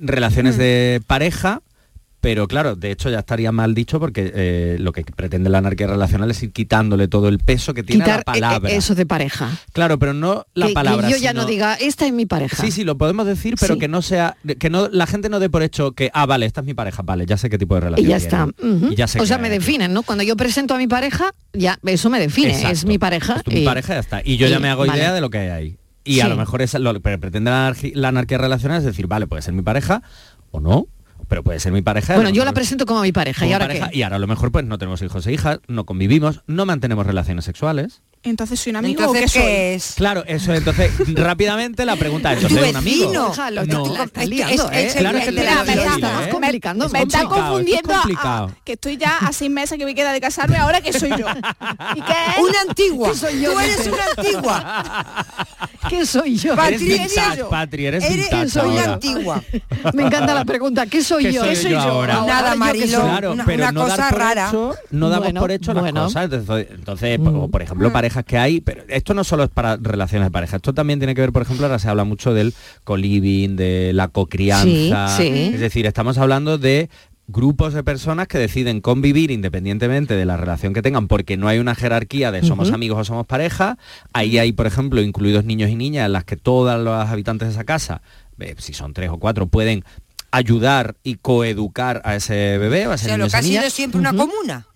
relaciones 0.00 0.56
de 0.56 1.02
pareja, 1.06 1.62
pero 2.26 2.48
claro, 2.48 2.74
de 2.74 2.90
hecho 2.90 3.08
ya 3.08 3.20
estaría 3.20 3.52
mal 3.52 3.72
dicho 3.72 4.00
porque 4.00 4.32
eh, 4.34 4.76
lo 4.80 4.90
que 4.90 5.04
pretende 5.04 5.48
la 5.48 5.58
anarquía 5.58 5.86
relacional 5.86 6.28
es 6.32 6.42
ir 6.42 6.50
quitándole 6.50 7.06
todo 7.06 7.28
el 7.28 7.38
peso 7.38 7.72
que 7.72 7.84
tiene 7.84 8.02
Quitar 8.02 8.18
la 8.18 8.24
palabra. 8.24 8.68
eh, 8.68 8.74
eh, 8.74 8.78
eso 8.78 8.96
de 8.96 9.06
pareja. 9.06 9.48
Claro, 9.72 9.96
pero 10.00 10.12
no 10.12 10.44
la 10.54 10.66
que, 10.66 10.70
que 10.70 10.74
palabra. 10.74 11.08
yo 11.08 11.16
ya 11.18 11.30
sino- 11.30 11.42
no 11.42 11.46
diga, 11.48 11.74
esta 11.74 12.04
es 12.04 12.12
mi 12.12 12.26
pareja. 12.26 12.60
Sí, 12.60 12.72
sí, 12.72 12.82
lo 12.82 12.98
podemos 12.98 13.26
decir, 13.26 13.54
pero 13.60 13.74
Sí. 13.74 13.80
que 13.80 13.86
no 13.86 14.02
sea, 14.02 14.36
que 14.58 14.70
no 14.70 14.88
la 14.88 15.06
gente 15.06 15.28
no 15.28 15.38
dé 15.38 15.48
por 15.48 15.62
hecho 15.62 15.92
que, 15.92 16.10
ah, 16.14 16.26
vale, 16.26 16.46
esta 16.46 16.62
es 16.62 16.66
mi 16.66 16.74
pareja, 16.74 17.02
vale, 17.02 17.26
ya 17.26 17.36
sé 17.36 17.48
qué 17.48 17.58
tipo 17.58 17.76
de 17.76 17.82
relación. 17.82 18.06
Y 18.06 18.10
ya 18.10 18.16
está. 18.16 18.44
Ujú. 18.46 18.88
Y 18.90 18.96
ya 18.96 19.06
sé 19.06 19.20
o 19.20 19.26
sea, 19.26 19.38
me 19.38 19.48
definen, 19.48 19.92
¿no? 19.92 20.02
Cuando 20.02 20.24
yo 20.24 20.36
presento 20.36 20.74
a 20.74 20.78
mi 20.78 20.88
pareja, 20.88 21.32
ya 21.52 21.78
eso 21.84 22.10
me 22.10 22.18
define, 22.18 22.70
es 22.72 22.84
mi 22.86 22.98
pareja. 22.98 23.36
Es 23.36 23.44
tu 23.44 23.52
mi 23.52 23.60
y- 23.60 23.64
pareja 23.64 23.94
ya 23.94 24.00
está. 24.00 24.20
Y 24.24 24.36
yo 24.36 24.48
ya 24.48 24.56
y- 24.58 24.60
me 24.62 24.68
hago 24.68 24.84
vale. 24.84 24.98
idea 24.98 25.12
de 25.12 25.20
lo 25.20 25.30
que 25.30 25.38
hay 25.38 25.48
ahí. 25.50 25.76
Y 26.02 26.20
a 26.20 26.28
lo 26.28 26.36
mejor 26.36 26.60
es 26.62 26.74
lo 26.74 26.92
que 26.92 27.00
pretende 27.00 27.50
la, 27.52 27.72
la 27.94 28.08
anarquía 28.08 28.38
relacional 28.38 28.78
es 28.78 28.84
decir, 28.84 29.06
vale, 29.06 29.26
puede 29.28 29.42
ser 29.42 29.54
mi 29.54 29.62
pareja 29.62 30.02
o 30.50 30.58
no, 30.60 30.86
pero 31.28 31.42
puede 31.42 31.60
ser 31.60 31.72
mi 31.72 31.82
pareja. 31.82 32.14
Bueno, 32.14 32.30
yo 32.30 32.44
la 32.44 32.52
presento 32.52 32.86
como 32.86 33.02
mi 33.02 33.12
pareja. 33.12 33.46
¿Y 33.46 33.52
ahora 33.52 33.66
pareja, 33.66 33.90
qué? 33.90 33.98
y 33.98 34.02
ahora 34.02 34.16
a 34.16 34.18
lo 34.18 34.26
mejor 34.26 34.52
pues 34.52 34.64
no 34.64 34.78
tenemos 34.78 35.02
hijos 35.02 35.26
e 35.26 35.32
hijas, 35.32 35.60
no 35.68 35.84
convivimos, 35.84 36.42
no 36.46 36.66
mantenemos 36.66 37.06
relaciones 37.06 37.44
sexuales. 37.44 38.02
Entonces 38.26 38.58
soy 38.60 38.70
un 38.70 38.76
amigo 38.76 39.00
Entonces, 39.02 39.22
o 39.22 39.24
qué 39.24 39.28
soy. 39.28 39.42
¿qué 39.42 39.74
es? 39.74 39.94
Claro, 39.96 40.24
eso 40.26 40.52
entonces 40.52 40.90
rápimamente 41.14 41.84
la 41.84 41.96
pregunta 41.96 42.32
es, 42.32 42.42
¿entonces 42.42 42.70
un 42.70 42.76
amigo? 42.76 43.12
No. 43.12 43.32
¿eh? 44.72 44.90
Claro, 44.96 45.18
que 45.28 45.32
me 46.92 47.02
está- 47.02 47.24
confundiendo 47.24 47.94
a- 47.94 48.50
que 48.64 48.72
estoy 48.72 48.96
ya 48.96 49.18
a 49.18 49.32
seis 49.32 49.50
meses 49.50 49.78
que 49.78 49.84
me 49.84 49.94
queda 49.94 50.12
de 50.12 50.20
casarme, 50.20 50.56
ahora 50.56 50.80
que 50.80 50.92
soy 50.92 51.10
yo. 51.10 51.26
¿Y 51.94 52.00
qué 52.02 52.12
es? 52.12 52.38
Una 52.42 52.60
antigua. 52.68 53.08
¿Qué 53.10 53.16
soy 53.16 53.40
yo? 53.40 53.52
Tú 53.52 53.60
eres 53.60 53.86
una 53.86 54.04
antigua. 54.16 55.24
¿Qué 55.88 56.04
soy 56.04 56.36
yo? 56.36 56.52
Eres 56.54 56.64
Patricia, 56.64 57.04
vintage, 57.06 57.38
yo. 57.38 57.48
Patri, 57.48 57.86
eres 57.86 58.04
Eres 58.04 58.54
una 58.56 58.64
ahora. 58.64 58.92
antigua. 58.94 59.42
Me 59.94 60.02
encanta 60.02 60.34
la 60.34 60.44
pregunta. 60.44 60.86
¿Qué 60.86 61.02
soy 61.02 61.24
¿Qué 61.24 61.32
yo? 61.32 61.44
soy 61.44 61.54
¿Qué 61.54 61.70
yo 61.70 61.80
ahora? 61.80 62.22
Nada, 62.26 62.54
Marilo. 62.56 62.86
soy. 62.98 63.08
Claro, 63.08 63.32
una- 63.32 63.44
pero 63.44 63.62
una 63.62 63.72
no 63.72 63.82
cosa 63.84 64.10
rara. 64.10 64.48
hecho, 64.48 64.74
no 64.90 65.08
damos 65.08 65.26
Bueno, 65.26 65.40
por 65.40 65.50
hecho 65.52 65.72
las 65.74 65.82
bueno. 65.82 66.04
cosas. 66.04 66.24
Entonces, 66.24 66.66
entonces, 66.70 67.18
por- 67.50 67.62
ejemplo, 67.62 67.92
parejas 68.16 68.24
que 68.28 68.38
hay, 68.38 68.60
pero 68.60 68.84
esto 68.88 69.14
no 69.14 69.24
solo 69.24 69.44
es 69.44 69.50
para 69.50 69.76
relaciones 69.76 70.26
de 70.26 70.30
pareja, 70.30 70.56
esto 70.56 70.72
también 70.72 70.98
tiene 70.98 71.14
que 71.14 71.20
ver, 71.20 71.32
por 71.32 71.42
ejemplo, 71.42 71.66
ahora 71.66 71.78
se 71.78 71.88
habla 71.88 72.04
mucho 72.04 72.32
del 72.34 72.54
co-living, 72.84 73.56
de 73.56 73.92
la 73.92 74.08
cocrianza. 74.08 75.16
Sí, 75.16 75.24
sí. 75.24 75.50
Es 75.54 75.60
decir, 75.60 75.86
estamos 75.86 76.18
hablando 76.18 76.58
de 76.58 76.88
grupos 77.28 77.74
de 77.74 77.82
personas 77.82 78.28
que 78.28 78.38
deciden 78.38 78.80
convivir 78.80 79.32
independientemente 79.32 80.14
de 80.14 80.24
la 80.24 80.36
relación 80.36 80.72
que 80.72 80.80
tengan 80.82 81.08
porque 81.08 81.36
no 81.36 81.48
hay 81.48 81.58
una 81.58 81.74
jerarquía 81.74 82.30
de 82.30 82.42
somos 82.44 82.70
amigos 82.70 83.00
o 83.00 83.04
somos 83.04 83.26
pareja. 83.26 83.78
Ahí 84.12 84.38
hay, 84.38 84.52
por 84.52 84.66
ejemplo, 84.66 85.02
incluidos 85.02 85.44
niños 85.44 85.68
y 85.70 85.74
niñas 85.74 86.06
en 86.06 86.12
las 86.12 86.24
que 86.24 86.36
todos 86.36 86.80
los 86.82 86.94
habitantes 86.94 87.48
de 87.48 87.54
esa 87.54 87.64
casa, 87.64 88.00
eh, 88.38 88.54
si 88.58 88.72
son 88.72 88.92
tres 88.92 89.10
o 89.10 89.18
cuatro, 89.18 89.46
pueden 89.48 89.84
ayudar 90.30 90.94
y 91.02 91.16
coeducar 91.16 92.00
a 92.04 92.14
ese 92.14 92.58
bebé 92.58 92.86
o 92.86 92.90
a 92.90 92.92
O 92.92 92.94
ese 92.94 93.06
sea, 93.06 93.16
niño 93.16 93.24
lo 93.24 93.26
o 93.26 93.26
que 93.26 93.28
esa 93.28 93.38
ha 93.38 93.42
sido 93.42 93.60
niña. 93.60 93.70
siempre 93.70 94.00
una 94.00 94.12
comuna. 94.12 94.66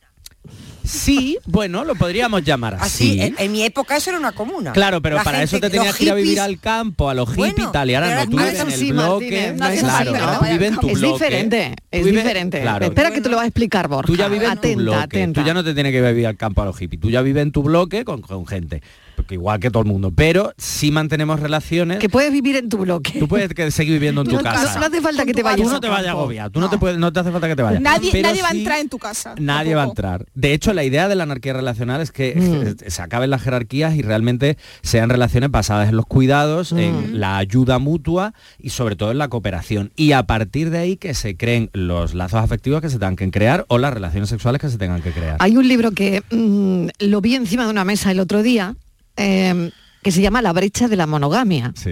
Sí, 0.85 1.39
bueno, 1.47 1.85
lo 1.85 1.95
podríamos 1.95 2.43
llamar 2.45 2.75
Así, 2.81 3.11
así. 3.13 3.21
en, 3.21 3.35
en 3.39 3.53
mi 3.53 3.63
época 3.63 3.97
eso 3.97 4.11
era 4.11 4.19
una 4.19 4.33
comuna. 4.33 4.73
Claro, 4.73 5.01
pero 5.01 5.17
La 5.17 5.25
para 5.25 5.39
gente- 5.39 5.57
eso 5.57 5.61
te 5.61 5.71
tenías 5.71 5.95
que 5.97 6.05
ir 6.05 6.11
a 6.11 6.15
vivir 6.15 6.41
al 6.41 6.59
campo, 6.59 7.09
a 7.11 7.15
los 7.15 7.29
hippies 7.29 7.55
Bueno, 7.55 7.69
y 7.71 7.73
tal, 7.73 7.91
y 7.91 7.95
ahora 7.95 8.25
no, 8.25 8.31
tú 8.31 8.37
vives 8.37 8.61
en 8.61 8.69
es 8.69 8.81
el 8.81 8.93
bloque, 8.93 9.53
no 9.53 9.57
claro, 9.59 10.45
Es 10.45 11.01
bloque. 11.01 11.13
diferente, 11.13 11.77
es 11.91 12.05
diferente. 12.05 12.61
claro. 12.61 12.87
Espera 12.87 13.11
que 13.11 13.21
te 13.21 13.29
lo 13.29 13.37
va 13.37 13.43
a 13.43 13.47
explicar 13.47 13.89
Borja. 13.89 14.07
Tú 14.07 14.17
ya 14.17 14.29
vives 14.29 14.51
en 14.51 14.59
tu 14.61 14.75
bloque, 14.77 14.99
atenta. 14.99 15.41
tú 15.41 15.47
ya 15.47 15.55
no 15.55 15.65
te 15.65 15.75
tienes 15.75 15.93
que 15.93 16.01
vivir 16.03 16.27
al 16.27 16.37
campo 16.37 16.63
a 16.63 16.65
los 16.65 16.77
hippies, 16.77 17.01
tú 17.01 17.11
ya 17.11 17.23
vives 17.23 17.43
en 17.43 17.53
tu 17.53 17.63
bloque 17.63 18.05
con, 18.05 18.21
con 18.23 18.47
gente. 18.47 18.83
Porque 19.23 19.35
igual 19.35 19.61
que 19.61 19.71
todo 19.71 19.83
el 19.83 19.89
mundo, 19.89 20.13
pero 20.15 20.53
sí 20.59 20.91
mantenemos 20.91 21.41
relaciones. 21.41 21.99
Que 21.99 22.09
puedes 22.09 22.33
vivir 22.33 22.57
en 22.57 22.69
tu 22.69 22.79
bloque. 22.79 23.19
Tú 23.19 23.29
puedes 23.29 23.53
que- 23.55 23.71
seguir 23.71 23.95
viviendo 23.95 24.23
en 24.23 24.29
tu 24.29 24.37
No, 24.37 24.43
casa. 24.43 24.79
no 24.79 24.87
hace 24.87 25.01
falta 25.01 25.25
que 25.25 25.33
te 25.35 25.43
vayas 25.43 25.67
Tú 25.67 25.73
no 25.73 25.81
te 25.81 25.89
vayas 25.89 26.05
a 26.05 26.07
campo. 26.09 26.21
agobiar, 26.21 26.51
tú 26.51 26.61
no, 26.61 26.69
te 26.71 26.79
puedes, 26.79 26.99
no 26.99 27.13
te 27.13 27.21
hace 27.21 27.31
falta 27.31 27.49
que 27.49 27.57
te 27.57 27.63
vayas. 27.63 27.81
Nadie, 27.83 28.11
Pero 28.13 28.29
nadie 28.29 28.43
va 28.43 28.49
a 28.49 28.53
entrar 28.53 28.79
en 28.81 28.89
tu 28.89 28.99
casa. 28.99 29.35
Nadie 29.39 29.75
va 29.75 29.83
a 29.83 29.87
entrar. 29.87 30.27
De 30.35 30.53
hecho, 30.53 30.73
la 30.73 30.85
idea 30.85 31.09
de 31.09 31.15
la 31.17 31.25
anarquía 31.25 31.53
relacional 31.53 32.01
es 32.01 32.11
que 32.13 32.35
Mm. 32.35 32.89
se 32.91 33.03
acaben 33.03 33.31
las 33.31 33.43
jerarquías 33.43 33.95
y 33.95 34.03
realmente 34.03 34.57
sean 34.83 35.11
relaciones 35.11 35.51
basadas 35.51 35.89
en 35.89 35.97
los 35.97 36.07
cuidados, 36.07 36.73
Mm. 36.73 36.79
en 36.79 37.21
la 37.21 37.37
ayuda 37.39 37.79
mutua 37.79 38.35
y 38.59 38.71
sobre 38.71 38.97
todo 38.97 39.11
en 39.11 39.19
la 39.19 39.29
cooperación. 39.29 39.93
Y 39.97 40.13
a 40.13 40.23
partir 40.25 40.71
de 40.71 40.79
ahí 40.79 40.97
que 40.97 41.15
se 41.15 41.37
creen 41.37 41.71
los 41.73 42.15
lazos 42.15 42.41
afectivos 42.43 42.81
que 42.81 42.89
se 42.89 42.99
tengan 42.99 43.17
que 43.17 43.31
crear 43.31 43.65
o 43.69 43.79
las 43.79 43.93
relaciones 43.93 44.29
sexuales 44.29 44.61
que 44.61 44.69
se 44.69 44.79
tengan 44.79 45.03
que 45.03 45.13
crear. 45.13 45.37
Hay 45.41 45.57
un 45.57 45.67
libro 45.69 45.91
que 45.93 46.23
mm, 46.31 47.05
lo 47.07 47.21
vi 47.21 47.35
encima 47.35 47.65
de 47.65 47.71
una 47.71 47.85
mesa 47.85 48.11
el 48.11 48.21
otro 48.21 48.43
día, 48.43 48.77
eh, 49.17 49.71
que 50.03 50.13
se 50.13 50.23
llama 50.23 50.43
La 50.43 50.53
brecha 50.53 50.89
de 50.89 50.97
la 50.97 51.07
monogamia. 51.07 51.73
Sí. 51.77 51.91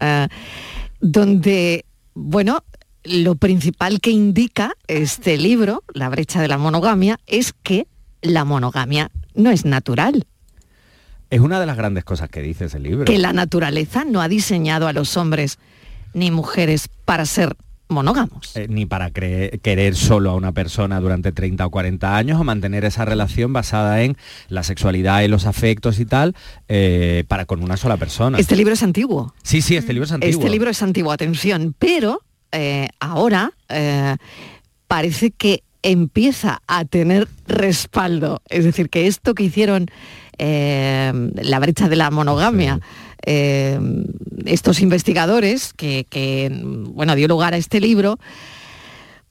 eh, 0.00 0.28
donde, 1.00 1.84
bueno, 2.14 2.64
lo 3.04 3.34
principal 3.34 4.00
que 4.00 4.10
indica 4.10 4.72
este 4.86 5.36
libro, 5.36 5.82
La 5.92 6.08
brecha 6.08 6.40
de 6.40 6.48
la 6.48 6.56
monogamia, 6.58 7.18
es 7.26 7.52
que 7.62 7.86
la 8.22 8.44
monogamia 8.44 9.10
no 9.34 9.50
es 9.50 9.64
natural, 9.64 10.26
Es 11.30 11.40
una 11.40 11.58
de 11.60 11.66
las 11.66 11.76
grandes 11.76 12.04
cosas 12.04 12.28
que 12.30 12.40
dice 12.40 12.66
ese 12.66 12.78
libro. 12.78 13.04
que 13.04 13.18
la 13.18 13.32
naturaleza 13.32 14.04
no 14.04 14.20
ha 14.22 14.28
diseñado 14.28 14.86
a 14.86 14.92
los 14.92 15.16
hombres 15.16 15.58
ni 16.14 16.30
mujeres 16.30 16.88
para 17.04 17.26
ser 17.26 17.56
monógamos. 17.88 18.56
Eh, 18.56 18.66
ni 18.68 18.86
para 18.86 19.10
cre- 19.10 19.60
querer 19.60 19.94
solo 19.94 20.30
a 20.30 20.34
una 20.34 20.52
persona 20.52 21.00
durante 21.00 21.32
30 21.32 21.66
o 21.66 21.70
40 21.70 22.16
años 22.16 22.40
o 22.40 22.44
mantener 22.44 22.84
esa 22.84 23.04
relación 23.04 23.52
basada 23.52 24.02
en 24.02 24.16
la 24.48 24.62
sexualidad 24.62 25.22
y 25.22 25.28
los 25.28 25.46
afectos 25.46 26.00
y 26.00 26.04
tal 26.06 26.34
eh, 26.68 27.24
para 27.28 27.44
con 27.44 27.62
una 27.62 27.76
sola 27.76 27.96
persona. 27.96 28.38
Este 28.38 28.56
libro 28.56 28.72
es 28.74 28.82
antiguo. 28.82 29.34
Sí, 29.42 29.60
sí, 29.62 29.76
este 29.76 29.92
libro 29.92 30.06
es 30.06 30.12
antiguo. 30.12 30.38
Este 30.40 30.50
libro 30.50 30.70
es 30.70 30.82
antiguo, 30.82 31.12
atención, 31.12 31.74
pero 31.78 32.20
eh, 32.52 32.88
ahora 33.00 33.52
parece 34.88 35.30
que 35.30 35.62
empieza 35.82 36.62
a 36.66 36.84
tener 36.84 37.28
respaldo. 37.46 38.40
Es 38.48 38.64
decir, 38.64 38.88
que 38.88 39.06
esto 39.06 39.34
que 39.34 39.42
hicieron 39.44 39.86
la 40.38 41.58
brecha 41.60 41.88
de 41.88 41.96
la 41.96 42.10
monogamia, 42.10 42.80
eh, 43.26 43.78
estos 44.44 44.80
investigadores 44.80 45.72
que, 45.74 46.06
que, 46.08 46.50
bueno, 46.62 47.14
dio 47.16 47.28
lugar 47.28 47.54
a 47.54 47.56
este 47.56 47.80
libro, 47.80 48.18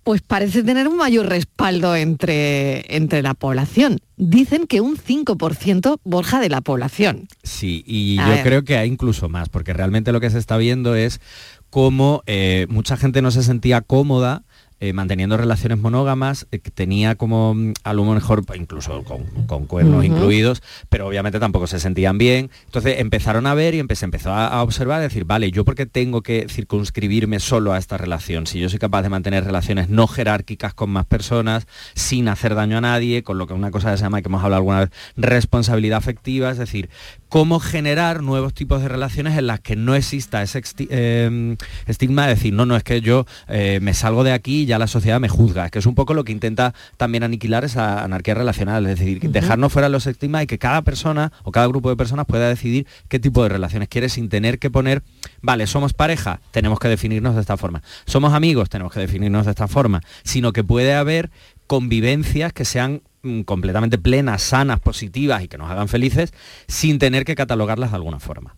pues 0.04 0.22
parece 0.22 0.64
tener 0.64 0.88
un 0.88 0.98
mayor 0.98 1.28
respaldo 1.28 1.96
entre, 1.96 2.96
entre 2.96 3.22
la 3.22 3.34
población. 3.34 4.00
Dicen 4.18 4.68
que 4.68 4.82
un 4.82 4.98
5% 4.98 6.00
Borja 6.04 6.40
de 6.42 6.50
la 6.50 6.62
población. 6.62 7.28
Sí, 7.44 7.84
y 7.88 8.18
A 8.20 8.28
yo 8.28 8.34
ver. 8.34 8.44
creo 8.44 8.64
que 8.64 8.78
hay 8.78 8.90
incluso 8.90 9.30
más, 9.30 9.50
porque 9.50 9.74
realmente 9.74 10.12
lo 10.12 10.20
que 10.20 10.30
se 10.30 10.40
está 10.40 10.58
viendo 10.58 10.96
es 10.96 11.22
cómo 11.70 12.22
eh, 12.26 12.68
mucha 12.70 12.98
gente 12.98 13.22
no 13.22 13.32
se 13.32 13.44
sentía 13.44 13.82
cómoda 13.82 14.44
eh, 14.84 14.92
manteniendo 14.92 15.38
relaciones 15.38 15.80
monógamas, 15.80 16.46
eh, 16.52 16.60
tenía 16.60 17.16
como 17.16 17.54
mm, 17.54 17.74
a 17.84 17.94
lo 17.94 18.04
mejor 18.04 18.44
incluso 18.56 19.04
con, 19.04 19.24
con 19.48 19.66
cuernos 19.66 20.04
incluidos, 20.04 20.62
pero 20.90 21.08
obviamente 21.08 21.40
tampoco 21.40 21.68
se 21.68 21.80
sentían 21.80 22.18
bien. 22.18 22.50
Entonces 22.66 23.00
empezaron 23.00 23.48
a 23.48 23.54
ver 23.54 23.76
y 23.76 23.80
empe- 23.80 23.96
se 23.96 24.04
empezó 24.06 24.32
a, 24.32 24.48
a 24.48 24.62
observar, 24.62 25.00
a 25.00 25.04
decir, 25.04 25.24
vale, 25.24 25.52
yo 25.52 25.64
porque 25.64 25.86
tengo 25.86 26.22
que 26.22 26.48
circunscribirme 26.50 27.40
solo 27.40 27.72
a 27.72 27.78
esta 27.78 27.98
relación, 27.98 28.46
si 28.46 28.60
yo 28.60 28.68
soy 28.68 28.80
capaz 28.80 29.04
de 29.04 29.10
mantener 29.10 29.46
relaciones 29.46 29.88
no 29.90 30.06
jerárquicas 30.08 30.74
con 30.74 30.90
más 30.90 31.06
personas, 31.06 31.66
sin 31.96 32.28
hacer 32.28 32.54
daño 32.56 32.78
a 32.78 32.82
nadie, 32.82 33.24
con 33.24 33.38
lo 33.38 33.48
que 33.48 33.54
una 33.54 33.72
cosa 33.72 33.96
se 33.96 34.04
llama, 34.04 34.22
que 34.22 34.28
hemos 34.28 34.44
hablado 34.44 34.58
alguna 34.60 34.80
vez, 34.82 34.90
responsabilidad 35.16 35.98
afectiva, 36.00 36.50
es 36.52 36.58
decir, 36.58 36.90
cómo 37.34 37.60
generar 37.60 38.22
nuevos 38.22 38.54
tipos 38.54 38.84
de 38.84 38.88
relaciones 38.88 39.36
en 39.40 39.48
las 39.48 39.60
que 39.60 39.76
no 39.76 39.96
exista 39.96 40.44
ese 40.44 40.62
eh, 40.78 41.56
estigma 41.88 42.28
de 42.28 42.36
decir, 42.36 42.54
no, 42.54 42.68
no, 42.68 42.76
es 42.76 42.84
que 42.84 43.02
yo 43.02 43.26
eh, 43.48 43.80
me 43.82 43.96
salgo 43.96 44.24
de 44.24 44.32
aquí 44.32 44.62
y 44.62 44.66
ya 44.68 44.78
la 44.78 44.86
sociedad 44.86 45.20
me 45.20 45.30
juzga, 45.30 45.72
que 45.72 45.80
es 45.80 45.88
un 45.88 45.96
poco 45.96 46.14
lo 46.14 46.26
que 46.26 46.32
intenta 46.32 46.76
también 46.96 47.24
aniquilar 47.24 47.64
esa 47.64 48.04
anarquía 48.04 48.36
relacional, 48.36 48.86
es 48.86 49.00
decir, 49.00 49.20
dejarnos 49.32 49.74
fuera 49.74 49.90
los 49.90 50.06
estigmas 50.06 50.44
y 50.44 50.46
que 50.46 50.60
cada 50.60 50.84
persona 50.84 51.32
o 51.42 51.52
cada 51.52 51.66
grupo 51.66 51.90
de 51.90 51.96
personas 51.96 52.28
pueda 52.28 52.48
decidir 52.48 52.86
qué 53.08 53.18
tipo 53.18 53.42
de 53.42 53.50
relaciones 53.50 53.90
quiere 53.90 54.10
sin 54.10 54.30
tener 54.30 54.60
que 54.60 54.70
poner, 54.70 55.02
vale, 55.42 55.66
somos 55.66 55.94
pareja, 55.94 56.40
tenemos 56.52 56.78
que 56.78 56.88
definirnos 56.88 57.34
de 57.34 57.42
esta 57.42 57.58
forma, 57.58 57.82
somos 58.06 58.34
amigos, 58.34 58.70
tenemos 58.70 58.94
que 58.94 59.00
definirnos 59.00 59.46
de 59.46 59.52
esta 59.54 59.68
forma, 59.68 60.04
sino 60.24 60.54
que 60.54 60.64
puede 60.64 60.94
haber 60.94 61.32
convivencias 61.66 62.54
que 62.54 62.64
sean 62.64 63.02
completamente 63.46 63.98
plenas, 63.98 64.42
sanas, 64.42 64.80
positivas 64.82 65.42
y 65.44 65.48
que 65.48 65.58
nos 65.58 65.72
hagan 65.72 65.88
felices 65.88 66.34
sin 66.68 67.00
tener 67.00 67.24
que 67.24 67.36
catalogarlas 67.36 67.92
de 67.92 67.96
alguna 67.96 68.20
forma. 68.20 68.56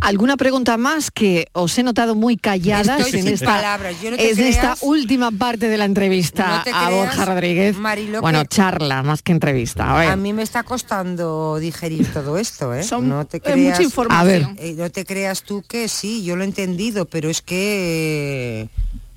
¿Alguna 0.00 0.36
pregunta 0.36 0.76
más 0.76 1.10
que 1.10 1.48
os 1.52 1.76
he 1.78 1.82
notado 1.82 2.14
muy 2.14 2.36
calladas 2.36 3.00
Estoy 3.00 3.20
en, 3.20 3.24
sin 3.26 3.34
esta, 3.34 3.46
palabras. 3.46 3.96
Yo 4.02 4.10
no 4.10 4.16
te 4.16 4.30
en 4.30 4.38
esta 4.40 4.76
última 4.82 5.30
parte 5.32 5.68
de 5.68 5.78
la 5.78 5.86
entrevista 5.86 6.58
No 6.58 6.62
te 6.62 6.70
a 6.70 6.86
creas, 6.86 6.92
Borja 6.92 7.24
Rodríguez? 7.24 7.76
Bueno, 8.20 8.42
que- 8.42 8.48
charla 8.48 9.02
más 9.02 9.22
que 9.22 9.32
entrevista. 9.32 9.96
A 9.96 9.98
ver. 9.98 10.08
A 10.10 10.16
mí 10.16 10.32
me 10.34 10.42
está 10.42 10.62
costando 10.62 11.58
digerir 11.58 12.06
todo 12.12 12.36
esto, 12.38 12.72
¿eh? 12.74 12.84
Son- 12.84 13.08
no 13.08 13.24
te 13.26 13.38
es 13.38 13.42
creas, 13.42 13.58
mucha 13.58 13.82
información. 13.82 14.20
A 14.20 14.24
ver. 14.24 14.46
Eh, 14.58 14.74
no 14.76 14.90
te 14.90 15.04
creas 15.04 15.42
tú 15.42 15.62
que 15.66 15.88
sí, 15.88 16.22
yo 16.22 16.36
lo 16.36 16.42
he 16.42 16.46
entendido, 16.46 17.06
pero 17.06 17.28
es 17.30 17.40
que 17.42 18.68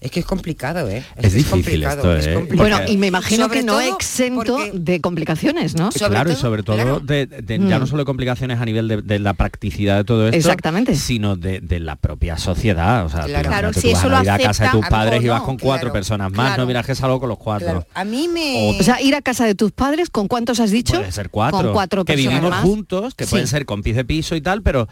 es 0.03 0.11
que 0.11 0.19
es 0.19 0.25
complicado, 0.25 0.89
¿eh? 0.89 0.97
Es 1.15 1.21
que 1.31 1.37
difícil 1.37 1.49
complicado, 1.51 1.95
esto, 1.97 2.15
es 2.17 2.27
¿eh? 2.27 2.33
complicado. 2.33 2.69
Bueno, 2.69 2.91
y 2.91 2.97
me 2.97 3.07
imagino 3.07 3.45
Sobre 3.45 3.59
que 3.59 3.65
no 3.65 3.79
exento 3.79 4.55
porque- 4.57 4.71
de 4.73 4.99
complicaciones, 5.01 5.75
¿no? 5.75 5.89
claro, 5.89 6.31
y 6.31 6.35
sobre 6.35 6.61
todo 6.63 6.99
de, 6.99 7.25
de- 7.25 7.57
ya 7.59 7.77
Mm. 7.77 7.79
no 7.79 7.87
solo 7.87 7.99
de 8.01 8.05
complicaciones 8.05 8.59
a 8.59 8.65
nivel 8.65 8.87
de, 8.87 9.01
de 9.01 9.19
la 9.19 9.33
practicidad 9.33 9.97
de 9.97 10.03
todo 10.03 10.25
esto, 10.27 10.37
Exactamente. 10.37 10.95
sino 10.95 11.35
de, 11.37 11.61
de 11.61 11.79
la 11.79 11.95
propia 11.95 12.37
sociedad. 12.37 13.05
O 13.05 13.09
sea, 13.09 13.23
Claro. 13.23 13.71
tú 13.71 13.79
si 13.79 13.87
vas 13.93 13.99
eso 13.99 14.07
a 14.07 14.23
lo 14.23 14.31
a 14.31 14.37
casa 14.37 14.65
de 14.65 14.69
tus 14.71 14.87
padres 14.87 15.23
y 15.23 15.29
o 15.29 15.31
vas 15.31 15.39
no, 15.41 15.45
con 15.45 15.57
cuatro 15.57 15.85
claro, 15.87 15.93
personas 15.93 16.31
más, 16.31 16.47
claro. 16.47 16.63
no 16.63 16.67
miras 16.67 16.85
que 16.85 16.95
salgo 16.95 17.19
con 17.19 17.29
los 17.29 17.37
cuatro. 17.37 17.65
Claro, 17.67 17.87
a 17.93 18.03
mí 18.03 18.27
me 18.27 18.77
O 18.79 18.83
sea, 18.83 19.01
ir 19.01 19.15
a 19.15 19.21
casa 19.21 19.45
de 19.45 19.55
tus 19.55 19.71
padres, 19.71 20.09
¿con 20.09 20.27
cuántos 20.27 20.59
has 20.59 20.71
dicho? 20.71 20.95
Puede 20.97 21.11
ser 21.11 21.29
cuatro. 21.29 21.59
Con 21.61 21.71
cuatro 21.73 22.03
que 22.05 22.13
personas 22.13 22.33
vivimos 22.41 22.51
más. 22.51 22.61
juntos, 22.63 23.15
que 23.15 23.23
Sí. 23.25 23.29
pueden 23.31 23.47
ser 23.47 23.65
compis 23.65 23.95
de 23.95 24.03
piso 24.05 24.35
y 24.35 24.41
tal, 24.41 24.61
pero 24.61 24.87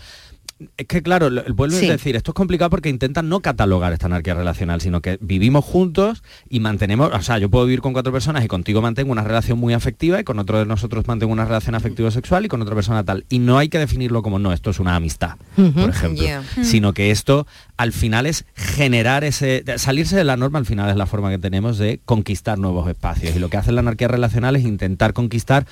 es 0.78 0.86
que 0.88 1.01
claro, 1.01 1.30
vuelvo 1.53 1.76
Sí. 1.76 1.88
a 1.88 1.91
decir, 1.93 2.16
esto 2.16 2.32
es 2.32 2.36
complicado 2.36 2.70
porque 2.70 2.89
intentan 2.89 3.30
no 3.30 3.39
catalogar 3.41 3.93
esta 3.93 4.05
anarquía 4.07 4.34
relacional, 4.34 4.82
sino 4.82 5.01
que 5.01 5.18
vivimos 5.22 5.64
juntos 5.66 6.24
y 6.49 6.59
mantenemos, 6.59 7.12
o 7.14 7.22
sea, 7.22 7.38
yo 7.38 7.49
puedo 7.49 7.66
vivir 7.66 7.82
con 7.82 7.93
cuatro 7.93 8.12
personas 8.12 8.43
y 8.45 8.47
contigo 8.47 8.82
mantengo 8.82 9.12
una 9.12 9.24
relación 9.24 9.57
muy 9.59 9.74
afectiva 9.74 10.20
y 10.20 10.24
con 10.24 10.39
otro 10.39 10.59
de 10.59 10.66
nosotros 10.66 11.07
mantengo 11.07 11.32
una 11.34 11.45
relación 11.45 11.76
afectivo-sexual 11.76 12.45
y 12.45 12.47
con 12.47 12.62
otra 12.62 12.76
persona 12.76 13.03
tal. 13.03 13.26
Y 13.30 13.39
no 13.39 13.57
hay 13.57 13.70
que 13.70 13.80
definirlo 13.80 14.22
como 14.22 14.39
no, 14.39 14.53
esto 14.53 14.70
es 14.70 14.80
una 14.80 14.95
amistad, 14.95 15.36
por 15.55 15.89
ejemplo, 15.89 16.22
Yeah. 16.24 16.43
sino 16.62 16.93
que 16.93 17.12
esto 17.12 17.47
al 17.78 17.93
final 17.93 18.26
es 18.26 18.45
generar 18.55 19.24
ese, 19.24 19.64
salirse 19.78 20.16
de 20.16 20.24
la 20.24 20.38
norma 20.38 20.59
al 20.59 20.66
final 20.66 20.89
es 20.89 20.95
la 20.95 21.05
forma 21.07 21.30
que 21.32 21.38
tenemos 21.39 21.78
de 21.78 21.99
conquistar 22.05 22.59
nuevos 22.59 22.88
espacios. 22.88 23.36
Y 23.36 23.39
lo 23.39 23.49
que 23.49 23.57
hace 23.57 23.72
la 23.72 23.80
anarquía 23.82 24.07
relacional 24.07 24.55
es 24.55 24.64
intentar 24.64 25.14
conquistar 25.14 25.66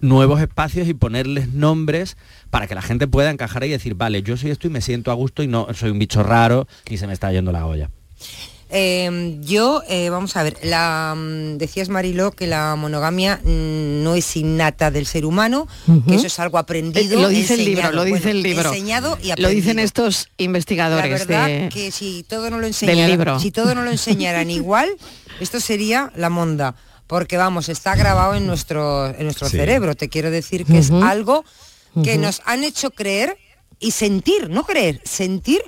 nuevos 0.00 0.40
espacios 0.40 0.88
y 0.88 0.94
ponerles 0.94 1.52
nombres 1.52 2.16
para 2.50 2.66
que 2.66 2.74
la 2.74 2.82
gente 2.82 3.06
pueda 3.06 3.30
encajar 3.30 3.62
ahí 3.62 3.68
y 3.68 3.72
decir, 3.72 3.94
vale, 3.94 4.22
yo 4.22 4.29
soy 4.36 4.50
esto 4.50 4.66
y 4.66 4.70
me 4.70 4.80
siento 4.80 5.10
a 5.10 5.14
gusto 5.14 5.42
y 5.42 5.46
no 5.46 5.66
soy 5.74 5.90
un 5.90 5.98
bicho 5.98 6.22
raro 6.22 6.66
y 6.88 6.96
se 6.98 7.06
me 7.06 7.12
está 7.12 7.30
yendo 7.32 7.52
la 7.52 7.66
olla. 7.66 7.90
Eh, 8.72 9.38
yo, 9.40 9.82
eh, 9.88 10.10
vamos 10.10 10.36
a 10.36 10.44
ver, 10.44 10.56
la, 10.62 11.14
mm, 11.16 11.58
decías 11.58 11.88
Mariló 11.88 12.30
que 12.30 12.46
la 12.46 12.76
monogamia 12.76 13.40
mm, 13.42 14.04
no 14.04 14.14
es 14.14 14.36
innata 14.36 14.92
del 14.92 15.06
ser 15.06 15.24
humano, 15.26 15.66
que 16.06 16.14
eso 16.14 16.28
es 16.28 16.38
algo 16.38 16.56
aprendido. 16.56 17.18
Eh, 17.18 17.22
lo 17.22 17.28
dice 17.30 17.54
el 17.54 17.64
libro, 17.64 17.90
lo 17.90 18.04
dice 18.04 18.20
Bueno, 18.20 18.30
el 18.30 18.42
libro. 18.44 18.68
Enseñado 18.68 19.18
y 19.20 19.26
Lo 19.26 19.32
aprendido. 19.32 19.50
dicen 19.56 19.78
estos 19.80 20.28
La 20.38 20.44
investigadores 20.44 21.26
verdad 21.26 21.46
de... 21.48 21.68
que 21.72 21.90
si 21.90 22.22
todo 22.28 22.44
no 22.48 22.56
lo 22.58 22.62
del 22.62 22.68
enseñaran, 22.68 23.10
libro. 23.10 23.40
si 23.40 23.50
todo 23.50 23.74
no 23.74 23.82
lo 23.82 23.90
enseñaran 23.90 24.48
igual, 24.52 24.88
esto 25.40 25.58
sería 25.58 26.12
la 26.14 26.30
monda, 26.30 26.76
porque 27.08 27.36
vamos, 27.36 27.68
está 27.68 27.96
grabado 27.96 28.36
en 28.36 28.46
nuestro 28.46 29.08
en 29.08 29.24
nuestro 29.24 29.48
Sí. 29.48 29.56
cerebro. 29.56 29.96
Te 29.96 30.08
quiero 30.08 30.30
decir 30.30 30.64
que 30.64 30.78
es 30.78 30.92
algo 30.92 31.44
que 32.04 32.18
nos 32.18 32.40
han 32.44 32.62
hecho 32.62 32.92
creer 32.92 33.36
y 33.80 33.90
sentir, 33.92 34.48
no 34.50 34.64
creer, 34.64 35.00
sentir 35.04 35.62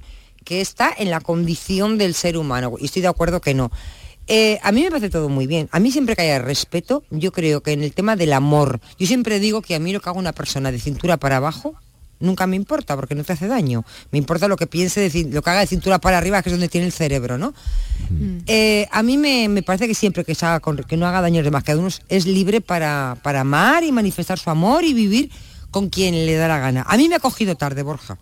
que 0.44 0.60
está 0.60 0.92
en 0.96 1.10
la 1.10 1.20
condición 1.20 1.98
del 1.98 2.14
ser 2.14 2.36
humano. 2.36 2.74
Y 2.78 2.84
estoy 2.84 3.02
de 3.02 3.08
acuerdo 3.08 3.40
que 3.40 3.54
no. 3.54 3.70
Eh, 4.28 4.58
a 4.62 4.70
mí 4.70 4.82
me 4.82 4.90
parece 4.90 5.10
todo 5.10 5.28
muy 5.28 5.46
bien. 5.46 5.68
A 5.72 5.80
mí 5.80 5.90
siempre 5.90 6.14
que 6.14 6.22
haya 6.22 6.38
respeto, 6.38 7.02
yo 7.10 7.32
creo 7.32 7.60
que 7.62 7.72
en 7.72 7.82
el 7.82 7.92
tema 7.92 8.14
del 8.14 8.32
amor, 8.32 8.80
yo 8.98 9.06
siempre 9.06 9.40
digo 9.40 9.62
que 9.62 9.74
a 9.74 9.78
mí 9.80 9.92
lo 9.92 10.00
que 10.00 10.10
haga 10.10 10.18
una 10.18 10.32
persona 10.32 10.70
de 10.70 10.78
cintura 10.78 11.16
para 11.16 11.38
abajo, 11.38 11.74
nunca 12.20 12.46
me 12.46 12.54
importa 12.54 12.94
porque 12.94 13.16
no 13.16 13.24
te 13.24 13.32
hace 13.32 13.48
daño. 13.48 13.84
Me 14.12 14.18
importa 14.18 14.46
lo 14.46 14.56
que 14.56 14.68
piense, 14.68 15.08
de 15.08 15.24
lo 15.30 15.42
que 15.42 15.50
haga 15.50 15.60
de 15.60 15.66
cintura 15.66 15.98
para 16.00 16.18
arriba, 16.18 16.40
que 16.42 16.50
es 16.50 16.52
donde 16.52 16.68
tiene 16.68 16.86
el 16.86 16.92
cerebro, 16.92 17.36
¿no? 17.38 17.52
Eh, 18.46 18.86
a 18.92 19.02
mí 19.02 19.16
me, 19.18 19.48
me 19.48 19.62
parece 19.62 19.88
que 19.88 19.94
siempre 19.94 20.24
que, 20.24 20.34
se 20.34 20.44
haga 20.46 20.60
con- 20.60 20.76
que 20.76 20.96
no 20.96 21.06
haga 21.06 21.20
daño 21.20 21.36
a 21.38 21.42
los 21.42 21.46
demás, 21.46 21.64
que 21.64 21.74
uno 21.74 21.88
es 22.08 22.26
libre 22.26 22.60
para, 22.60 23.16
para 23.22 23.40
amar 23.40 23.82
y 23.84 23.90
manifestar 23.92 24.38
su 24.38 24.50
amor 24.50 24.84
y 24.84 24.92
vivir 24.92 25.30
con 25.72 25.88
quien 25.88 26.14
le 26.26 26.34
da 26.36 26.46
la 26.46 26.58
gana. 26.60 26.84
A 26.86 26.96
mí 26.96 27.08
me 27.08 27.16
ha 27.16 27.20
cogido 27.20 27.56
tarde, 27.56 27.82
Borja. 27.82 28.16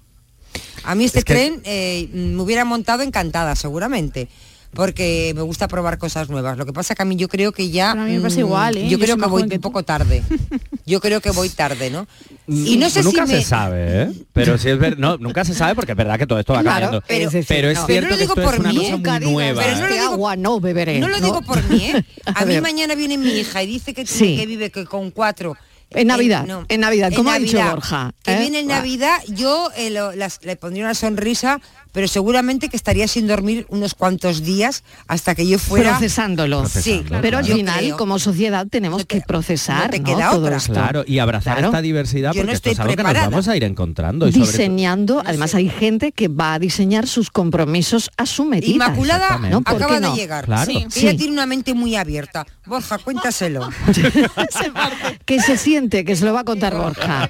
A 0.85 0.95
mí 0.95 1.05
este 1.05 1.19
Es 1.19 1.25
que- 1.27 1.35
tren 1.35 1.61
eh, 1.65 2.09
me 2.15 2.41
hubiera 2.41 2.65
montado 2.65 3.03
encantada, 3.03 3.55
seguramente. 3.57 4.29
porque 4.73 5.33
me 5.35 5.43
gusta 5.43 5.67
probar 5.67 5.99
cosas 5.99 6.29
nuevas. 6.31 6.57
Lo 6.57 6.65
que 6.65 6.73
pasa 6.73 6.95
que 6.95 7.03
a 7.03 7.05
mí 7.05 7.17
yo 7.17 7.27
creo 7.29 7.51
que 7.51 7.71
ya... 7.71 7.91
Pero 7.91 8.05
a 8.05 8.07
mí 8.07 8.13
me 8.19 8.21
pasa 8.21 8.37
mm, 8.37 8.39
igual, 8.39 8.77
¿eh? 8.77 8.85
Yo 8.85 8.91
Yo 8.91 8.99
creo 9.01 9.17
que 9.17 9.27
voy 9.27 9.49
que 9.49 9.57
un 9.57 9.61
poco 9.61 9.83
tarde. 9.83 10.23
Yo 10.87 11.01
creo 11.01 11.21
que 11.21 11.31
voy 11.33 11.49
tarde, 11.49 11.91
¿no? 11.91 12.07
Y 12.47 12.77
no 12.77 12.89
sé 12.89 13.03
nunca 13.03 13.27
si 13.27 13.33
me... 13.33 13.41
se 13.43 13.49
sabe, 13.49 14.03
¿eh? 14.03 14.11
Pero 14.33 14.57
si 14.59 14.69
es 14.69 14.79
ver, 14.79 14.97
no, 14.97 15.17
nunca 15.19 15.45
se 15.45 15.55
sabe 15.55 15.75
porque 15.75 15.91
es 15.93 15.99
verdad 15.99 16.19
que 16.21 16.27
todo 16.29 16.39
esto 16.39 16.53
va 16.53 16.61
Claro, 16.63 16.83
cambiando. 17.01 17.05
pero- 17.07 17.31
pero, 17.49 17.69
es 17.71 17.79
no. 17.81 17.87
cierto 17.87 17.87
Pero 17.89 18.03
no 18.07 18.11
lo 18.11 18.15
que 18.17 18.21
digo 18.23 18.33
esto 18.35 18.45
por 18.45 18.55
es 18.55 18.61
una 18.61 18.69
mí, 18.69 18.77
cosa 19.03 19.19
muy 19.21 19.33
nueva. 19.33 19.63
pero 19.63 19.75
no 19.75 19.81
lo 19.81 19.87
Este 19.89 20.01
digo- 20.01 20.13
agua 20.13 20.37
no 20.37 20.61
beberé. 20.61 20.99
No 21.01 21.09
lo 21.09 21.21
digo 21.21 21.43
por 21.43 21.63
mí, 21.69 21.85
¿eh? 21.87 22.05
A, 22.27 22.45
mí 22.45 22.61
mañana 22.61 22.95
viene 22.95 23.19
mi 23.19 23.31
hija 23.41 23.65
y 23.65 23.67
dice 23.67 23.93
que, 23.93 24.07
Sí. 24.07 24.37
que 24.37 24.47
vive 24.47 24.71
que 24.71 24.85
con 24.85 25.11
cuatro. 25.11 25.57
En 25.93 26.07
Navidad, 26.07 26.47
no, 26.47 26.65
en 26.69 26.81
Navidad, 26.81 27.13
como 27.15 27.31
ha 27.31 27.39
dicho 27.39 27.61
Borja, 27.61 28.13
Que 28.23 28.35
¿eh? 28.35 28.39
viene 28.41 28.61
en. 28.61 28.69
Navidad, 28.69 29.19
yo 29.29 29.71
eh, 29.77 29.91
lo- 29.91 30.13
las- 30.15 30.39
le 30.45 30.55
pondría 30.57 30.85
una 30.85 30.95
sonrisa, 30.95 31.61
pero 31.93 32.09
seguramente 32.09 32.69
que 32.69 32.77
estaría 32.77 33.09
sin 33.09 33.27
dormir 33.27 33.67
unos 33.69 33.95
cuantos 33.95 34.43
días 34.43 34.85
hasta 35.09 35.35
que 35.35 35.47
yo 35.47 35.59
fuera... 35.59 35.91
procesándolo. 35.91 36.69
Sí, 36.69 37.05
Pero 37.23 37.39
al 37.39 37.45
yo 37.47 37.57
final, 37.57 37.79
creo. 37.79 37.97
como 37.97 38.19
sociedad, 38.19 38.67
tenemos 38.71 39.05
que 39.07 39.21
procesar 39.21 39.85
no 39.85 39.91
te 39.91 39.99
¿no? 40.01 40.05
queda 40.05 40.31
todo 40.31 40.43
otra. 40.45 40.57
esto. 40.57 40.73
Claro, 40.73 41.05
y 41.07 41.19
abrazar 41.19 41.55
Claro. 41.55 41.69
esta 41.69 41.81
diversidad 41.83 42.33
Yo 42.33 42.43
porque 42.43 42.55
esto 42.55 42.71
es 42.71 42.79
algo 42.81 42.95
que 42.97 43.03
nos 43.03 43.13
vamos 43.15 43.49
a 43.49 43.57
ir 43.57 43.65
encontrando. 43.65 44.29
Y 44.29 44.33
sobre 44.33 44.45
todo- 44.45 44.53
diseñando, 44.53 45.23
además 45.25 45.55
hay 45.55 45.69
gente 45.69 46.13
que 46.13 46.29
va 46.29 46.55
a 46.55 46.59
diseñar 46.59 47.07
sus 47.07 47.31
compromisos 47.31 48.11
a 48.17 48.27
su 48.27 48.45
medida. 48.45 48.73
Inmaculada 48.73 49.39
¿no? 49.39 49.63
¿Por 49.63 49.79
qué 49.79 49.85
acaba 49.85 50.01
de 50.01 50.11
llegar. 50.17 50.45
Claro. 50.45 50.71
Sí. 50.71 50.87
Sí. 50.91 51.07
Ella 51.07 51.17
tiene 51.17 51.33
una 51.33 51.47
mente 51.47 51.75
muy 51.75 51.97
abierta. 51.97 52.47
Borja, 52.67 52.99
cuéntaselo. 52.99 53.69
que 55.25 55.41
se 55.41 55.57
siente, 55.57 56.05
que 56.05 56.17
se 56.17 56.25
lo 56.25 56.33
va 56.33 56.41
a 56.41 56.45
contar 56.45 56.75
Borja. 56.77 57.29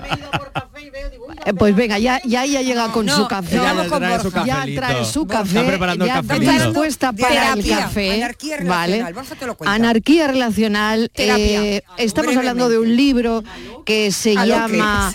Eh, 1.47 1.55
Pues 1.55 1.75
venga, 1.75 1.99
ya, 1.99 2.21
ya 2.25 2.45
ella 2.45 2.63
llega 2.63 2.93
con 2.93 3.07
no, 3.07 3.17
su 3.17 3.27
café. 3.29 3.57
Ya 3.57 3.75
con 3.89 3.99
trae 4.01 4.21
su 4.21 4.31
ya 4.45 4.65
trae 4.77 5.05
su 5.05 5.23
Está 5.23 5.39
café, 5.39 5.63
preparando 5.65 6.05
el 6.05 6.11
ya 6.11 6.21
está 6.21 6.35
dispuesta 6.39 7.13
para 7.13 7.29
Terapia, 7.29 7.77
el 7.77 7.83
café. 7.85 8.15
anarquía 8.15 8.57
¿vale? 8.65 8.93
relacional. 8.93 9.15
Borja 9.15 9.35
te 9.37 9.47
lo 9.47 9.57
cuenta. 9.57 9.75
Anarquía 9.75 10.27
relacional. 10.29 11.11
Eh, 11.15 11.83
estamos 11.99 12.37
hablando 12.37 12.69
de 12.69 12.79
un 12.79 12.97
libro 12.97 13.43
que 13.85 14.13
se 14.13 14.37
A 14.37 14.47
llama 14.47 15.13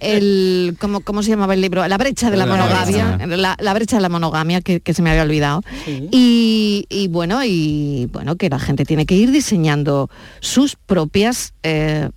el 0.00 0.76
¿cómo, 0.80 1.00
cómo 1.00 1.22
se 1.22 1.30
llamaba 1.30 1.54
el 1.54 1.60
libro? 1.60 1.86
La 1.86 1.96
brecha 1.96 2.30
de 2.30 2.36
la 2.36 2.44
La 2.46 2.56
monogamia, 2.56 3.16
brecha. 3.16 3.36
la, 3.36 3.56
la 3.58 3.74
brecha 3.74 3.96
de 3.96 4.02
la 4.02 4.08
monogamia 4.08 4.60
que, 4.60 4.80
que 4.80 4.92
se 4.94 5.00
me 5.02 5.10
había 5.10 5.22
olvidado. 5.22 5.62
Y, 6.10 6.86
y 6.88 7.08
bueno, 7.08 7.44
y 7.44 8.08
bueno, 8.12 8.36
que 8.36 8.48
la 8.48 8.58
gente 8.58 8.84
tiene 8.84 9.06
que 9.06 9.14
ir 9.14 9.30
diseñando 9.30 10.10
sus 10.40 10.76
propias 10.76 11.52
eh, 11.62 12.10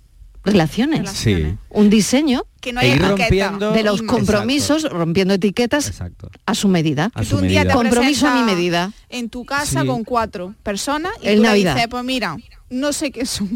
relaciones. 0.44 1.10
Sí. 1.10 1.56
Un 1.70 1.90
diseño 1.90 2.44
Que 2.60 2.72
no 2.74 2.80
E 2.82 2.94
rompiendo- 2.96 3.72
de 3.72 3.82
los 3.82 4.00
Exacto. 4.00 4.14
compromisos, 4.18 4.82
rompiendo 4.90 5.32
etiquetas 5.34 5.86
Exacto. 5.88 6.30
a 6.44 6.54
su 6.54 6.68
medida. 6.68 7.10
A 7.14 7.20
Tú 7.20 7.26
su 7.28 7.36
un 7.38 7.48
día 7.48 7.64
te. 7.66 7.72
Compromiso 7.72 8.26
a 8.28 8.34
mi 8.34 8.42
medida. 8.42 8.92
En 9.08 9.30
tu 9.30 9.44
casa 9.46 9.80
Sí. 9.80 9.86
con 9.86 10.04
cuatro 10.04 10.54
personas 10.62 11.12
y 11.22 11.28
En 11.28 11.36
tú 11.36 11.42
le 11.42 11.48
Navidad. 11.48 11.74
dices, 11.74 11.88
pues 11.88 12.04
mira, 12.04 12.36
no 12.70 12.92
sé 12.92 13.10
qué 13.10 13.26
son. 13.26 13.50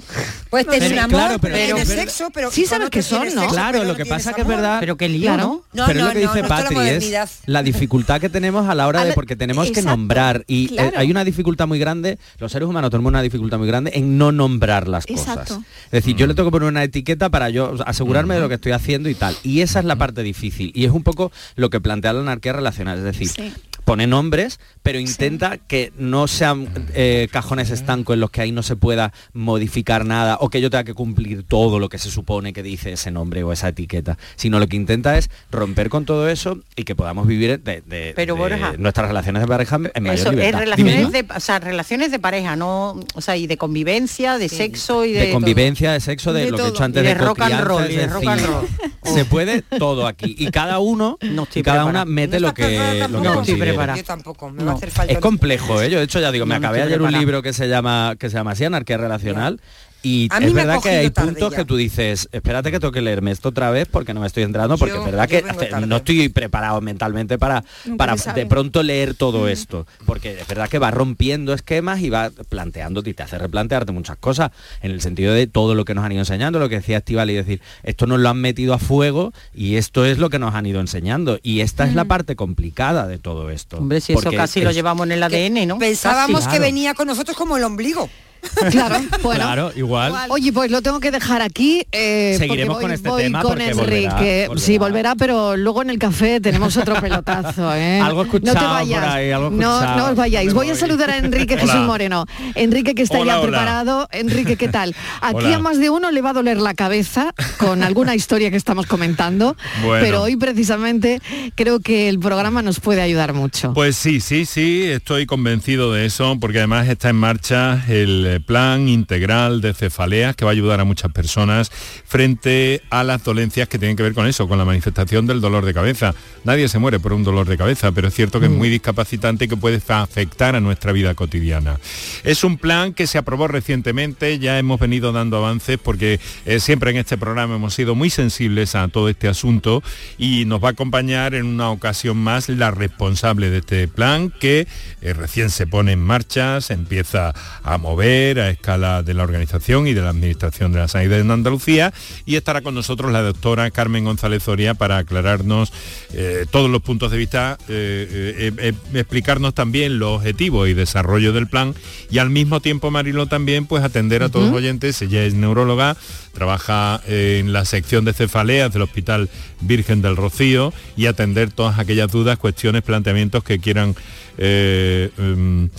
Pues 0.50 0.66
tener 0.68 0.92
un 0.92 0.98
amor, 0.98 1.10
claro, 1.10 1.38
pero- 1.38 1.54
pero, 1.54 1.76
pero- 1.76 1.86
sexo, 1.86 2.28
pero 2.32 2.50
Sí 2.50 2.66
sabes 2.66 2.90
qué 2.90 3.00
son, 3.02 3.24
¿no? 3.34 3.40
sexo, 3.42 3.48
Claro, 3.54 3.78
lo 3.84 3.92
no 3.92 3.96
que 3.96 4.04
pasa 4.06 4.32
que 4.32 4.42
es 4.42 4.46
verdad. 4.46 4.78
Pero 4.80 4.96
qué 4.96 5.08
lío. 5.08 5.36
¿no? 5.36 5.62
No, 5.72 5.86
pero 5.86 6.00
no, 6.00 6.08
es 6.08 6.14
lo 6.14 6.20
que 6.20 6.26
no, 6.26 6.32
dice 6.32 6.42
la 6.42 6.48
Patri, 6.48 6.74
modernidad. 6.74 7.24
es 7.24 7.38
la 7.46 7.62
dificultad 7.62 8.20
que 8.20 8.28
tenemos 8.28 8.68
a 8.68 8.74
la 8.74 8.86
hora 8.88 9.02
de 9.02 9.10
la- 9.10 9.14
porque 9.14 9.36
tenemos 9.36 9.70
que 9.70 9.82
nombrar 9.82 10.44
y 10.46 10.74
eh, 10.78 10.92
hay 10.96 11.10
una 11.10 11.24
dificultad 11.24 11.66
muy 11.66 11.78
grande, 11.78 12.18
los 12.38 12.50
seres 12.52 12.68
humanos 12.68 12.90
tenemos 12.90 13.10
una 13.10 13.22
dificultad 13.22 13.58
muy 13.58 13.66
grande 13.68 13.92
en 13.94 14.18
no 14.18 14.32
nombrar 14.32 14.88
las 14.88 15.04
Exacto. 15.08 15.54
cosas. 15.56 15.58
Es 15.86 15.90
decir, 15.92 16.16
yo 16.16 16.26
le 16.26 16.34
tengo 16.34 16.48
que 16.48 16.52
poner 16.52 16.68
una 16.68 16.82
etiqueta 16.84 17.30
para 17.30 17.50
yo 17.50 17.74
asegurarme 17.86 18.34
de 18.34 18.40
lo 18.40 18.48
que 18.48 18.56
estoy 18.56 18.72
haciendo 18.72 19.08
y 19.08 19.14
tal. 19.14 19.36
Y 19.42 19.60
esa 19.60 19.78
es 19.78 19.84
la 19.84 19.96
parte 19.96 20.22
difícil 20.22 20.72
y 20.74 20.84
es 20.84 20.90
un 20.90 21.02
poco 21.02 21.30
lo 21.56 21.70
que 21.70 21.80
plantea 21.80 22.12
la 22.12 22.20
anarquía 22.20 22.52
relacional, 22.52 22.98
es 22.98 23.04
decir, 23.04 23.28
Sí. 23.28 23.52
Pone 23.84 24.06
nombres, 24.06 24.58
pero 24.82 24.98
intenta 24.98 25.58
que 25.58 25.92
no 25.98 26.26
sean 26.26 26.68
eh, 26.94 27.28
cajones 27.30 27.70
estancos 27.70 28.14
en 28.14 28.20
los 28.20 28.30
que 28.30 28.40
ahí 28.40 28.50
no 28.52 28.62
se 28.62 28.76
pueda 28.76 29.12
modificar 29.32 30.04
nada 30.06 30.38
o 30.40 30.48
que 30.50 30.60
yo 30.60 30.70
tenga 30.70 30.84
que 30.84 30.94
cumplir 30.94 31.42
todo 31.44 31.78
lo 31.78 31.88
que 31.88 31.98
se 31.98 32.10
supone 32.10 32.52
que 32.52 32.62
dice 32.62 32.92
ese 32.92 33.10
nombre 33.10 33.42
o 33.44 33.52
esa 33.52 33.68
etiqueta, 33.68 34.16
sino 34.36 34.58
lo 34.58 34.66
que 34.66 34.76
intenta 34.76 35.18
es 35.18 35.28
romper 35.50 35.88
con 35.90 36.04
todo 36.04 36.28
eso 36.28 36.58
y 36.76 36.84
que 36.84 36.94
podamos 36.94 37.26
vivir 37.26 37.60
de, 37.62 37.82
de- 37.82 38.12
Pero, 38.16 38.34
de 38.34 38.40
Borja, 38.40 38.74
nuestras 38.78 39.08
relaciones 39.08 39.42
de 39.42 39.48
pareja 39.48 39.76
en 39.76 40.02
mayor 40.02 40.14
Eso 40.18 40.28
es 40.30 40.36
libertad. 40.36 40.58
relaciones 40.60 40.96
Dime, 41.12 41.22
de, 41.22 41.34
o 41.36 41.40
sea, 41.40 41.58
relaciones 41.58 42.10
de 42.10 42.18
pareja, 42.18 42.56
no, 42.56 43.00
o 43.14 43.20
sea, 43.20 43.36
y 43.36 43.46
de 43.46 43.56
convivencia, 43.56 44.38
de 44.38 44.48
sexo 44.48 45.04
y 45.04 45.12
de, 45.12 45.26
de 45.26 45.32
convivencia, 45.32 45.92
de 45.92 46.00
sexo, 46.00 46.32
de, 46.32 46.44
De 46.46 46.50
lo 46.50 46.56
que 46.56 46.62
he 46.62 46.66
todo. 46.66 46.74
hecho 46.74 46.84
antes 46.84 47.02
Y 47.02 47.06
de 47.06 47.14
de, 47.14 47.20
rock 47.20 47.40
and 47.42 47.60
roll, 47.60 47.90
y 47.90 47.96
de 47.96 48.06
rock 48.06 48.26
and 48.26 48.46
roll. 48.46 48.66
Se 49.04 49.24
puede 49.24 49.62
todo 49.62 50.06
aquí 50.06 50.34
y 50.38 50.50
cada 50.50 50.78
uno 50.78 51.18
y 51.54 51.62
cada 51.62 51.84
una 51.84 52.04
mete 52.04 52.40
lo 52.40 52.54
que 52.54 53.06
lo 53.10 53.20
que 53.22 53.28
No 53.28 53.34
estoy 53.34 53.34
considere. 53.34 53.73
Preparada. 53.74 53.98
Yo 53.98 54.04
tampoco, 54.04 54.50
me 54.50 54.64
va 54.64 54.72
a 54.72 54.74
hacer 54.74 54.90
falta. 54.90 55.12
Es 55.12 55.18
complejo, 55.18 55.80
¿eh? 55.82 55.90
Yo 55.90 55.98
de 55.98 56.04
hecho 56.04 56.20
ya 56.20 56.30
digo, 56.30 56.46
me 56.46 56.58
No, 56.58 56.66
acabé 56.66 56.82
ayer 56.82 57.00
un 57.00 57.12
libro 57.12 57.42
que 57.42 57.52
se 57.52 57.68
llama 57.68 58.16
que 58.18 58.30
se 58.30 58.36
llama 58.36 58.52
así, 58.52 58.64
Anarquía 58.64 58.96
Relacional. 58.96 59.60
Y 60.04 60.28
A 60.30 60.38
mí 60.38 60.46
es 60.46 60.52
verdad 60.52 60.80
que 60.82 60.90
hay 60.90 61.10
puntos 61.10 61.50
ya. 61.50 61.56
que 61.56 61.64
tú 61.64 61.76
dices, 61.76 62.28
espérate 62.30 62.70
que 62.70 62.78
tengo 62.78 62.92
que 62.92 63.00
leerme 63.00 63.30
esto 63.30 63.48
otra 63.48 63.70
vez 63.70 63.88
porque 63.90 64.12
no 64.14 64.20
me 64.20 64.26
estoy 64.26 64.42
entrando, 64.42 64.76
porque 64.78 64.94
Yo- 64.94 65.00
es 65.00 65.06
verdad 65.06 65.28
que 65.28 65.42
no 65.86 65.96
estoy 65.96 66.28
preparado 66.28 66.80
mentalmente 66.82 67.38
para, 67.38 67.64
para 67.96 68.14
de 68.16 68.46
pronto 68.46 68.82
leer 68.82 69.14
todo 69.14 69.48
esto. 69.48 69.86
Porque 70.04 70.38
es 70.40 70.46
verdad 70.46 70.68
que 70.68 70.78
va 70.78 70.90
rompiendo 70.90 71.54
esquemas 71.54 72.00
y 72.02 72.10
va 72.10 72.30
planteándote 72.50 73.10
y 73.10 73.14
te 73.14 73.22
hace 73.22 73.38
replantearte 73.38 73.92
muchas 73.92 74.18
cosas 74.18 74.50
en 74.82 74.90
el 74.90 75.00
sentido 75.00 75.32
de 75.32 75.46
todo 75.46 75.74
lo 75.74 75.84
que 75.84 75.94
nos 75.94 76.04
han 76.04 76.12
ido 76.12 76.20
enseñando, 76.20 76.58
lo 76.58 76.68
que 76.68 76.76
decía 76.76 76.98
Estival 76.98 77.30
y 77.30 77.34
decir, 77.34 77.60
esto 77.82 78.06
nos 78.06 78.20
lo 78.20 78.28
han 78.28 78.38
metido 78.40 78.74
a 78.74 78.78
fuego 78.78 79.32
y 79.54 79.76
esto 79.76 80.04
es 80.04 80.18
lo 80.18 80.28
que 80.28 80.38
nos 80.38 80.54
han 80.54 80.66
ido 80.66 80.80
enseñando. 80.80 81.38
Y 81.42 81.60
esta 81.60 81.86
es 81.86 81.94
la 81.94 82.04
parte 82.04 82.36
complicada 82.36 83.06
de 83.06 83.18
todo 83.18 83.50
esto. 83.50 83.78
Hombre, 83.78 84.00
si 84.02 84.12
eso 84.12 84.22
Porque 84.22 84.36
casi 84.36 84.60
lo 84.60 84.70
llevamos 84.70 85.06
en 85.06 85.12
el 85.12 85.22
ADN, 85.22 85.66
¿no? 85.66 85.78
Pensábamos 85.78 86.40
Casi. 86.40 86.46
que 86.50 86.56
Claro. 86.56 86.62
venía 86.64 86.92
con 86.94 87.06
nosotros 87.06 87.36
como 87.36 87.56
el 87.56 87.64
ombligo. 87.64 88.10
Claro, 88.70 88.96
bueno. 89.22 89.40
Claro, 89.44 89.72
igual. 89.76 90.12
Oye, 90.30 90.52
pues 90.52 90.70
lo 90.70 90.80
tengo 90.82 91.00
que 91.00 91.10
dejar 91.10 91.42
aquí. 91.42 91.84
eh, 91.92 92.36
Seguiremos 92.38 92.76
porque 92.76 92.82
voy, 92.82 92.82
con 92.82 92.92
este 92.92 93.08
voy 93.08 93.22
tema 93.24 93.42
con 93.42 93.50
porque 93.52 93.70
Enrique. 93.70 94.06
volverá, 94.08 94.46
volverá. 94.48 94.60
Sí, 94.66 94.78
volverá, 94.78 95.14
pero 95.16 95.56
luego 95.56 95.82
en 95.82 95.90
el 95.90 95.98
café 95.98 96.40
tenemos 96.40 96.76
otro 96.76 96.94
pelotazo. 97.00 97.74
¿eh? 97.74 98.00
Algo 98.04 98.22
escuchado 98.22 98.54
no 98.54 98.60
te 98.60 98.66
vayas. 98.66 99.00
por 99.00 99.08
ahí, 99.10 99.30
algo 99.30 99.48
he 99.48 99.50
no, 99.50 99.96
no 99.96 100.06
os 100.10 100.16
vayáis. 100.16 100.52
Voy 100.54 100.70
a 100.70 100.74
saludar 100.74 101.10
a 101.10 101.18
Enrique 101.18 101.56
Jesús. 101.58 101.80
Moreno. 101.80 102.26
Enrique 102.54 102.94
que 102.94 103.02
está 103.02 103.18
Hola, 103.18 103.34
ya 103.34 103.40
hola. 103.40 103.48
preparado. 103.50 104.08
Enrique, 104.12 104.56
¿qué 104.56 104.68
tal? 104.68 104.94
Aquí 105.20 105.36
Hola. 105.46 105.56
a 105.56 105.58
más 105.58 105.78
de 105.78 105.90
uno 105.90 106.10
le 106.10 106.22
va 106.22 106.30
a 106.30 106.34
doler 106.34 106.56
la 106.58 106.74
cabeza 106.74 107.34
con 107.58 107.82
alguna 107.82 108.14
historia 108.14 108.50
que 108.50 108.56
estamos 108.56 108.86
comentando. 108.86 109.56
Bueno. 109.84 110.04
Pero 110.04 110.22
hoy 110.22 110.36
precisamente 110.36 111.20
creo 111.54 111.80
que 111.80 112.08
el 112.08 112.18
programa 112.18 112.62
nos 112.62 112.80
puede 112.80 113.02
ayudar 113.02 113.32
mucho. 113.34 113.72
Pues 113.74 113.96
sí, 113.96 114.20
sí, 114.20 114.46
sí, 114.46 114.84
estoy 114.84 115.26
convencido 115.26 115.92
de 115.92 116.06
eso, 116.06 116.36
porque 116.40 116.58
además 116.58 116.88
está 116.88 117.10
en 117.10 117.16
marcha 117.16 117.84
el 117.88 118.33
eh, 118.34 118.40
plan 118.40 118.88
integral 118.88 119.60
de 119.60 119.74
cefaleas 119.74 120.36
que 120.36 120.44
va 120.44 120.50
a 120.50 120.52
ayudar 120.52 120.80
a 120.80 120.84
muchas 120.84 121.12
personas 121.12 121.70
frente 122.04 122.82
a 122.90 123.04
las 123.04 123.22
dolencias 123.22 123.68
que 123.68 123.78
tienen 123.78 123.96
que 123.96 124.02
ver 124.02 124.14
con 124.14 124.26
eso, 124.26 124.48
con 124.48 124.58
la 124.58 124.64
manifestación 124.64 125.26
del 125.26 125.40
dolor 125.40 125.64
de 125.64 125.74
cabeza. 125.74 126.14
Nadie 126.44 126.68
se 126.68 126.78
muere 126.78 127.00
por 127.00 127.12
un 127.12 127.24
dolor 127.24 127.46
de 127.46 127.56
cabeza, 127.56 127.92
pero 127.92 128.08
es 128.08 128.14
cierto 128.14 128.40
que 128.40 128.46
es 128.46 128.52
muy 128.52 128.68
discapacitante 128.68 129.44
y 129.44 129.48
que 129.48 129.56
puede 129.56 129.80
afectar 129.88 130.56
a 130.56 130.60
nuestra 130.60 130.92
vida 130.92 131.14
cotidiana. 131.14 131.78
Es 132.24 132.44
un 132.44 132.58
plan 132.58 132.92
que 132.92 133.06
se 133.06 133.18
aprobó 133.18 133.48
recientemente, 133.48 134.38
ya 134.38 134.58
hemos 134.58 134.80
venido 134.80 135.12
dando 135.12 135.36
avances 135.36 135.78
porque 135.82 136.20
eh, 136.46 136.60
siempre 136.60 136.90
en 136.90 136.96
este 136.96 137.18
programa 137.18 137.56
hemos 137.56 137.74
sido 137.74 137.94
muy 137.94 138.10
sensibles 138.10 138.74
a 138.74 138.88
todo 138.88 139.08
este 139.08 139.28
asunto 139.28 139.82
y 140.18 140.44
nos 140.44 140.62
va 140.62 140.68
a 140.68 140.72
acompañar 140.72 141.34
en 141.34 141.46
una 141.46 141.70
ocasión 141.70 142.16
más 142.16 142.48
la 142.48 142.70
responsable 142.70 143.50
de 143.50 143.58
este 143.58 143.88
plan 143.88 144.30
que 144.30 144.66
eh, 145.02 145.12
recién 145.12 145.50
se 145.50 145.66
pone 145.66 145.92
en 145.92 146.02
marcha, 146.02 146.60
se 146.60 146.74
empieza 146.74 147.32
a 147.62 147.78
mover 147.78 148.23
a 148.32 148.50
escala 148.50 149.02
de 149.02 149.14
la 149.14 149.22
organización 149.22 149.86
y 149.86 149.94
de 149.94 150.00
la 150.00 150.10
Administración 150.10 150.72
de 150.72 150.78
la 150.78 150.88
Sanidad 150.88 151.20
en 151.20 151.30
Andalucía. 151.30 151.92
Y 152.24 152.36
estará 152.36 152.62
con 152.62 152.74
nosotros 152.74 153.12
la 153.12 153.22
doctora 153.22 153.70
Carmen 153.70 154.04
González 154.04 154.42
Zoria 154.42 154.74
para 154.74 154.98
aclararnos 154.98 155.72
eh, 156.12 156.46
todos 156.50 156.70
los 156.70 156.82
puntos 156.82 157.10
de 157.10 157.18
vista, 157.18 157.58
eh, 157.68 158.52
eh, 158.58 158.72
explicarnos 158.94 159.54
también 159.54 159.98
los 159.98 160.18
objetivos 160.18 160.68
y 160.68 160.74
desarrollo 160.74 161.32
del 161.32 161.46
plan. 161.46 161.74
Y 162.10 162.18
al 162.18 162.30
mismo 162.30 162.60
tiempo 162.60 162.90
Marilo 162.90 163.26
también 163.26 163.66
pues 163.66 163.84
atender 163.84 164.22
a 164.22 164.28
todos 164.28 164.46
los 164.46 164.56
oyentes, 164.56 165.00
ella 165.02 165.24
es 165.24 165.34
neuróloga, 165.34 165.96
trabaja 166.32 167.00
en 167.06 167.52
la 167.52 167.64
sección 167.64 168.04
de 168.04 168.12
cefaleas 168.12 168.72
del 168.72 168.82
Hospital 168.82 169.28
Virgen 169.60 170.02
del 170.02 170.16
Rocío 170.16 170.72
y 170.96 171.06
atender 171.06 171.52
todas 171.52 171.78
aquellas 171.78 172.10
dudas, 172.10 172.38
cuestiones, 172.38 172.82
planteamientos 172.82 173.44
que 173.44 173.58
quieran 173.58 173.94
eh, 174.38 175.10
em, 175.18 175.70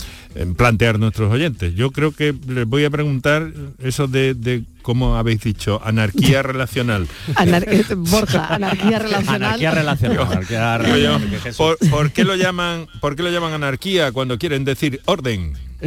plantear 0.56 0.98
nuestros 0.98 1.32
oyentes. 1.32 1.74
Yo 1.74 1.90
creo 1.90 2.12
que 2.12 2.34
les 2.48 2.66
voy 2.66 2.84
a 2.84 2.90
preguntar 2.90 3.52
eso 3.78 4.06
de, 4.06 4.34
de 4.34 4.64
cómo 4.86 5.16
habéis 5.16 5.40
dicho, 5.40 5.80
anarquía 5.84 6.42
relacional. 6.52 7.08
Anar- 7.34 7.64
eh, 7.66 7.84
Borja, 7.96 8.46
anarquía 8.54 8.98
relacional. 9.06 9.42
Anarquía 9.42 9.70
relacional. 9.72 10.18
anarquía 10.20 10.96
yo. 10.96 11.18
¿por, 11.56 11.76
por 11.90 12.12
qué 12.12 12.22
lo 12.22 12.36
llaman, 12.36 12.86
¿Por 13.00 13.16
qué 13.16 13.24
lo 13.24 13.30
llaman 13.30 13.52
anarquía 13.52 14.12
cuando 14.12 14.38
quieren 14.38 14.64
decir 14.64 15.00
orden? 15.06 15.54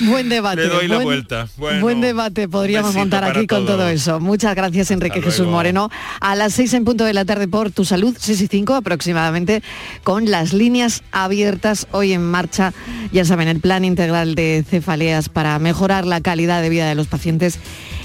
Buen 0.00 0.28
debate. 0.28 0.62
Le 0.62 0.68
doy 0.68 0.88
la 0.88 0.96
buen- 0.96 1.04
vuelta. 1.04 1.46
Bueno, 1.56 1.80
buen 1.82 2.00
debate 2.00 2.48
podríamos 2.48 2.94
montar 2.96 3.22
aquí 3.24 3.46
con 3.46 3.64
todo 3.66 3.88
eso. 3.88 4.18
Muchas 4.20 4.54
gracias 4.56 4.90
Enrique 4.90 5.18
Hasta 5.18 5.26
Jesús 5.30 5.40
luego. 5.44 5.52
Moreno. 5.58 5.88
A 6.20 6.34
las 6.34 6.54
seis 6.54 6.72
en 6.74 6.84
punto 6.84 7.04
de 7.04 7.12
la 7.14 7.24
tarde 7.24 7.46
por 7.46 7.70
tu 7.70 7.84
salud, 7.84 8.16
6 8.18 8.40
y 8.40 8.46
5 8.48 8.74
aproximadamente, 8.74 9.62
con 10.02 10.30
las 10.30 10.52
líneas 10.52 11.02
abiertas 11.12 11.86
hoy 11.92 12.12
en 12.12 12.22
marcha. 12.28 12.72
Ya 13.12 13.24
saben, 13.24 13.46
el 13.48 13.60
plan 13.60 13.84
integral 13.84 14.34
de 14.34 14.64
cefaleas 14.68 15.28
para 15.28 15.58
mejorar 15.60 16.06
la 16.06 16.20
calidad 16.38 16.62
de 16.62 16.68
vida 16.68 16.88
de 16.88 16.94
los 16.94 17.08
pacientes 17.08 17.58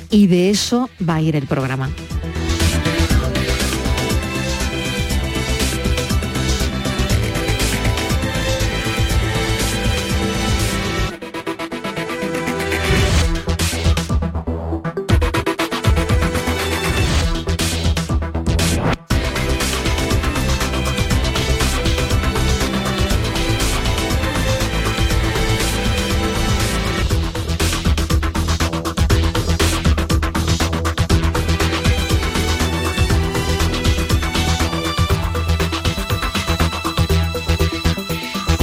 y 0.09 0.25
de 0.25 0.49
eso 0.49 0.89
va 1.07 1.17
a 1.17 1.21
ir 1.21 1.35
el 1.35 1.45
programa. 1.45 1.91